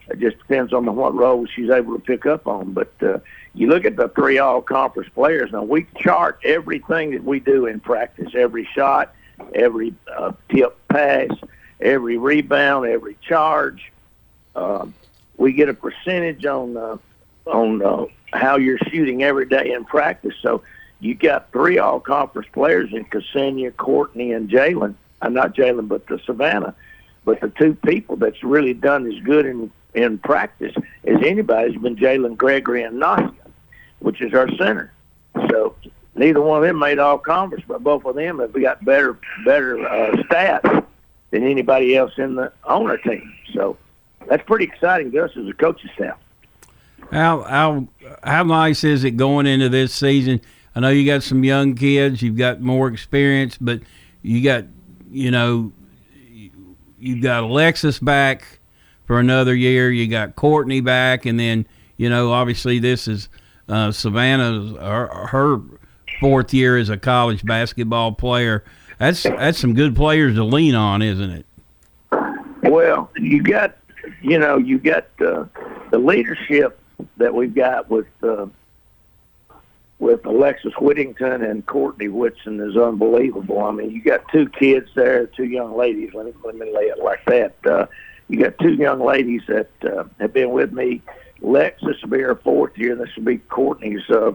It 0.08 0.20
just 0.20 0.38
depends 0.38 0.72
on 0.72 0.84
the, 0.84 0.92
what 0.92 1.14
role 1.14 1.46
she's 1.46 1.70
able 1.70 1.94
to 1.94 2.00
pick 2.00 2.26
up 2.26 2.46
on. 2.46 2.72
But 2.72 2.92
uh, 3.02 3.18
you 3.54 3.68
look 3.68 3.84
at 3.84 3.96
the 3.96 4.08
three 4.08 4.38
all 4.38 4.60
conference 4.60 5.08
players. 5.14 5.50
Now 5.52 5.62
we 5.62 5.86
chart 5.98 6.40
everything 6.44 7.12
that 7.12 7.24
we 7.24 7.40
do 7.40 7.66
in 7.66 7.80
practice, 7.80 8.34
every 8.34 8.68
shot, 8.74 9.14
every 9.54 9.94
uh, 10.14 10.32
tip 10.50 10.76
pass, 10.88 11.30
every 11.80 12.18
rebound, 12.18 12.86
every 12.86 13.16
charge. 13.26 13.92
Uh, 14.54 14.86
we 15.36 15.52
get 15.52 15.68
a 15.68 15.74
percentage 15.74 16.44
on 16.44 16.76
uh, 16.76 16.96
on 17.46 17.82
uh, 17.82 18.04
how 18.32 18.56
you're 18.56 18.78
shooting 18.90 19.22
every 19.22 19.46
day 19.46 19.72
in 19.72 19.84
practice. 19.84 20.34
So 20.42 20.62
you 21.04 21.14
got 21.14 21.52
three 21.52 21.78
all 21.78 22.00
conference 22.00 22.48
players 22.52 22.92
in 22.92 23.04
Ksenia, 23.06 23.76
Courtney, 23.76 24.32
and 24.32 24.48
Jalen. 24.48 24.94
I'm 25.22 25.36
uh, 25.36 25.42
not 25.42 25.54
Jalen, 25.54 25.88
but 25.88 26.06
the 26.06 26.18
Savannah. 26.24 26.74
But 27.24 27.40
the 27.40 27.48
two 27.48 27.74
people 27.74 28.16
that's 28.16 28.42
really 28.42 28.74
done 28.74 29.10
as 29.10 29.18
good 29.22 29.46
in 29.46 29.70
in 29.94 30.18
practice 30.18 30.74
as 31.06 31.22
anybody's 31.24 31.80
been 31.80 31.96
Jalen 31.96 32.36
Gregory 32.36 32.82
and 32.82 33.00
Nasia 33.00 33.32
which 34.04 34.20
is 34.20 34.34
our 34.34 34.48
center. 34.56 34.92
So 35.50 35.74
neither 36.14 36.40
one 36.40 36.58
of 36.58 36.68
them 36.68 36.78
made 36.78 36.98
all 36.98 37.18
conference, 37.18 37.64
but 37.66 37.82
both 37.82 38.04
of 38.04 38.16
them 38.16 38.38
have 38.38 38.52
got 38.52 38.84
better 38.84 39.18
better 39.44 39.80
uh, 39.88 40.12
stats 40.24 40.84
than 41.30 41.44
anybody 41.44 41.96
else 41.96 42.12
in 42.18 42.34
the 42.34 42.52
owner 42.64 42.98
team. 42.98 43.34
So 43.54 43.78
that's 44.28 44.44
pretty 44.44 44.66
exciting 44.66 45.10
to 45.12 45.24
us 45.24 45.30
as 45.36 45.48
a 45.48 45.54
coaching 45.54 45.90
staff. 45.94 46.18
How 47.10 47.42
how 47.42 47.88
how 48.22 48.42
nice 48.44 48.84
is 48.84 49.04
it 49.04 49.12
going 49.12 49.46
into 49.46 49.70
this 49.70 49.94
season? 49.94 50.42
I 50.74 50.80
know 50.80 50.88
you 50.88 51.06
got 51.06 51.22
some 51.22 51.44
young 51.44 51.74
kids, 51.74 52.22
you've 52.22 52.36
got 52.36 52.60
more 52.60 52.88
experience, 52.88 53.56
but 53.60 53.80
you 54.22 54.42
got 54.42 54.64
you 55.10 55.30
know 55.30 55.72
you've 56.98 57.22
got 57.22 57.44
Alexis 57.44 57.98
back 57.98 58.58
for 59.06 59.20
another 59.20 59.54
year. 59.54 59.90
You 59.90 60.08
got 60.08 60.36
Courtney 60.36 60.80
back, 60.80 61.26
and 61.26 61.38
then 61.38 61.66
you 61.96 62.08
know 62.08 62.32
obviously 62.32 62.78
this 62.78 63.06
is 63.06 63.28
uh, 63.68 63.92
Savannah, 63.92 64.76
her, 64.80 65.06
her 65.28 65.60
fourth 66.20 66.52
year 66.52 66.76
as 66.76 66.88
a 66.88 66.96
college 66.96 67.44
basketball 67.44 68.12
player. 68.12 68.64
That's 68.98 69.22
that's 69.22 69.58
some 69.58 69.74
good 69.74 69.94
players 69.94 70.36
to 70.36 70.44
lean 70.44 70.74
on, 70.74 71.02
isn't 71.02 71.30
it? 71.30 71.46
Well, 72.62 73.10
you 73.16 73.42
got, 73.42 73.76
you 74.22 74.38
know, 74.38 74.56
you 74.56 74.78
got 74.78 75.06
uh, 75.20 75.44
the 75.90 75.98
leadership 75.98 76.80
that 77.18 77.34
we've 77.34 77.54
got 77.54 77.90
with 77.90 78.06
uh, 78.22 78.46
with 80.04 80.26
Alexis 80.26 80.74
Whittington 80.78 81.42
and 81.42 81.64
Courtney 81.64 82.08
Whitson 82.08 82.60
is 82.60 82.76
unbelievable. 82.76 83.62
I 83.62 83.70
mean, 83.70 83.90
you 83.90 84.02
got 84.02 84.28
two 84.30 84.50
kids 84.50 84.90
there, 84.94 85.26
two 85.26 85.46
young 85.46 85.74
ladies. 85.74 86.10
Let 86.12 86.26
me 86.26 86.34
let 86.44 86.56
me 86.56 86.70
lay 86.74 86.84
it 86.84 86.98
like 87.02 87.24
that. 87.24 87.54
Uh, 87.64 87.86
you 88.28 88.38
got 88.38 88.58
two 88.58 88.74
young 88.74 89.00
ladies 89.00 89.40
that 89.48 89.70
uh, 89.82 90.04
have 90.20 90.34
been 90.34 90.50
with 90.50 90.72
me. 90.72 91.00
Lex, 91.40 91.80
this 91.82 91.96
will 92.02 92.10
be 92.10 92.20
her 92.20 92.34
fourth 92.36 92.76
year. 92.76 92.94
This 92.94 93.08
will 93.16 93.24
be 93.24 93.38
Courtney's 93.38 94.02
uh, 94.10 94.32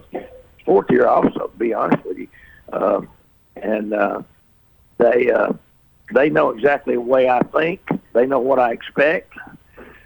fourth 0.65 0.89
year, 0.89 1.05
also. 1.05 1.47
To 1.47 1.57
be 1.59 1.71
honest 1.71 2.03
with 2.03 2.17
you, 2.17 2.27
uh, 2.73 3.01
and 3.55 3.93
uh, 3.93 4.23
they 4.97 5.29
uh, 5.31 5.53
they 6.15 6.31
know 6.31 6.49
exactly 6.49 6.95
the 6.95 7.01
way 7.01 7.29
I 7.29 7.41
think. 7.41 7.87
They 8.13 8.25
know 8.25 8.39
what 8.39 8.57
I 8.57 8.71
expect. 8.71 9.33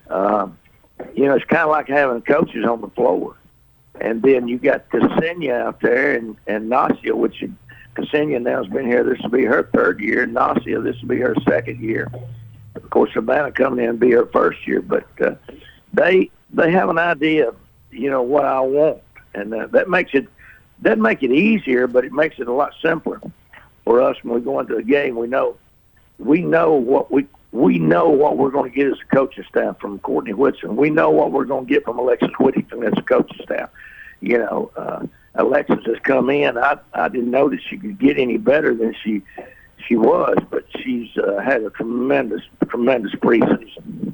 Uh, 0.09 0.49
you 1.15 1.25
know, 1.25 1.35
it's 1.35 1.45
kind 1.45 1.63
of 1.63 1.69
like 1.69 1.87
having 1.87 2.21
coaches 2.21 2.65
on 2.65 2.81
the 2.81 2.89
floor. 2.89 3.37
And 4.01 4.21
then 4.21 4.47
you 4.47 4.57
got 4.57 4.89
Ksenia 4.89 5.61
out 5.61 5.81
there 5.81 6.15
and, 6.15 6.35
and 6.47 6.69
Nasia, 6.69 7.13
which 7.13 7.43
Ksenia 7.95 8.41
now 8.41 8.63
has 8.63 8.71
been 8.71 8.87
here. 8.87 9.03
This 9.03 9.19
will 9.21 9.29
be 9.29 9.45
her 9.45 9.69
third 9.73 9.99
year. 9.99 10.25
Nasia, 10.25 10.83
this 10.83 10.99
will 11.01 11.09
be 11.09 11.19
her 11.19 11.35
second 11.47 11.79
year. 11.79 12.11
Of 12.75 12.89
course, 12.89 13.11
Savannah 13.13 13.51
coming 13.51 13.83
in 13.83 13.91
and 13.91 13.99
be 13.99 14.11
her 14.11 14.25
first 14.25 14.65
year. 14.67 14.81
But 14.81 15.07
uh, 15.21 15.35
they 15.93 16.31
they 16.51 16.71
have 16.71 16.89
an 16.89 16.97
idea, 16.97 17.51
you 17.91 18.09
know, 18.09 18.21
what 18.21 18.45
I 18.45 18.59
want. 18.61 19.01
And 19.35 19.53
uh, 19.53 19.67
that 19.67 19.89
makes 19.89 20.11
it, 20.13 20.27
doesn't 20.81 21.01
make 21.01 21.23
it 21.23 21.31
easier, 21.31 21.87
but 21.87 22.05
it 22.05 22.11
makes 22.11 22.39
it 22.39 22.47
a 22.47 22.53
lot 22.53 22.73
simpler 22.81 23.21
for 23.83 24.01
us 24.01 24.17
when 24.23 24.35
we 24.35 24.41
go 24.41 24.59
into 24.59 24.75
a 24.77 24.83
game. 24.83 25.15
We 25.15 25.27
know, 25.27 25.57
we 26.19 26.41
know 26.41 26.73
what 26.73 27.11
we 27.11 27.27
we 27.53 27.77
know 27.77 28.09
what 28.09 28.37
we're 28.37 28.49
going 28.49 28.69
to 28.69 28.75
get 28.75 28.87
as 28.87 28.97
a 28.99 29.15
coaching 29.15 29.45
staff 29.47 29.79
from 29.79 29.99
Courtney 29.99 30.33
Whitson. 30.33 30.75
We 30.75 30.89
know 30.89 31.11
what 31.11 31.31
we're 31.31 31.45
going 31.45 31.67
to 31.67 31.71
get 31.71 31.85
from 31.85 31.99
Alexis 31.99 32.31
Whittington 32.39 32.83
as 32.83 32.93
a 32.97 33.01
coaching 33.03 33.39
staff. 33.43 33.69
You 34.21 34.39
know, 34.39 34.71
uh, 34.75 35.05
Alexis 35.35 35.85
has 35.85 35.99
come 36.03 36.31
in. 36.31 36.57
I 36.57 36.79
I 36.93 37.09
didn't 37.09 37.29
know 37.29 37.49
that 37.49 37.59
she 37.69 37.77
could 37.77 37.99
get 37.99 38.17
any 38.17 38.37
better 38.37 38.73
than 38.73 38.95
she 39.03 39.21
she 39.87 39.95
was, 39.95 40.35
but 40.49 40.65
she's 40.79 41.15
uh, 41.17 41.41
had 41.41 41.61
a 41.61 41.69
tremendous 41.69 42.41
tremendous 42.67 43.13
preseason. 43.15 44.13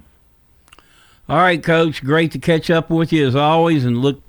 All 1.29 1.37
right, 1.37 1.63
Coach. 1.63 2.03
Great 2.03 2.33
to 2.33 2.39
catch 2.39 2.69
up 2.69 2.89
with 2.89 3.13
you 3.13 3.25
as 3.25 3.35
always, 3.35 3.85
and 3.85 3.99
look 3.99 4.21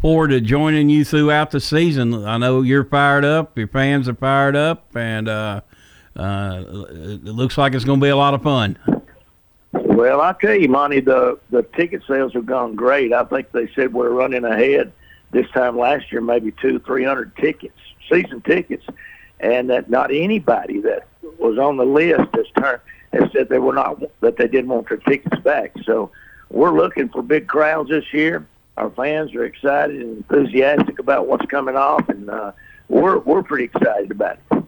forward 0.00 0.28
to 0.28 0.40
joining 0.40 0.88
you 0.88 1.04
throughout 1.04 1.50
the 1.50 1.60
season. 1.60 2.24
I 2.24 2.38
know 2.38 2.62
you're 2.62 2.84
fired 2.84 3.26
up. 3.26 3.58
Your 3.58 3.68
fans 3.68 4.08
are 4.08 4.14
fired 4.14 4.56
up, 4.56 4.96
and. 4.96 5.28
Uh, 5.28 5.60
uh, 6.16 6.62
it 6.66 7.24
looks 7.24 7.58
like 7.58 7.74
it's 7.74 7.84
going 7.84 8.00
to 8.00 8.04
be 8.04 8.10
a 8.10 8.16
lot 8.16 8.34
of 8.34 8.42
fun. 8.42 8.78
Well, 9.72 10.20
I 10.20 10.34
tell 10.40 10.54
you, 10.54 10.68
Monty, 10.68 11.00
the 11.00 11.38
the 11.50 11.62
ticket 11.62 12.02
sales 12.06 12.32
have 12.34 12.46
gone 12.46 12.74
great. 12.74 13.12
I 13.12 13.24
think 13.24 13.52
they 13.52 13.68
said 13.74 13.92
we're 13.92 14.10
running 14.10 14.44
ahead 14.44 14.92
this 15.30 15.48
time 15.50 15.78
last 15.78 16.10
year, 16.12 16.20
maybe 16.20 16.52
two, 16.52 16.78
three 16.80 17.04
hundred 17.04 17.36
tickets, 17.36 17.78
season 18.10 18.40
tickets, 18.42 18.84
and 19.40 19.70
that 19.70 19.90
not 19.90 20.10
anybody 20.12 20.80
that 20.80 21.06
was 21.38 21.58
on 21.58 21.76
the 21.76 21.84
list 21.84 22.28
has 22.34 22.46
turned 22.56 22.80
has 23.12 23.30
said 23.32 23.48
they 23.48 23.58
were 23.58 23.72
not 23.72 24.02
that 24.20 24.36
they 24.36 24.48
didn't 24.48 24.68
want 24.68 24.88
their 24.88 24.98
tickets 24.98 25.40
back. 25.42 25.72
So 25.84 26.10
we're 26.50 26.76
looking 26.76 27.08
for 27.08 27.22
big 27.22 27.46
crowds 27.46 27.90
this 27.90 28.12
year. 28.12 28.46
Our 28.76 28.90
fans 28.90 29.34
are 29.34 29.44
excited 29.44 30.00
and 30.00 30.16
enthusiastic 30.18 30.98
about 30.98 31.26
what's 31.28 31.46
coming 31.46 31.76
off, 31.76 32.08
and 32.08 32.28
uh, 32.28 32.52
we're 32.88 33.18
we're 33.18 33.42
pretty 33.42 33.64
excited 33.64 34.10
about 34.10 34.38
it. 34.50 34.63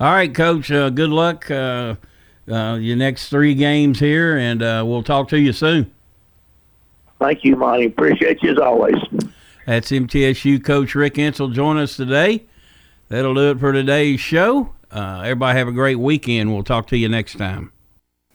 All 0.00 0.10
right, 0.10 0.34
Coach. 0.34 0.72
Uh, 0.72 0.88
good 0.88 1.10
luck 1.10 1.50
uh, 1.50 1.96
uh, 2.50 2.78
your 2.80 2.96
next 2.96 3.28
three 3.28 3.54
games 3.54 4.00
here, 4.00 4.38
and 4.38 4.62
uh, 4.62 4.82
we'll 4.86 5.02
talk 5.02 5.28
to 5.28 5.38
you 5.38 5.52
soon. 5.52 5.92
Thank 7.18 7.44
you, 7.44 7.54
Monty. 7.54 7.84
Appreciate 7.84 8.42
you 8.42 8.52
as 8.52 8.58
always. 8.58 8.96
That's 9.66 9.90
MTSU 9.90 10.64
Coach 10.64 10.94
Rick 10.94 11.14
Insell. 11.14 11.52
Join 11.52 11.76
us 11.76 11.96
today. 11.96 12.44
That'll 13.10 13.34
do 13.34 13.50
it 13.50 13.60
for 13.60 13.74
today's 13.74 14.20
show. 14.20 14.72
Uh, 14.90 15.20
everybody 15.20 15.58
have 15.58 15.68
a 15.68 15.72
great 15.72 15.98
weekend. 15.98 16.50
We'll 16.50 16.64
talk 16.64 16.86
to 16.88 16.96
you 16.96 17.10
next 17.10 17.36
time. 17.36 17.70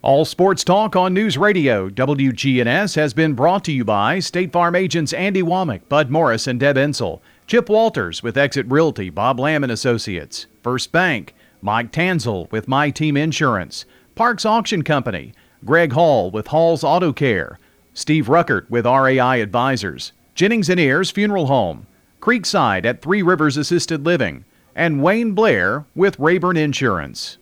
All 0.03 0.23
Sports 0.23 0.63
Talk 0.63 0.95
on 0.95 1.15
News 1.15 1.35
Radio 1.35 1.89
WGNS 1.89 2.95
has 2.95 3.15
been 3.15 3.33
brought 3.33 3.63
to 3.63 3.71
you 3.71 3.83
by 3.83 4.19
State 4.19 4.51
Farm 4.53 4.75
agents 4.75 5.13
Andy 5.13 5.41
Womack, 5.41 5.89
Bud 5.89 6.11
Morris, 6.11 6.45
and 6.45 6.59
Deb 6.59 6.75
Ensel. 6.75 7.21
Chip 7.47 7.69
Walters 7.69 8.21
with 8.21 8.37
Exit 8.37 8.67
Realty, 8.67 9.09
Bob 9.09 9.39
Lamb 9.39 9.63
and 9.63 9.71
Associates. 9.71 10.45
First 10.61 10.91
Bank. 10.91 11.33
Mike 11.61 11.91
Tanzel 11.91 12.51
with 12.51 12.67
My 12.67 12.89
Team 12.89 13.17
Insurance, 13.17 13.85
Parks 14.15 14.45
Auction 14.45 14.83
Company, 14.83 15.33
Greg 15.63 15.93
Hall 15.93 16.31
with 16.31 16.47
Hall's 16.47 16.83
Auto 16.83 17.11
Care, 17.11 17.59
Steve 17.93 18.27
Ruckert 18.27 18.69
with 18.69 18.85
RAI 18.85 19.37
Advisors, 19.41 20.11
Jennings 20.35 20.69
and 20.69 20.79
Ayers 20.79 21.11
Funeral 21.11 21.47
Home, 21.47 21.87
Creekside 22.21 22.85
at 22.85 23.01
Three 23.01 23.21
Rivers 23.21 23.57
Assisted 23.57 24.05
Living, 24.05 24.45
and 24.75 25.01
Wayne 25.01 25.31
Blair 25.31 25.85
with 25.95 26.19
Rayburn 26.19 26.57
Insurance. 26.57 27.37